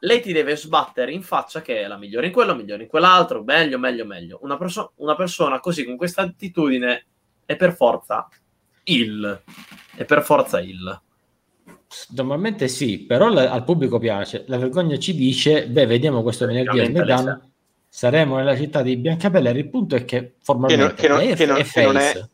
[0.00, 3.42] Lei ti deve sbattere in faccia che è la migliore in quello, migliore in quell'altro,
[3.42, 4.38] meglio, meglio, meglio.
[4.42, 7.04] Una, perso- una persona così, con questa attitudine,
[7.44, 8.28] è per forza
[8.84, 9.42] il.
[9.96, 11.00] È per forza il.
[12.10, 14.44] Normalmente sì, però la- al pubblico piace.
[14.46, 17.50] La vergogna ci dice, beh, vediamo questo venerdì a SmackDown.
[17.88, 19.50] Saremo nella città di Biancabella.
[19.50, 21.96] Il punto è che formalmente Che non- che non- è, che non- è che non
[21.96, 22.28] è-.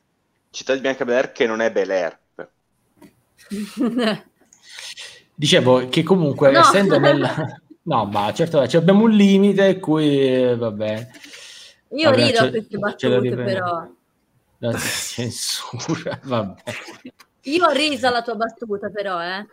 [0.51, 2.19] Città di Bianca Belair che non è Bel Air.
[5.35, 6.61] Dicevo che comunque No.
[6.61, 7.35] essendo nella...
[7.87, 11.07] No, ma certo, cioè, abbiamo un limite qui, eh, vabbè.
[11.91, 13.87] Io Vabbè, rido a queste battute, però.
[14.57, 16.63] La censura, vabbè.
[17.43, 19.47] Io ho riso alla tua battuta, però, eh.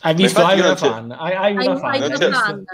[0.00, 2.00] Hai visto, hai una fan, hai, una hai
[2.30, 2.64] fan.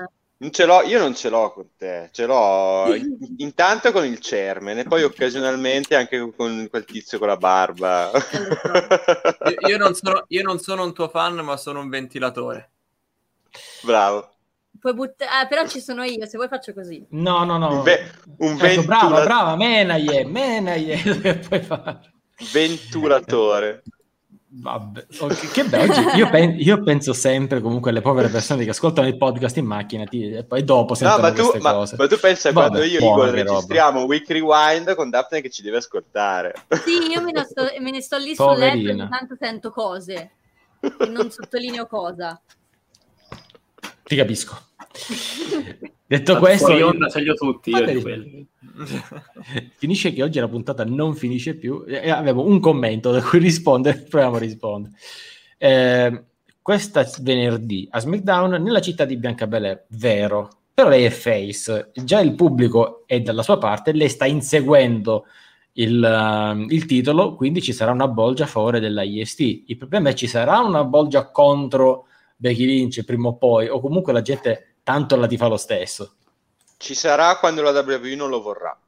[0.42, 4.18] Non ce l'ho, io non ce l'ho con te, ce l'ho in- intanto con il
[4.18, 8.10] Cermen e poi occasionalmente anche con quel tizio con la barba.
[8.10, 12.70] Io, io non sono, io non sono un tuo fan, ma sono un ventilatore.
[13.82, 14.30] Bravo.
[14.80, 17.06] Puoi butt- eh, però ci sono io, se vuoi faccio così.
[17.10, 17.76] No, no, no.
[17.76, 22.00] Un, ve- un brava, ventula- brava, menaie, menaie, che puoi fare?
[22.52, 23.84] ventulatore.
[24.54, 25.90] Vabbè, ok, che bello.
[25.92, 29.64] Oggi io, pen- io penso sempre comunque alle povere persone che ascoltano il podcast in
[29.64, 31.96] macchina ti- e poi dopo No, sentono ma tu, queste ma, cose.
[31.96, 33.50] ma tu pensa Vabbè, quando io e Igor che roba.
[33.54, 36.52] registriamo Week Rewind con Daphne che ci deve ascoltare.
[36.84, 38.92] Sì, io me ne sto, me ne sto lì sul Poverina.
[38.92, 40.30] letto e tanto sento cose
[40.80, 42.38] e non sottolineo cosa.
[44.04, 44.60] Ti capisco.
[46.06, 48.46] Detto Tanto questo, io- onda ce li ho tutti io
[49.76, 53.98] finisce che oggi la puntata non finisce più e avevo un commento da cui rispondere,
[54.08, 54.94] proviamo a rispondere.
[55.58, 56.24] Eh,
[56.60, 62.34] questa venerdì a SmackDown nella città di Biancabelair, vero, però lei è face, già il
[62.34, 65.24] pubblico è dalla sua parte, lei sta inseguendo
[65.74, 69.40] il, ehm, il titolo, quindi ci sarà una bolgia a favore della IST.
[69.66, 72.06] Il problema è ci sarà una bolgia contro
[72.36, 76.14] Becky Lynch prima o poi, o comunque la gente tanto la tifa lo stesso.
[76.76, 78.78] Ci sarà quando la WWE non lo vorrà.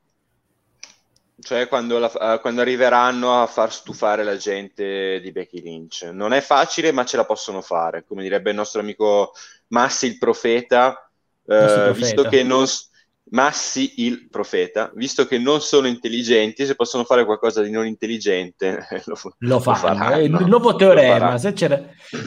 [1.41, 6.03] Cioè quando, la- eh, quando arriveranno a far stufare la gente di Becky Lynch.
[6.13, 8.05] Non è facile, ma ce la possono fare.
[8.05, 9.33] Come direbbe il nostro amico
[9.69, 11.11] Massi il profeta,
[11.47, 12.67] eh, visto che non...
[12.67, 12.91] s-
[13.31, 18.87] Massi il profeta, visto che non sono intelligenti, se possono fare qualcosa di non intelligente,
[19.07, 19.77] lo, lo fanno.
[19.79, 20.15] faranno.
[20.17, 21.39] È il nuovo Lo teorema.
[21.39, 21.83] Se c'era,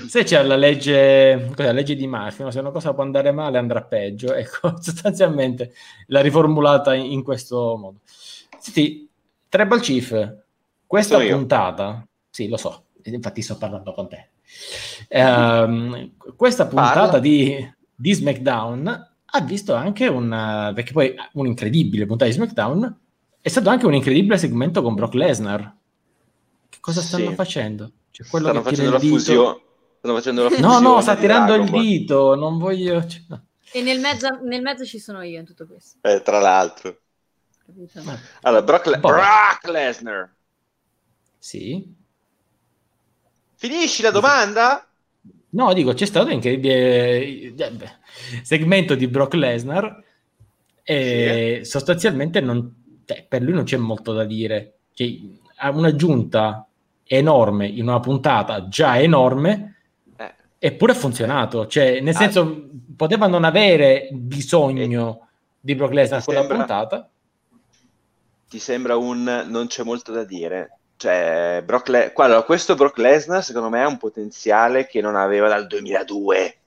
[0.08, 2.52] se c'è la legge, la legge di Murphy, no?
[2.52, 4.34] se una cosa può andare male, andrà peggio.
[4.38, 5.74] Ecco, sostanzialmente
[6.08, 8.00] l'ha riformulata in, in questo modo.
[8.60, 9.08] Senti,
[9.50, 10.36] Treble Chief,
[10.86, 11.38] questa Sono io.
[11.38, 14.30] puntata, sì, lo so, infatti sto parlando con te.
[15.10, 17.20] Ehm, questa puntata Parla.
[17.20, 23.00] di, di SmackDown ha visto anche un, perché poi un'incredibile puntata di SmackDown
[23.42, 25.76] è stato anche un incredibile segmento con Brock Lesnar.
[26.70, 27.36] Che cosa stanno Sì.
[27.36, 27.92] facendo?
[28.12, 29.62] Cioè, quello Stanno facendo, la fusione.
[30.00, 33.06] Stanno facendo la No, fusione no, sta di tirando il dito, non voglio...
[33.06, 33.46] cioè, no.
[33.72, 35.98] E nel mezzo, nel mezzo ci sono io in tutto questo.
[36.02, 37.00] Eh, tra l'altro.
[37.66, 38.02] capito?
[38.42, 38.98] Allora, Brock, Le-.
[39.00, 40.34] Brock Lesnar.
[41.38, 41.96] Sì.
[43.56, 44.87] Finisci la domanda?
[45.50, 47.92] No, dico, c'è stato un incredibile eh, beh,
[48.44, 50.04] segmento di Brock Lesnar
[50.84, 54.74] e sostanzialmente non, cioè, per lui non c'è molto da dire.
[54.94, 55.08] Cioè,
[55.58, 56.68] ha un'aggiunta
[57.06, 59.76] enorme in una puntata già enorme
[60.18, 60.34] Eh.
[60.60, 61.66] eppure ha funzionato.
[61.68, 62.18] Cioè, nel Ah.
[62.20, 65.28] senso, poteva non avere bisogno
[65.60, 67.10] di Brock Lesnar quella sembra- puntata.
[68.50, 70.72] Ti sembra un non c'è molto da dire?
[70.98, 75.48] Cioè, Brock Le- allora, questo Brock Lesnar secondo me ha un potenziale che non aveva
[75.48, 76.58] dal 2002.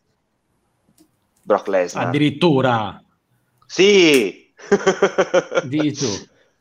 [1.42, 2.06] Brock Lesnar.
[2.06, 3.02] Addirittura,
[3.66, 4.52] Sì!
[5.64, 6.06] di tu.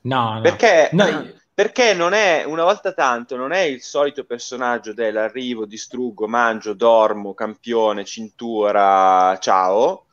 [0.02, 0.42] No, no.
[0.42, 6.28] Perché, No, perché non è, una volta tanto, non è il solito personaggio dell'arrivo, distruggo,
[6.28, 10.06] mangio, dormo, campione, cintura, ciao,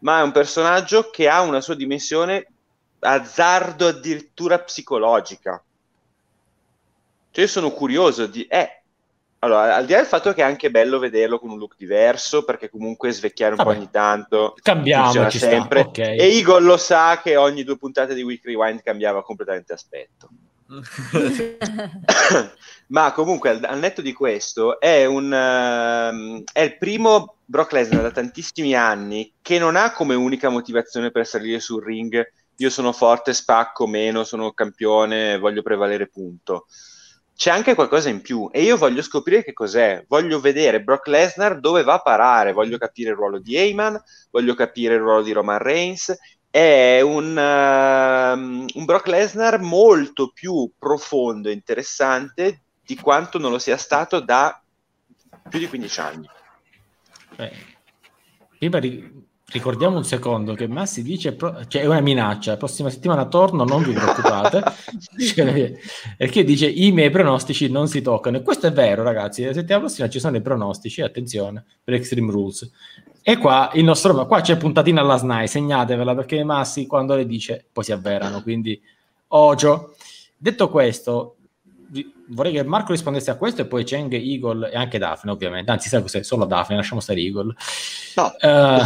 [0.00, 2.46] ma è un personaggio che ha una sua dimensione
[3.00, 5.62] azzardo addirittura psicologica.
[7.36, 8.44] Cioè io sono curioso di...
[8.44, 8.80] Eh,
[9.40, 12.44] allora, al di là del fatto che è anche bello vederlo con un look diverso,
[12.44, 13.76] perché comunque svecchiare un po' Vabbè.
[13.76, 15.50] ogni tanto cambiamo, ci sta.
[15.50, 15.80] sempre.
[15.80, 15.98] ok.
[15.98, 20.30] E Eagle lo sa che ogni due puntate di Week Rewind cambiava completamente aspetto.
[22.88, 28.00] Ma comunque, al, al netto di questo, è, un, ehm, è il primo Brock Lesnar
[28.00, 32.92] da tantissimi anni che non ha come unica motivazione per salire sul ring io sono
[32.92, 36.64] forte, spacco meno, sono campione, voglio prevalere, punto.
[37.36, 40.02] C'è anche qualcosa in più e io voglio scoprire che cos'è.
[40.08, 44.54] Voglio vedere Brock Lesnar dove va a parare, voglio capire il ruolo di Heyman, voglio
[44.54, 46.16] capire il ruolo di Roman Reigns.
[46.48, 53.58] È un, uh, un Brock Lesnar molto più profondo e interessante di quanto non lo
[53.58, 54.58] sia stato da
[55.50, 56.28] più di 15 anni.
[57.36, 57.52] Beh,
[58.56, 62.52] prima ri- ricordiamo un secondo che Massi dice pro- cioè è una minaccia.
[62.52, 64.62] La prossima settimana torno non vi preoccupate.
[66.16, 69.44] Perché dice i miei pronostici non si toccano e questo è vero ragazzi.
[69.44, 72.70] La settimana prossima ci sono i pronostici attenzione per Extreme Rules.
[73.22, 77.66] E qua il nostro qua c'è puntatina alla SNAI segnatevela perché Massi quando le dice
[77.72, 78.80] poi si avverano quindi
[79.28, 79.96] Ojo
[80.36, 81.36] detto questo
[82.28, 85.70] vorrei che Marco rispondesse a questo e poi Cheng, Eagle e anche Daphne ovviamente.
[85.70, 86.22] Anzi sai cos'è?
[86.22, 87.54] Solo Daphne lasciamo stare Eagle.
[88.16, 88.34] No.
[88.40, 88.84] Uh,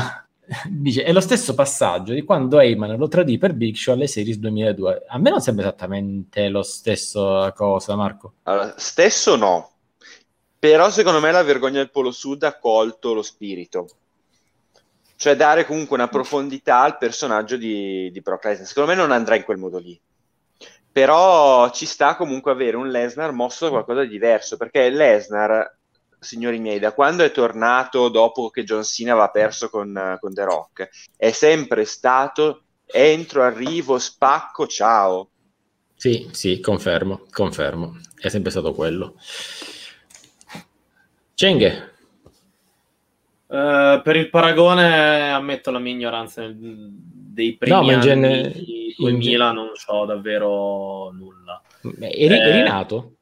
[0.69, 4.39] dice è lo stesso passaggio di quando Heyman lo tradì per Big Show alle Series
[4.39, 8.35] 2002 a me non sembra esattamente lo stesso cosa Marco?
[8.43, 9.71] Allora, stesso no
[10.61, 13.89] però secondo me la vergogna del Polo Sud ha colto lo spirito.
[15.17, 18.67] Cioè dare comunque una profondità al personaggio di, di Brock Lesnar.
[18.67, 19.99] Secondo me non andrà in quel modo lì.
[20.93, 25.79] Però ci sta comunque avere un Lesnar mosso da qualcosa di diverso perché Lesnar
[26.21, 30.45] signori miei, da quando è tornato dopo che John Cena aveva perso con, con The
[30.45, 35.31] Rock, è sempre stato entro, arrivo, spacco, ciao.
[35.95, 37.99] Sì, sì, confermo, confermo.
[38.19, 39.17] È sempre stato quello.
[41.35, 41.89] Cenghe.
[43.47, 48.55] Uh, per il paragone ammetto la mia ignoranza dei primi no, ma in genere,
[48.97, 49.55] 2000 in...
[49.55, 51.61] non so davvero nulla.
[51.83, 53.17] Eri, eh, eri nato?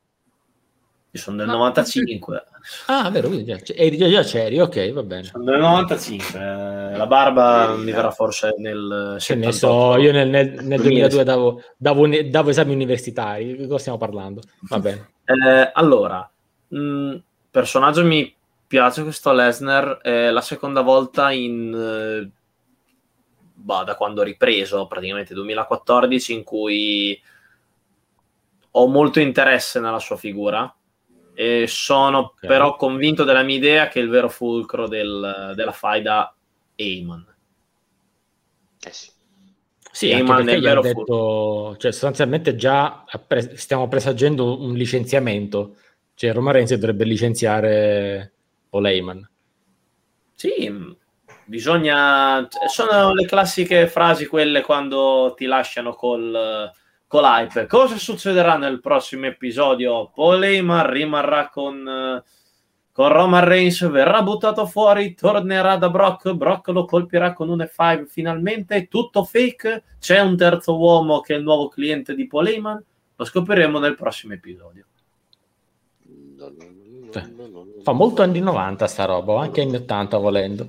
[1.18, 2.44] Io sono del no, 95.
[2.86, 5.24] Ah, vero, quindi già, eri, già c'eri, ok, va bene.
[5.24, 9.16] Sono del 95, la barba mi verrà forse nel...
[9.18, 13.78] Che ne so, io nel, nel, nel 2002 davo, davo, davo, esami universitari, di cosa
[13.78, 14.42] stiamo parlando?
[14.68, 15.10] Va bene.
[15.24, 16.30] Eh, allora,
[16.68, 17.16] mh, mm,
[17.50, 18.32] personaggio mi
[18.66, 21.74] piace questo Lesnar, è la seconda volta in...
[21.74, 22.30] Eh,
[23.54, 27.20] bah, da quando ho ripreso, praticamente 2014, in cui
[28.70, 30.72] ho molto interesse nella sua figura
[31.40, 32.48] e sono okay.
[32.48, 36.34] però convinto della mia idea che il vero fulcro del, della faida
[36.74, 37.24] è Eamon.
[38.80, 39.08] Eh sì.
[39.92, 41.76] Sì, Eamon è il vero detto, fulcro.
[41.76, 45.76] Cioè, sostanzialmente già pre- stiamo presagendo un licenziamento.
[46.14, 48.32] Cioè, Roma Renzi dovrebbe licenziare
[48.68, 49.30] Paul Heyman.
[50.34, 50.96] Sì,
[51.44, 52.48] bisogna...
[52.66, 56.68] Sono le classiche frasi quelle quando ti lasciano col
[57.08, 57.66] con l'hype.
[57.66, 60.10] Cosa succederà nel prossimo episodio?
[60.14, 62.22] Paul Heyman rimarrà con,
[62.92, 68.04] con Roman Reigns, verrà buttato fuori, tornerà da Brock, Brock lo colpirà con un F5
[68.04, 72.84] finalmente, tutto fake, c'è un terzo uomo che è il nuovo cliente di Paul Heyman,
[73.16, 74.87] lo scopriremo nel prossimo episodio.
[77.88, 80.66] Fa molto anni 90 sta roba, anche anni 80 volendo.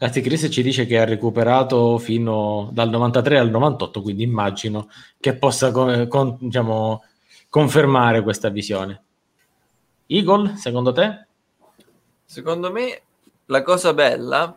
[0.00, 4.88] Anzi, Chris ci dice che ha recuperato fino dal 93 al 98, quindi immagino
[5.20, 7.04] che possa con, con, diciamo,
[7.48, 9.00] confermare questa visione.
[10.06, 11.26] Eagle, secondo te?
[12.24, 13.00] Secondo me
[13.44, 14.52] la cosa bella,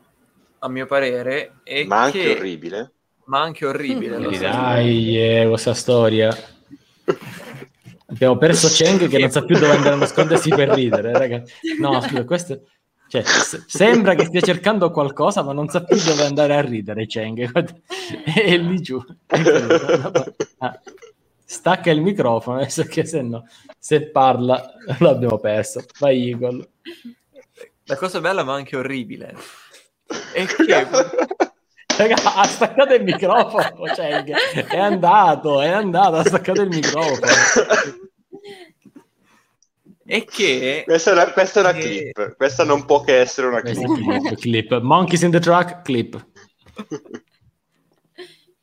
[0.58, 2.32] a mio parere, è Ma anche che...
[2.32, 2.92] orribile.
[3.26, 4.18] Ma anche orribile.
[4.40, 6.36] Dai, eh, questa storia.
[8.10, 11.54] Abbiamo perso Cheng che non sa più dove andare a nascondersi per ridere, ragazzi.
[11.80, 12.62] No, scusa, questo...
[13.08, 17.08] Cioè, s- sembra che stia cercando qualcosa, ma non sa più dove andare a ridere
[17.08, 17.52] Cheng.
[18.24, 19.04] È lì giù.
[20.60, 20.80] Ah,
[21.44, 23.48] stacca il microfono, adesso che se no,
[23.80, 25.84] se parla l'abbiamo perso.
[26.00, 26.70] Vai Eagle.
[27.86, 29.36] La cosa bella ma anche orribile
[30.34, 30.88] è che
[32.00, 37.28] Raga, ha staccato il microfono, cioè, è andato, è andato, ha staccato il microfono.
[40.06, 40.84] E che...
[40.86, 41.82] Questa è una, questa è una che...
[42.14, 43.84] clip, questa non può che essere una clip.
[43.84, 44.80] clip, clip.
[44.80, 46.26] Monkeys in the track, clip.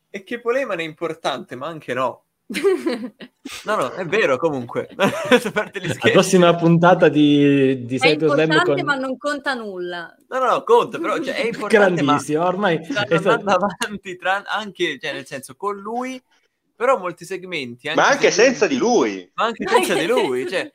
[0.08, 2.24] E che Poleman è importante, ma anche no.
[2.48, 4.88] No, no, è vero comunque.
[4.94, 8.84] La prossima puntata di, di È importante con...
[8.84, 10.14] ma non conta nulla.
[10.28, 13.50] No, no, no, conta, però cioè, è importante Grandissimo, ma ormai stanno stato...
[13.50, 14.44] avanti tra...
[14.46, 16.22] anche, cioè, nel senso, con lui,
[16.74, 17.88] però molti segmenti...
[17.88, 19.28] Anche ma anche senza di lui.
[19.34, 20.70] Ma anche senza di lui, cioè...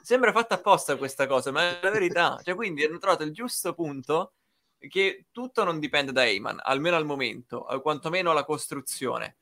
[0.00, 2.38] Sembra fatta apposta questa cosa, ma è la verità.
[2.42, 4.32] Cioè, quindi hanno trovato il giusto punto
[4.78, 9.36] che tutto non dipende da Eyman, almeno al momento, quantomeno la costruzione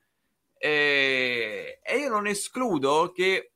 [0.65, 3.55] e, e io non escludo che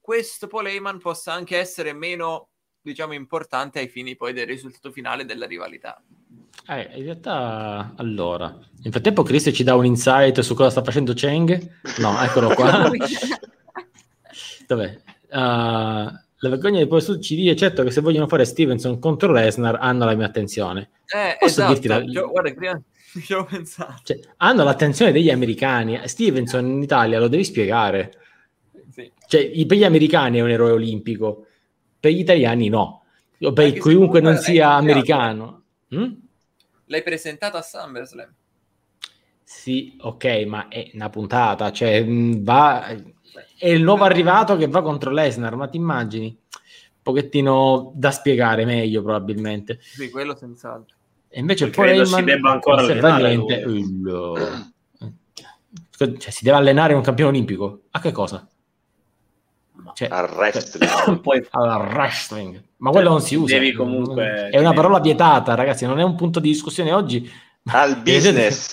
[0.00, 2.48] questo Poleman possa anche essere meno,
[2.80, 6.02] diciamo, importante ai fini poi del risultato finale della rivalità.
[6.66, 8.46] Eh, in realtà, allora,
[8.82, 11.80] nel frattempo Chris ci dà un insight su cosa sta facendo Cheng.
[11.98, 12.90] No, eccolo qua.
[14.66, 15.00] Dov'è?
[15.30, 19.32] Uh, la vergogna di poi su ci dice certo che se vogliono fare Stevenson contro
[19.32, 20.92] Lesnar hanno la mia attenzione.
[21.14, 21.72] Eh, Posso esatto.
[21.74, 21.98] dirti la...
[21.98, 22.82] Io, guarda, prima
[23.24, 24.00] ci ho pensato.
[24.02, 26.00] Cioè, hanno l'attenzione degli americani.
[26.06, 28.12] Stevenson in Italia lo devi spiegare.
[28.90, 29.10] Sì.
[29.26, 31.46] Cioè, per gli americani è un eroe olimpico,
[31.98, 33.04] per gli italiani no.
[33.40, 35.62] O per chiunque non sia americano.
[35.88, 36.12] Hm?
[36.86, 38.34] L'hai presentato a SummerSlam?
[39.44, 42.94] Sì, ok, ma è una puntata, cioè va
[43.56, 46.26] è il nuovo arrivato che va contro Lesnar, ma ti immagini?
[46.26, 49.78] Un pochettino da spiegare meglio probabilmente.
[49.80, 50.96] Sì, quello senz'altro.
[51.28, 53.64] E invece il Paul si debba ancora allenare niente.
[55.98, 57.82] Cioè, si deve allenare un campione olimpico?
[57.90, 58.46] A che cosa?
[59.94, 61.20] Cioè, al wrestling.
[61.20, 62.62] Poi, al wrestling.
[62.76, 63.54] Ma quello non si usa.
[63.54, 64.48] Devi comunque...
[64.50, 67.28] È una parola vietata, ragazzi, non è un punto di discussione oggi.
[67.72, 68.70] Al business.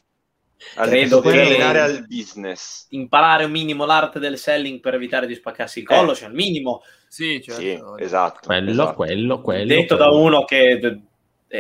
[0.76, 2.88] Credo che allenare al business.
[2.90, 6.16] Imparare un minimo l'arte del selling per evitare di spaccarsi il collo, eh.
[6.16, 6.82] cioè al minimo.
[7.08, 7.62] Sì, certo.
[7.62, 8.40] sì esatto.
[8.46, 8.94] Quello, esatto.
[8.94, 9.66] quello, quello.
[9.66, 10.12] Detto quello.
[10.12, 11.02] da uno che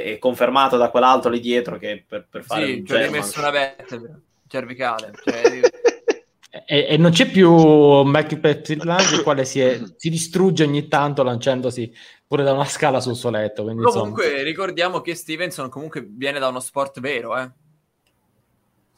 [0.03, 3.39] è confermato da quell'altro lì dietro che per, per fare sì, un ci ho rimesso
[3.39, 5.11] una vertebra cervicale.
[6.55, 10.88] Cioè, e, e, non c'è più Michael Petrillange il quale si, è, si, distrugge ogni
[10.88, 11.93] tanto lanciandosi
[12.26, 13.63] pure da una scala sul suo letto.
[13.63, 14.41] comunque insomma.
[14.41, 17.51] ricordiamo che Stevenson comunque viene da uno sport vero, eh.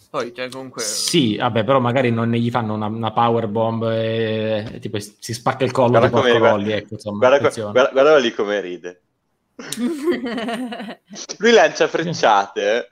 [0.09, 0.83] Poi, cioè, comunque...
[0.83, 5.33] Sì, vabbè, però magari non gli fanno una, una power bomb e, e tipo, si
[5.33, 9.01] spacca il collo guarda di Porcorolli, ecco, insomma, guarda, guarda, guarda lì come ride.
[11.37, 12.91] Lui lancia frecciate, eh.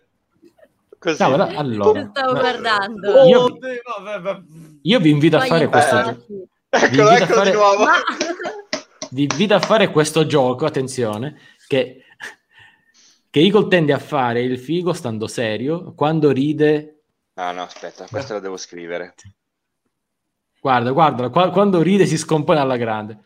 [0.98, 1.22] Così.
[1.22, 3.24] No, allora, stavo guardando.
[3.24, 3.58] Io, oh,
[4.82, 6.26] io, vi invito a fare questo gioco.
[6.70, 7.50] Eccolo, eccolo fare...
[7.52, 7.86] di nuovo.
[9.12, 12.04] Vi invito a fare questo gioco, attenzione, che,
[13.30, 16.96] che Eagle tende a fare il figo stando serio, quando ride
[17.38, 19.14] Ah no, aspetta, questo lo devo scrivere.
[20.62, 23.24] Guarda, guarda, quando ride si scompone alla grande.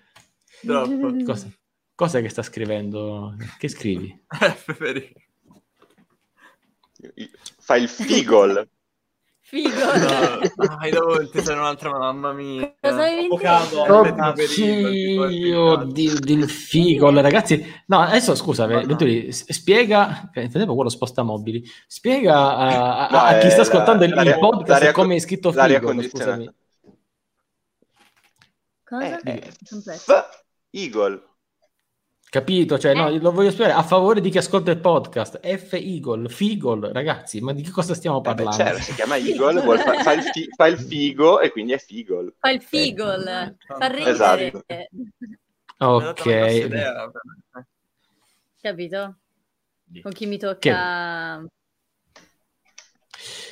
[1.24, 1.48] Cosa,
[2.00, 3.36] cosa che sta scrivendo?
[3.58, 4.18] Che scrivi?
[7.60, 8.66] Fa il figol.
[9.42, 10.50] Figol.
[10.56, 12.74] No, hai dovuto sei un'altra mamma mia.
[12.80, 13.28] Cosa hai
[15.54, 17.66] Oddio, del figol, ragazzi.
[17.88, 18.86] No, adesso scusa, no.
[18.86, 21.70] Venturi, spiega, vedevo quello sposta mobili.
[21.86, 25.52] Spiega a, a, no, a chi sta ascoltando la, il, podcast l'aria, come è scritto
[25.52, 26.50] figol, scusami.
[28.86, 29.20] Cosa?
[29.20, 31.29] Eh, eh, f- Eagle.
[32.30, 32.78] Capito?
[32.78, 33.18] Cioè, no, eh.
[33.20, 35.40] lo voglio spiegare a favore di chi ascolta il podcast.
[35.40, 38.52] F Eagle, Figol, ragazzi, ma di che cosa stiamo parlando?
[38.52, 41.50] Eh beh, certo, si chiama Eagle, vuol fa, fa, il fi, fa, il figo e
[41.52, 42.36] quindi è Figol.
[42.38, 43.56] Fa il Figol, eh.
[43.66, 44.12] fa ridere.
[44.12, 44.64] Esatto.
[45.80, 46.68] Ok.
[48.62, 49.18] Capito?
[50.00, 51.44] Con chi mi tocca...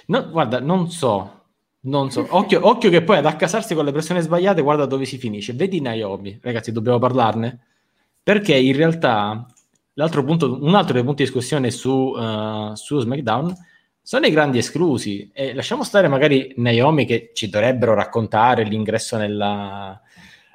[0.05, 1.45] No, guarda, non so,
[1.81, 2.27] non so.
[2.29, 5.53] Occhio, occhio che poi ad accasarsi con le persone sbagliate, guarda dove si finisce.
[5.53, 7.61] Vedi Naomi, ragazzi, dobbiamo parlarne?
[8.27, 9.47] Perché in realtà
[9.93, 13.55] l'altro punto, un altro dei punti di discussione su, uh, su SmackDown
[14.01, 15.31] sono i grandi esclusi.
[15.31, 19.97] E lasciamo stare magari Naomi che ci dovrebbero raccontare l'ingresso nella,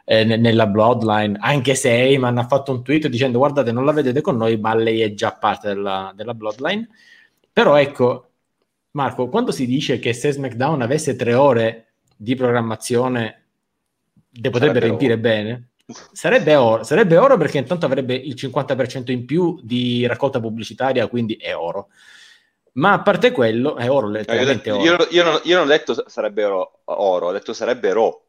[0.04, 4.20] eh, nella Bloodline, anche se Eyman ha fatto un tweet dicendo guardate non la vedete
[4.20, 6.86] con noi ma lei è già parte della, della Bloodline.
[7.50, 8.32] Però ecco
[8.90, 13.44] Marco, quando si dice che se SmackDown avesse tre ore di programmazione
[14.28, 15.68] le potrebbe riempire bene
[16.12, 21.34] Sarebbe oro, sarebbe oro perché intanto avrebbe il 50% in più di raccolta pubblicitaria, quindi
[21.34, 21.88] è oro.
[22.74, 26.08] Ma a parte quello, è oro, letteralmente io, io, io, non, io non ho detto
[26.08, 28.26] sarebbe oro, oro, ho detto sarebbe ro.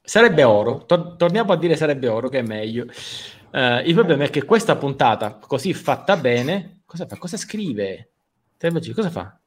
[0.00, 2.86] Sarebbe oro, Tor- torniamo a dire sarebbe oro, che è meglio.
[3.50, 7.16] Uh, il problema è che questa puntata, così fatta bene, cosa fa?
[7.16, 8.10] Cosa scrive?
[8.94, 9.38] Cosa fa?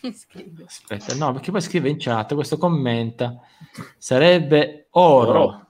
[0.12, 0.64] Scrive.
[0.66, 3.36] Aspetta, no, perché poi scrive in chat, questo commenta,
[3.98, 5.68] sarebbe oro.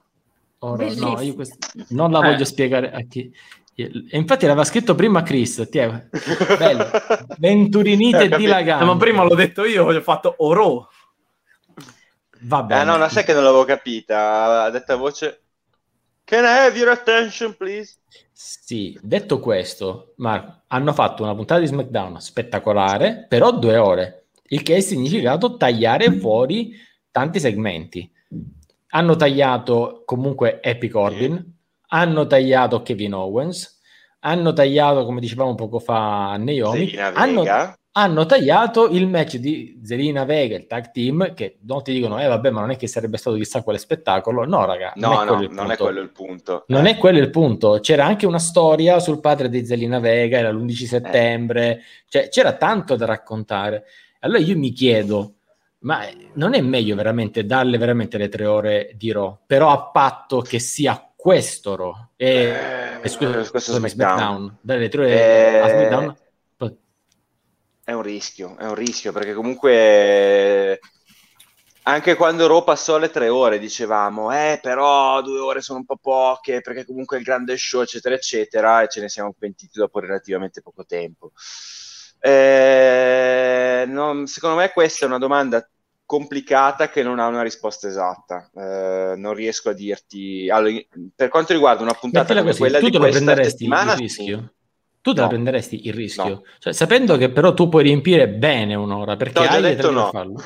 [0.59, 0.85] oro.
[0.97, 1.57] No, io questo,
[1.89, 2.31] non la eh.
[2.31, 3.32] voglio spiegare a chi...
[3.74, 6.07] E infatti l'aveva scritto prima Chris, ti è
[6.59, 6.90] bello,
[7.39, 8.85] venturinite eh, dilagante.
[8.85, 10.90] Ma prima l'ho detto io, ho fatto oro.
[12.43, 12.82] Va bene.
[12.82, 15.44] Eh no, non sai che non l'avevo capita, ha detto a voce
[16.31, 17.97] Can I have your attention, please?
[18.31, 24.19] Sì, detto questo, Marco, hanno fatto una puntata di SmackDown spettacolare, però due ore
[24.52, 26.72] il che ha significato tagliare fuori
[27.10, 28.10] tanti segmenti.
[28.93, 31.59] Hanno tagliato comunque Epic Corbin,
[31.89, 33.81] hanno tagliato Kevin Owens,
[34.20, 37.44] hanno tagliato, come dicevamo poco fa, Naomi, hanno,
[37.93, 42.27] hanno, tagliato il match di Zelina Vega, il tag team, che non ti dicono, eh
[42.27, 44.44] vabbè, ma non è che sarebbe stato chissà quale spettacolo.
[44.44, 46.64] No, raga, no, non, è, no, non è quello il punto.
[46.66, 46.90] Non eh.
[46.90, 47.78] è quello il punto.
[47.81, 51.81] C'era anche una storia sul padre di Zelina Vega, era l'11 settembre, eh.
[52.09, 53.85] cioè c'era tanto da raccontare.
[54.20, 55.34] Allora io mi chiedo,
[55.82, 60.42] Ma non è meglio veramente darle veramente le tre ore di Raw, però a patto
[60.42, 61.94] che sia questo Raw.
[62.16, 63.88] E, eh, scusa, questo SmackDown.
[63.88, 64.56] SmackDown.
[64.60, 66.16] Dare le tre ore eh, a SmackDown.
[67.82, 70.78] È un rischio, è un rischio, perché comunque
[71.84, 75.97] anche quando Raw passò le tre ore dicevamo, eh però due ore sono un po'
[75.97, 79.98] poche, perché comunque è il grande show, eccetera, eccetera, e ce ne siamo pentiti dopo
[79.98, 81.32] relativamente poco tempo.
[82.20, 85.66] Eh, non, secondo me questa è una domanda
[86.05, 88.51] complicata che non ha una risposta esatta.
[88.55, 90.48] Eh, non riesco a dirti.
[90.51, 90.76] Allora,
[91.14, 94.52] per quanto riguarda una puntata come così, quella tu di questa settimana, il rischio?
[95.02, 95.26] Tu te no.
[95.26, 96.28] la prenderesti il rischio?
[96.28, 96.42] No.
[96.59, 100.10] Cioè, sapendo che però tu puoi riempire bene un'ora perché no, hai detto no.
[100.10, 100.42] farlo.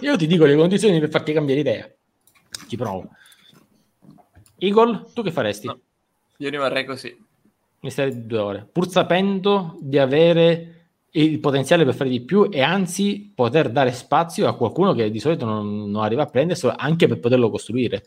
[0.00, 1.90] Io ti dico le condizioni per farti cambiare idea.
[2.68, 3.08] Ci provo.
[4.58, 5.68] Eagle, tu che faresti?
[5.68, 5.78] No.
[6.38, 7.25] Io rimarrei così
[7.80, 10.76] mi starei due ore, pur sapendo di avere
[11.16, 15.18] il potenziale per fare di più e anzi poter dare spazio a qualcuno che di
[15.18, 18.02] solito non, non arriva a prenderselo anche per poterlo costruire.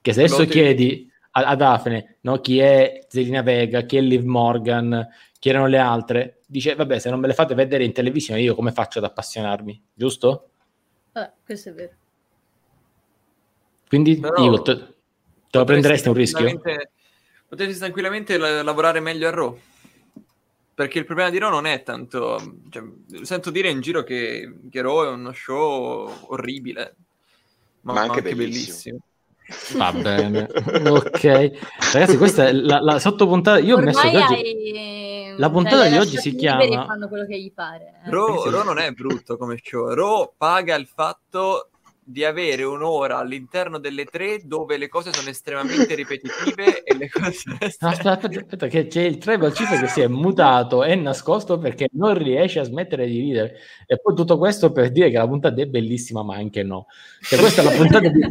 [0.00, 4.24] Che se adesso chiedi a, a Daphne no, chi è Zelina Vega, chi è Liv
[4.24, 5.06] Morgan,
[5.38, 8.54] chi erano le altre, dice vabbè se non me le fate vedere in televisione io
[8.54, 10.50] come faccio ad appassionarmi, giusto?
[11.12, 11.92] Eh, questo è vero.
[13.88, 14.76] Quindi Però, io te,
[15.50, 16.60] te lo prenderesti un rischio?
[17.48, 19.58] Potresti tranquillamente la- lavorare meglio a Raw.
[20.74, 22.58] Perché il problema di Raw non è tanto...
[22.68, 22.82] Cioè,
[23.22, 26.94] sento dire in giro che, che Raw è uno show orribile.
[27.80, 28.98] Ma, ma anche, anche bellissimo.
[28.98, 29.78] bellissimo.
[29.78, 30.46] Va bene,
[30.90, 31.22] ok.
[31.92, 33.58] Ragazzi, questa è la, la sottopuntata.
[33.58, 34.34] Io Ormai ho messo oggi...
[34.34, 35.34] hai...
[35.38, 36.84] La puntata cioè, di oggi si chiama.
[36.84, 38.00] Fanno quello che gli pare.
[38.04, 38.10] Eh.
[38.10, 39.94] Raw, Raw non è brutto come show.
[39.94, 41.70] Raw paga il fatto
[42.08, 47.42] di avere un'ora all'interno delle tre dove le cose sono estremamente ripetitive e le cose...
[47.80, 51.58] No, aspetta, aspetta, aspetta, che c'è il Tribal Chief che si è mutato e nascosto
[51.58, 53.56] perché non riesce a smettere di ridere.
[53.86, 56.86] E poi tutto questo per dire che la puntata è bellissima, ma anche no.
[57.20, 58.26] Cioè, questa è la puntata di,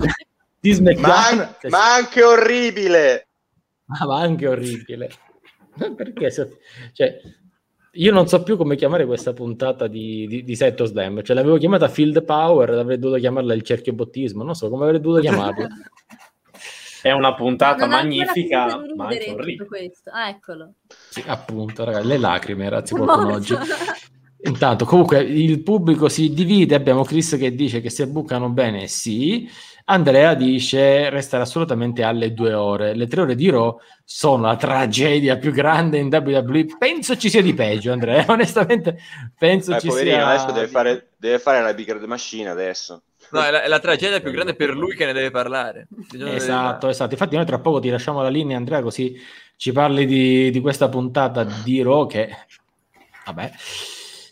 [0.60, 1.08] di SmackDown.
[1.08, 3.28] Ma, an- cioè, ma anche orribile!
[3.90, 5.12] Ah, ma anche orribile.
[5.96, 6.32] Perché?
[6.32, 7.20] Cioè,
[7.98, 11.24] io non so più come chiamare questa puntata di, di, di Setto Slam.
[11.24, 14.44] Cioè, l'avevo chiamata Field Power, avrei dovuto chiamarla il cerchio bottismo.
[14.44, 15.68] Non so come avrei dovuto chiamarla.
[17.02, 19.66] È una puntata non magnifica, ma anche orribile.
[19.68, 20.10] Questo.
[20.12, 20.74] Ah, eccolo.
[21.10, 23.56] Sì, appunto, ragazzi, le lacrime, ragazzi, qualcuno oggi.
[24.44, 26.76] Intanto, comunque, il pubblico si divide.
[26.76, 29.48] Abbiamo Chris che dice che se bucano bene, sì.
[29.90, 32.94] Andrea dice restare assolutamente alle due ore.
[32.94, 36.66] Le tre ore di Raw sono la tragedia più grande in WWE.
[36.78, 38.26] Penso ci sia di peggio, Andrea.
[38.28, 38.98] Onestamente,
[39.38, 40.28] penso eh, ci sia.
[40.28, 43.04] Adesso deve fare, deve fare la Big Red Machine adesso.
[43.30, 45.88] No, è la, è la, tragedia più grande per lui che ne deve parlare.
[46.12, 47.14] Esatto, esatto.
[47.14, 49.18] Infatti, noi tra poco ti lasciamo la linea, Andrea, così
[49.56, 52.30] ci parli di, di questa puntata di Raw che.
[53.26, 53.52] Vabbè.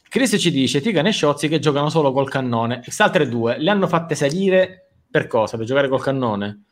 [0.09, 2.81] Chris ci dice: Tigane e Sciozzi che giocano solo col cannone.
[2.81, 4.84] Queste altre due le hanno fatte salire
[5.15, 5.55] per cosa?
[5.55, 6.63] Per giocare col cannone?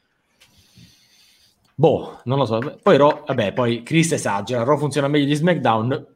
[1.76, 2.78] Boh, non lo so.
[2.84, 6.07] Poi Ro, vabbè, poi Chris esagera, Ro funziona meglio di SmackDown.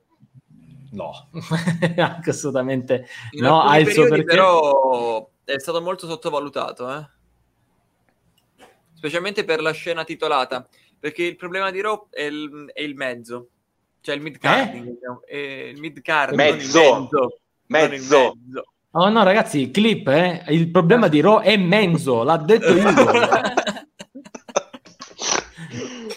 [0.91, 1.30] No,
[2.28, 3.62] assolutamente In no.
[3.62, 4.26] Ha il suo perché.
[4.26, 7.10] Però è stato molto sottovalutato, eh?
[8.94, 10.68] specialmente per la scena titolata.
[10.99, 13.48] Perché il problema di Raw è il, è il mezzo,
[14.02, 14.86] cioè il mid carding.
[14.86, 14.91] Eh?
[14.91, 15.22] Diciamo.
[15.30, 17.08] il mid card, mezzo.
[17.68, 18.36] mezzo.
[18.36, 18.72] mezzo.
[18.91, 19.05] Mezzo.
[19.05, 20.43] Oh no, ragazzi, clip, eh?
[20.49, 22.93] il problema di Ro è Menzo, l'ha detto io.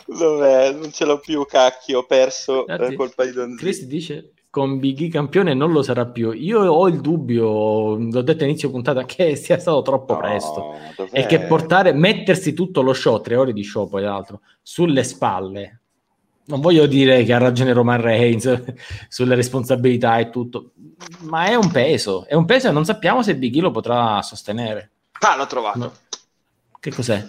[0.06, 0.72] Dov'è?
[0.72, 5.08] Non ce l'ho più, cacchio, ho perso per colpa di Don Chris dice con Biggie
[5.08, 6.32] campione non lo sarà più.
[6.32, 10.74] Io ho il dubbio, l'ho detto all'inizio puntata, che sia stato troppo no, presto.
[10.96, 11.20] Dov'è?
[11.20, 15.79] E che portare, mettersi tutto lo show, tre ore di show poi l'altro, sulle spalle
[16.50, 18.62] non voglio dire che ha ragione Roman Reigns
[19.08, 20.72] sulle responsabilità e tutto,
[21.20, 24.20] ma è un peso, è un peso e non sappiamo se Big E lo potrà
[24.22, 24.90] sostenere.
[25.20, 25.78] Ah, l'ho trovato.
[25.78, 25.92] No.
[26.78, 27.26] Che cos'è?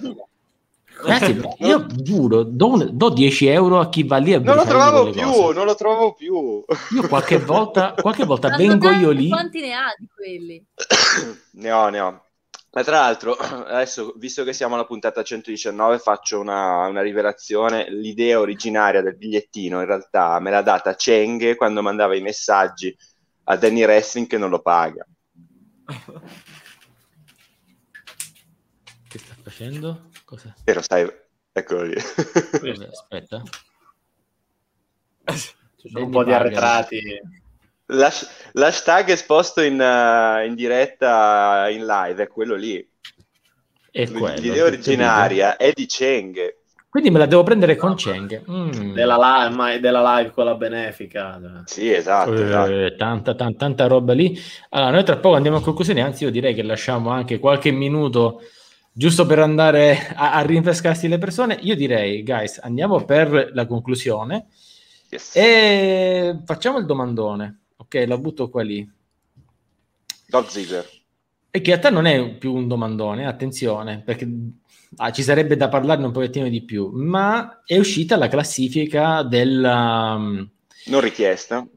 [1.03, 5.09] Ragazzi, io giuro, do, do, 10 euro a chi va lì a Non lo trovavo
[5.09, 5.53] più, cose.
[5.57, 6.63] non lo trovo più.
[6.95, 9.29] Io qualche volta, qualche volta vengo io lì.
[9.29, 10.63] Quanti ne ha di quelli?
[11.53, 12.23] ne ho, ne ho.
[12.73, 13.35] Ma tra l'altro,
[13.67, 17.89] adesso, visto che siamo alla puntata 119, faccio una, una, rivelazione.
[17.89, 22.95] L'idea originaria del bigliettino in realtà me l'ha data Cheng quando mandava i messaggi
[23.45, 25.05] a Danny Wrestling che non lo paga.
[29.07, 30.09] Che sta facendo?
[30.23, 30.55] Cosa?
[30.63, 31.11] Però stai...
[31.53, 31.95] Eccolo lì.
[31.97, 33.43] Aspetta.
[35.99, 37.01] un po' di arretrati.
[37.93, 42.85] L'hash- l'hashtag esposto in, uh, in, diretta in live è quello lì.
[43.91, 46.59] È quello, L'idea originaria è di Cheng.
[46.91, 48.43] Quindi me la devo prendere con Cheng.
[48.49, 48.93] Mm.
[48.93, 51.39] Della, live, della live con la benefica.
[51.63, 52.33] Sì, esatto.
[52.33, 52.95] Eh, esatto.
[52.97, 54.37] Tanta, tanta, tanta roba lì.
[54.71, 58.41] Allora, noi tra poco andiamo a conclusione, anzi io direi che lasciamo anche qualche minuto
[58.91, 61.57] giusto per andare a, a rinfrescarsi le persone.
[61.61, 64.47] Io direi, guys, andiamo per la conclusione
[65.09, 65.35] yes.
[65.35, 67.60] e facciamo il domandone.
[67.93, 68.89] Ok, la butto qua lì.
[70.25, 70.89] Dog Ziggler.
[71.51, 74.25] E che a te non è più un domandone, attenzione, perché
[74.95, 80.13] ah, ci sarebbe da parlarne un pochettino di più, ma è uscita la classifica della...
[80.15, 80.49] Um,
[80.85, 81.67] non richiesta.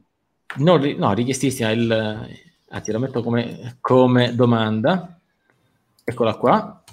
[0.58, 1.70] Non, no, richiestissima.
[1.72, 2.28] Il,
[2.68, 5.18] anzi, la metto come, come domanda.
[6.04, 6.83] Eccola qua.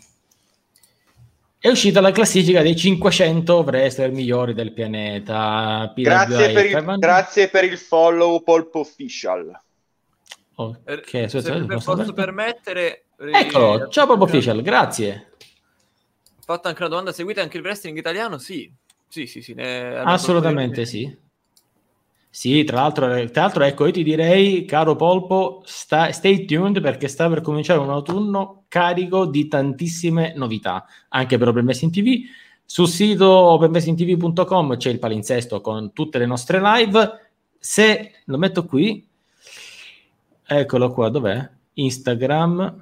[1.62, 5.94] È uscita la classifica dei 500 wrestler migliori del pianeta.
[5.96, 9.62] Grazie per, il, grazie per, il, follow Polp Official.
[10.56, 13.06] Ok, se, se posso permettere...
[13.16, 15.28] Eccolo, ciao Polp Official, grazie
[16.52, 18.38] fatto anche una domanda, seguite anche il wrestling italiano?
[18.38, 18.72] Sì,
[19.08, 21.21] sì, sì, sì assolutamente sì.
[22.34, 27.10] Sì, tra l'altro, tra l'altro, ecco, io ti direi, caro Polpo, sta, stay tuned perché
[27.10, 32.22] sta per cominciare un autunno carico di tantissime novità, anche per Open Wrestling TV.
[32.64, 37.32] Sul sito openwrestlingtv.com c'è il palinsesto con tutte le nostre live.
[37.60, 39.06] Se lo metto qui,
[40.48, 41.50] eccolo qua, dov'è?
[41.74, 42.78] Instagram,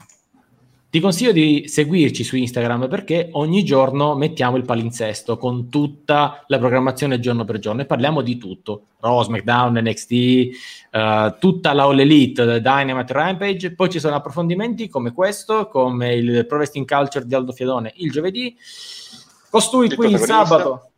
[0.92, 6.58] ti consiglio di seguirci su Instagram perché ogni giorno mettiamo il palinsesto con tutta la
[6.58, 8.86] programmazione giorno per giorno e parliamo di tutto.
[9.00, 13.76] Raw, SmackDown, NXT, uh, eh, tutta la All Elite, Dynamite, Rampage.
[13.76, 18.10] Poi ci sono approfondimenti come questo, come il Pro Wrestling Culture di Aldo Fiedone il
[18.10, 18.58] giovedì.
[19.52, 20.90] Costui il qui il sabato.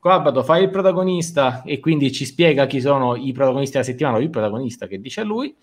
[0.00, 4.20] Sabato fa il protagonista e quindi ci spiega chi sono i protagonisti della settimana o
[4.20, 5.54] il protagonista che dice a lui.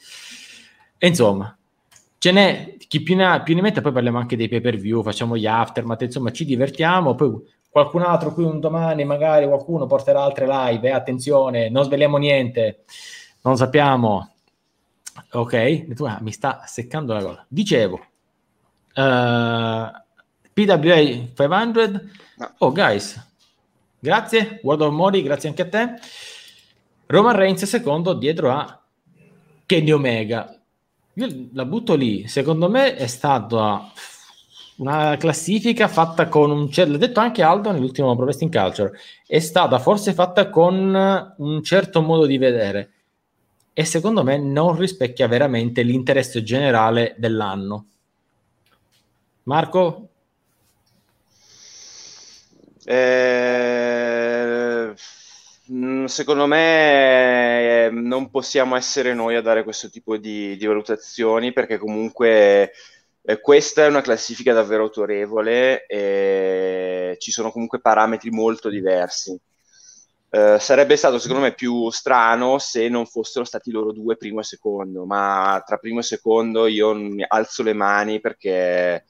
[0.98, 1.58] E insomma,
[2.20, 4.78] ce n'è chi più ne ha più ne mette, poi parliamo anche dei pay per
[4.78, 9.88] view, facciamo gli aftermath, insomma ci divertiamo, poi qualcun altro qui un domani magari qualcuno
[9.88, 12.84] porterà altre live, eh, attenzione, non sveliamo niente,
[13.42, 14.36] non sappiamo.
[15.32, 17.44] Ok, ah, mi sta seccando la gola.
[17.48, 19.90] Dicevo, uh,
[20.54, 20.96] PWA
[21.34, 21.92] 500,
[22.38, 22.54] no.
[22.60, 23.28] oh guys,
[23.98, 25.94] grazie, World of Mori, grazie anche a te.
[27.08, 28.80] Roman Reigns secondo dietro a
[29.66, 30.63] Kenny Omega
[31.16, 32.28] io la butto lì.
[32.28, 33.92] Secondo me è stata
[34.78, 38.92] una classifica fatta con un certo, l'ha detto anche Aldo nell'ultimo Pro Wrestling Culture,
[39.26, 42.92] è stata forse fatta con un certo modo di vedere
[43.74, 47.86] e secondo me non rispecchia veramente l'interesse generale dell'anno.
[49.44, 50.10] Marco?
[52.86, 53.64] Eh
[56.08, 61.78] secondo me eh, non possiamo essere noi a dare questo tipo di, di valutazioni perché
[61.78, 62.74] comunque
[63.22, 69.40] eh, questa è una classifica davvero autorevole e ci sono comunque parametri molto diversi.
[70.30, 74.44] Eh, sarebbe stato secondo me più strano se non fossero stati loro due primo e
[74.44, 76.96] secondo, ma tra primo e secondo io
[77.28, 79.06] alzo le mani perché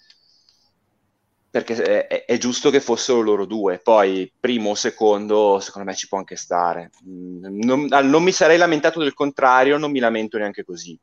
[1.54, 3.78] perché è, è, giusto che fossero loro due.
[3.78, 6.90] Poi, primo o secondo, secondo me ci può anche stare.
[7.08, 11.00] Mm, non, non, mi sarei lamentato del contrario, non mi lamento neanche così,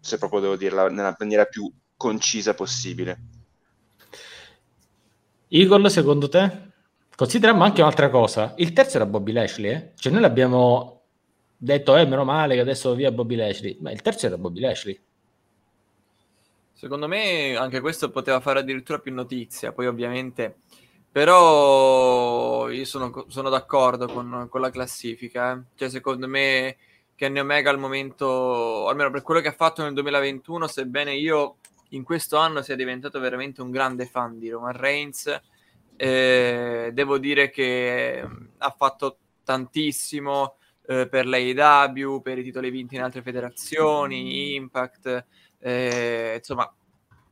[0.00, 3.20] se proprio devo dirla nella maniera più concisa possibile.
[5.46, 6.50] Igor, secondo te?
[7.14, 8.54] Consideriamo anche un'altra cosa.
[8.56, 9.92] Il terzo era Bobby Lashley, eh?
[9.94, 11.02] Cioè noi l'abbiamo
[11.56, 15.00] detto, eh, meno male che adesso via Bobby Lashley, ma il terzo era Bobby Lashley.
[16.82, 20.56] Secondo me anche questo poteva fare addirittura più notizia, poi ovviamente...
[21.12, 25.52] Però io sono, sono d'accordo con, con, la classifica.
[25.52, 25.62] Eh.
[25.76, 26.76] Cioè, secondo me
[27.14, 31.58] Kenny Omega al momento, almeno per quello che ha fatto nel 2021, sebbene io
[31.90, 35.40] in questo anno sia diventato veramente un grande fan di Roman Reigns,
[35.94, 38.26] eh, devo dire che
[38.58, 40.56] ha fatto tantissimo
[40.86, 45.26] eh, per l'AEW, per i titoli vinti in altre federazioni, Impact
[45.62, 46.70] eh, insomma,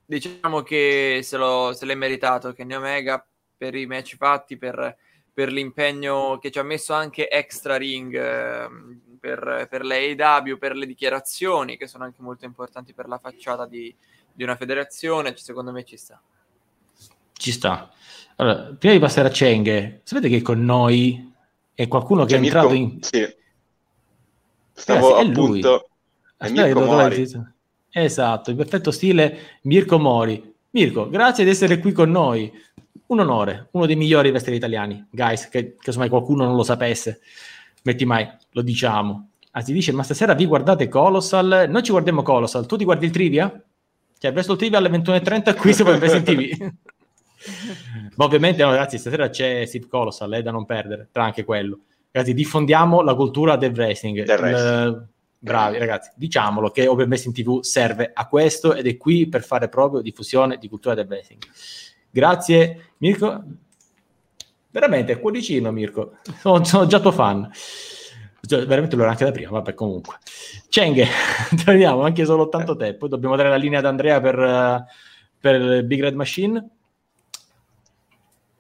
[0.06, 3.24] diciamo che se, lo, se l'è meritato Kenny Omega
[3.56, 4.96] per i match fatti, per,
[5.32, 8.68] per l'impegno che ci ha messo anche extra ring eh,
[9.18, 13.94] per, per l'AEW, per le dichiarazioni che sono anche molto importanti per la facciata di,
[14.32, 16.20] di una federazione, secondo me ci sta.
[17.32, 17.90] Ci sta.
[18.36, 21.34] Allora, prima di passare a Cheng, sapete che con noi
[21.74, 23.02] è qualcuno che C'è è entrato Mirko, in...
[23.02, 23.36] Sì.
[24.72, 25.70] Stavo Ragazzi, è appunto...
[25.70, 25.88] Lui.
[26.36, 27.58] È Mirko Mori.
[27.92, 30.54] Esatto, in perfetto stile Mirko Mori.
[30.70, 32.52] Mirko, grazie di essere qui con noi.
[33.06, 35.04] Un onore, uno dei migliori wrestler italiani.
[35.10, 37.20] Guys, che casomai qualcuno non lo sapesse,
[37.82, 39.30] metti mai, lo diciamo.
[39.52, 41.66] Anzi, dice, ma stasera vi guardate Colossal?
[41.68, 43.62] Noi ci guardiamo Colossal, tu ti guardi il trivia?
[44.16, 46.72] Cioè, presto il trivia alle 21.30 qui su Wrestling TV.
[48.14, 51.80] Ma ovviamente, no, ragazzi, stasera c'è Steve Colossal, eh, da non perdere, tra anche quello.
[52.12, 54.24] Ragazzi, diffondiamo la cultura del wrestling.
[54.24, 54.86] Del wrestling.
[54.86, 55.08] Il,
[55.42, 59.68] bravi, ragazzi, diciamolo che Open Wrestling TV serve a questo ed è qui per fare
[59.68, 61.42] proprio diffusione di cultura del wrestling.
[62.10, 63.42] Grazie, Mirko.
[64.70, 66.18] Veramente, cuoricino, Mirko.
[66.38, 67.50] Sono, sono già tuo fan.
[68.42, 70.18] Cioè, veramente lo era anche da prima, vabbè comunque.
[70.68, 71.04] Cheng,
[71.64, 74.84] torniamo anche solo tanto tempo, dobbiamo dare la linea ad Andrea per, uh,
[75.40, 76.68] per Big Red Machine.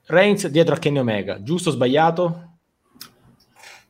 [0.06, 2.49] Reigns dietro a Kenny Omega, giusto o sbagliato?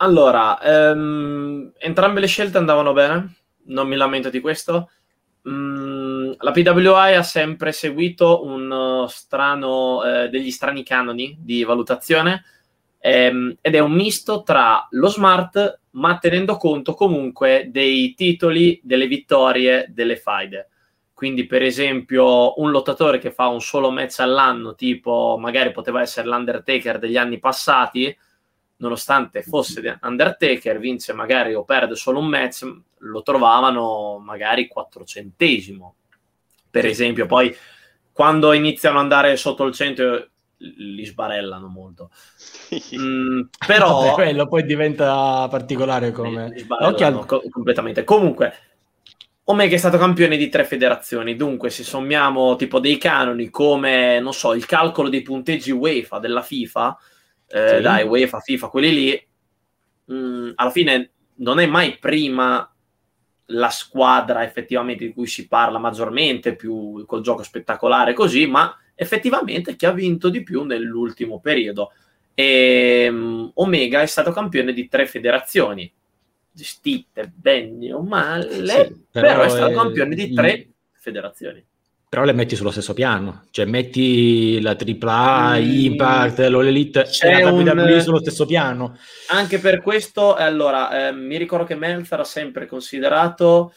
[0.02, 3.34] Allora, um, entrambe le scelte andavano bene,
[3.66, 4.90] non mi lamento di questo.
[5.46, 12.44] Mm, la PWI ha sempre seguito un uh, strano, eh, degli strani canoni di valutazione
[12.98, 19.06] ehm, ed è un misto tra lo smart ma tenendo conto comunque dei titoli, delle
[19.06, 20.68] vittorie, delle faide.
[21.12, 26.26] Quindi, per esempio, un lottatore che fa un solo match all'anno, tipo magari poteva essere
[26.28, 28.16] l'Undertaker degli anni passati,
[28.80, 35.94] nonostante fosse Undertaker, vince magari o perde solo un match, lo trovavano magari quattrocentesimo.
[36.70, 37.54] Per esempio, poi
[38.12, 40.28] quando iniziano ad andare sotto il 100
[40.60, 42.10] li sbarellano molto.
[42.98, 47.24] Mm, però Vabbè, quello poi diventa particolare come al...
[47.26, 48.04] co- completamente.
[48.04, 48.54] Comunque
[49.44, 54.32] Omega è stato campione di tre federazioni, dunque se sommiamo tipo dei canoni come, non
[54.32, 56.96] so, il calcolo dei punteggi UEFA della FIFA,
[57.50, 57.82] eh, sì.
[57.82, 59.28] dai, UEFA, FIFA, quelli lì,
[60.04, 62.64] mh, mm, alla fine non è mai prima
[63.52, 69.76] la squadra effettivamente di cui si parla maggiormente, più col gioco spettacolare così, ma effettivamente
[69.76, 71.92] chi ha vinto di più nell'ultimo periodo.
[72.34, 75.92] E, um, Omega è stato campione di tre federazioni,
[76.52, 80.68] gestite bene o male, sì, però, però, è stato campione di tre il...
[80.92, 81.64] federazioni.
[82.10, 85.62] Però le metti sullo stesso piano, cioè metti la AAA, mm.
[85.62, 88.00] Impact, l'Elite e la WWE un...
[88.00, 88.98] sullo stesso piano.
[89.28, 93.72] Anche per questo, allora, eh, mi ricordo che Meltzer ha sempre considerato,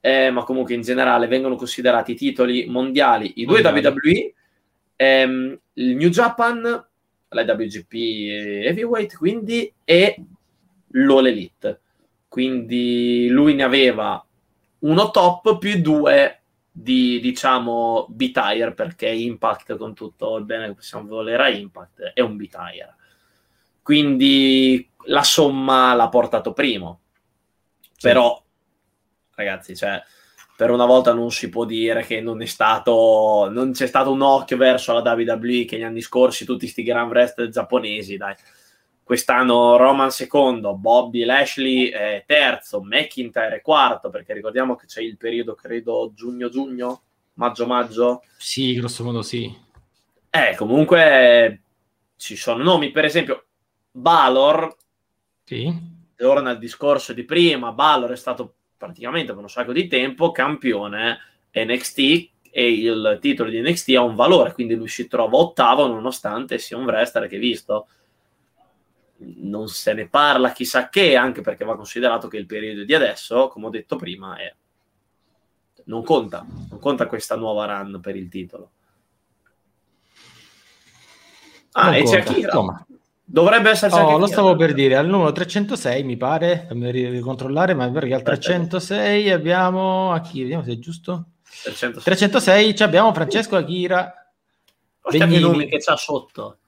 [0.00, 3.86] eh, ma comunque in generale vengono considerati i titoli mondiali, i due mondiali.
[3.86, 4.34] WWE,
[4.96, 7.92] ehm, il New Japan, la WGP
[8.64, 10.24] Heavyweight, quindi, e
[10.92, 11.80] l'All Elite.
[12.28, 14.26] Quindi lui ne aveva
[14.78, 16.43] uno top più due
[16.76, 22.20] di, diciamo, B-Tire, perché Impact, con tutto il bene che possiamo volere a Impact, è
[22.20, 22.96] un B-Tire.
[23.80, 27.02] Quindi la somma l'ha portato primo.
[27.80, 28.08] Sì.
[28.08, 28.42] Però,
[29.36, 30.02] ragazzi, cioè,
[30.56, 34.22] per una volta non si può dire che non è stato non c'è stato un
[34.22, 38.34] occhio verso la WWE che gli anni scorsi tutti sti grand wrestler giapponesi dai
[39.04, 45.54] quest'anno Roman secondo Bobby Lashley eh, terzo McIntyre quarto perché ricordiamo che c'è il periodo
[45.54, 47.02] credo giugno-giugno
[47.34, 49.62] maggio-maggio sì grosso modo sì.
[50.30, 51.60] Eh comunque
[52.16, 53.44] ci sono nomi per esempio
[53.90, 54.74] Balor.
[55.44, 55.72] Sì.
[56.16, 61.18] Torna al discorso di prima Balor è stato praticamente per un sacco di tempo campione
[61.52, 61.98] NXT
[62.50, 66.76] e il titolo di NXT ha un valore, quindi lui si trova ottavo nonostante sia
[66.76, 67.88] un wrestler che visto
[69.36, 73.48] non se ne parla chissà che, anche perché va considerato che il periodo di adesso,
[73.48, 74.54] come ho detto prima, è...
[75.84, 78.70] non conta, non conta questa nuova run per il titolo.
[81.72, 82.16] Ah, non e conta.
[82.16, 82.46] c'è Akira.
[82.46, 82.86] Insomma,
[83.26, 87.90] Dovrebbe esserci oh, lo stavo per dire, al numero 306 mi pare, fammi ricontrollare, ma
[87.90, 91.24] perché al 306 abbiamo Akira, vediamo se è giusto.
[91.62, 94.12] 306, 306 abbiamo Francesco Akira.
[95.00, 96.58] Guarda che nomi che c'ha sotto.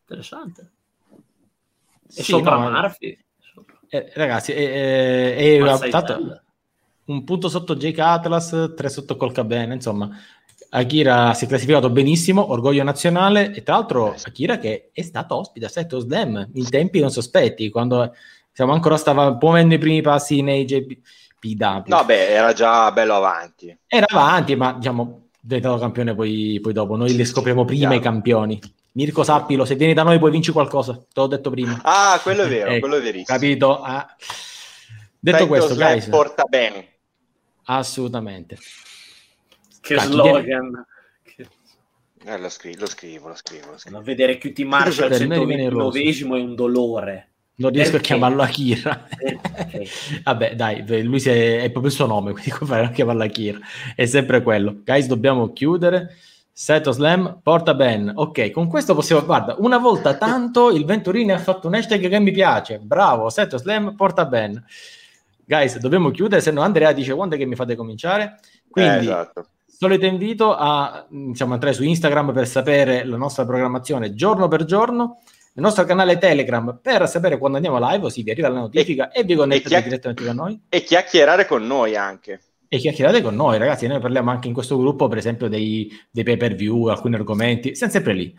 [0.00, 0.70] Interessante.
[2.16, 3.18] E sì, sopra no, Murphy.
[3.88, 6.42] Eh, ragazzi, è, è, è tanto,
[7.06, 10.10] un punto sotto Jake Atlas, tre sotto Colcabene, insomma,
[10.70, 15.66] Akira si è classificato benissimo, orgoglio nazionale e tra l'altro Akira che è stato ospite
[15.66, 18.12] a Seto Slam in tempi non sospetti, quando
[18.52, 21.82] siamo ancora stava muovendo i primi passi nei JPW.
[21.86, 23.76] No, beh, era già bello avanti.
[23.86, 27.94] Era avanti, ma diciamo diventato campione poi, poi dopo, noi li scopriamo prima Chiaro.
[27.94, 28.60] i campioni.
[28.96, 31.80] Mirko Sappilo, se vieni da noi poi vinci qualcosa, te l'ho detto prima.
[31.82, 33.38] Ah, quello è vero, eh, quello è verissimo.
[33.38, 33.80] Capito?
[33.80, 34.06] Ah.
[35.18, 36.88] Detto Sento questo, guys, porta bene.
[37.64, 38.56] Assolutamente.
[39.80, 40.86] Che Cacchio, slogan.
[42.26, 43.96] Eh, lo, scri- lo, scrivo, lo scrivo, lo scrivo.
[43.96, 47.28] Non vedere QT Marshall al 129 è un dolore.
[47.56, 48.06] Non riesco Perché?
[48.06, 49.06] a chiamarlo Akira.
[50.24, 53.58] Vabbè, dai, lui è, è, proprio il suo nome, quindi come fare a chiamarlo Akira?
[53.94, 54.82] È sempre quello.
[54.84, 56.16] Guys, dobbiamo chiudere.
[56.56, 58.12] Seto Slam, porta Ben.
[58.14, 59.24] Ok, con questo possiamo...
[59.24, 62.78] Guarda, una volta tanto il Venturini ha fatto un hashtag che mi piace.
[62.78, 64.64] Bravo, Seto Slam, porta Ben.
[65.44, 68.38] Guys, dobbiamo chiudere, se no Andrea dice quando è che mi fate cominciare.
[68.70, 74.14] Quindi, eh, esatto solito invito a diciamo, entrare su Instagram per sapere la nostra programmazione
[74.14, 75.20] giorno per giorno,
[75.54, 79.20] il nostro canale Telegram per sapere quando andiamo live, così vi arriva la notifica e,
[79.20, 80.60] e vi connettate chiacch- direttamente con noi.
[80.68, 82.40] E chiacchierare con noi anche.
[82.74, 83.86] E chiacchierate con noi, ragazzi.
[83.86, 87.76] Noi parliamo anche in questo gruppo, per esempio, dei, dei pay per view, alcuni argomenti,
[87.76, 88.36] siamo sempre lì.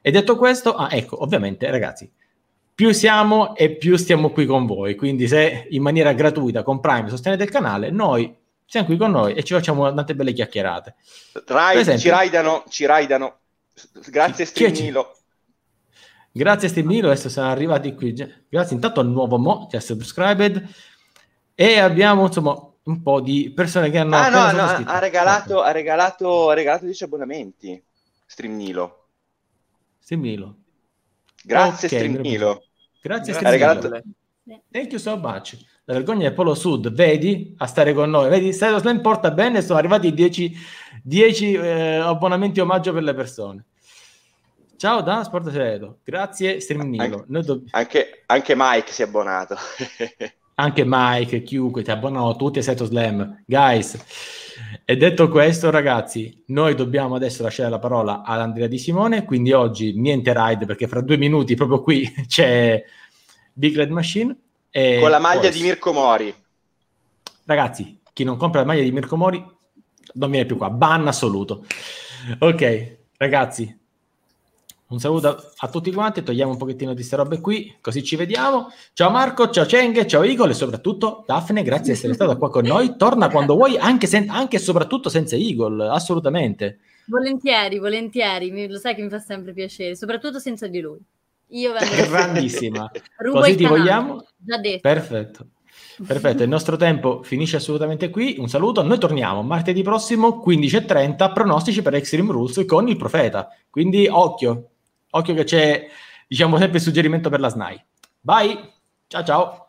[0.00, 2.10] E detto questo, ah, ecco, ovviamente, ragazzi,
[2.74, 4.94] più siamo e più stiamo qui con voi.
[4.94, 8.34] Quindi, se in maniera gratuita con Prime sostenete il canale, noi
[8.64, 10.94] siamo qui con noi e ci facciamo tante belle chiacchierate.
[11.44, 13.38] Rai, esempio, ci raidano, ci raidano.
[14.08, 15.14] Grazie Streamilo.
[16.32, 18.14] Grazie Streamilo, adesso siamo arrivati qui.
[18.48, 20.66] Grazie intanto al nuovo Mo, che ha subscribed.
[21.54, 24.16] E abbiamo insomma un po' di persone che hanno...
[24.16, 27.82] Ah no, no ha, regalato, ha, regalato, ha regalato 10 abbonamenti.
[28.26, 29.06] Streamilo.
[29.98, 30.56] Streamilo.
[31.42, 32.64] Grazie okay, Streamilo.
[33.00, 34.02] Grazie Streamilo.
[34.70, 35.56] Thank you so much
[35.88, 39.62] la vergogna del Polo Sud, vedi, a stare con noi, vedi, Stato Slam porta bene,
[39.62, 40.54] sono arrivati 10,
[41.02, 43.64] 10 eh, abbonamenti omaggio per le persone.
[44.76, 47.24] Ciao da Sport Segreto, grazie Streamnilo.
[47.26, 49.56] Anche, dobb- anche, anche, Mike si è abbonato.
[50.60, 53.42] anche Mike, chiunque, ti abbonano tutti a Seto Slam.
[53.46, 53.96] Guys,
[54.84, 59.52] e detto questo ragazzi, noi dobbiamo adesso lasciare la parola ad Andrea Di Simone, quindi
[59.52, 62.82] oggi niente ride perché fra due minuti proprio qui c'è
[63.52, 64.36] Big Red Machine
[64.70, 65.50] e Con la maglia poi...
[65.50, 66.34] di Mirko Mori.
[67.44, 69.44] Ragazzi, chi non compra la maglia di Mirko Mori
[70.14, 71.64] non viene più qua, ban assoluto.
[72.40, 73.78] Ok, ragazzi,
[74.88, 78.68] un saluto a tutti quanti, togliamo un pochettino di queste robe qui, così ci vediamo.
[78.94, 82.64] Ciao Marco, ciao Cenghe, ciao Igor e soprattutto Daphne, grazie di essere stata qua con
[82.64, 82.96] noi.
[82.96, 86.78] Torna quando vuoi, anche, sen- anche e soprattutto senza Igor, assolutamente.
[87.06, 90.98] Volentieri, volentieri, lo sai che mi fa sempre piacere, soprattutto senza di lui.
[91.48, 92.90] Io vengo grandissima.
[93.30, 94.24] Così ti vogliamo?
[94.38, 94.80] Già detto.
[94.80, 95.46] Perfetto.
[96.06, 98.36] Perfetto, il nostro tempo finisce assolutamente qui.
[98.38, 103.48] Un saluto, noi torniamo martedì prossimo 15.30, pronostici per Extreme Rules con il profeta.
[103.68, 104.70] Quindi occhio,
[105.10, 105.88] occhio che c'è,
[106.26, 107.84] diciamo, sempre il suggerimento per la SNAI.
[108.20, 108.72] Bye,
[109.06, 109.67] ciao ciao.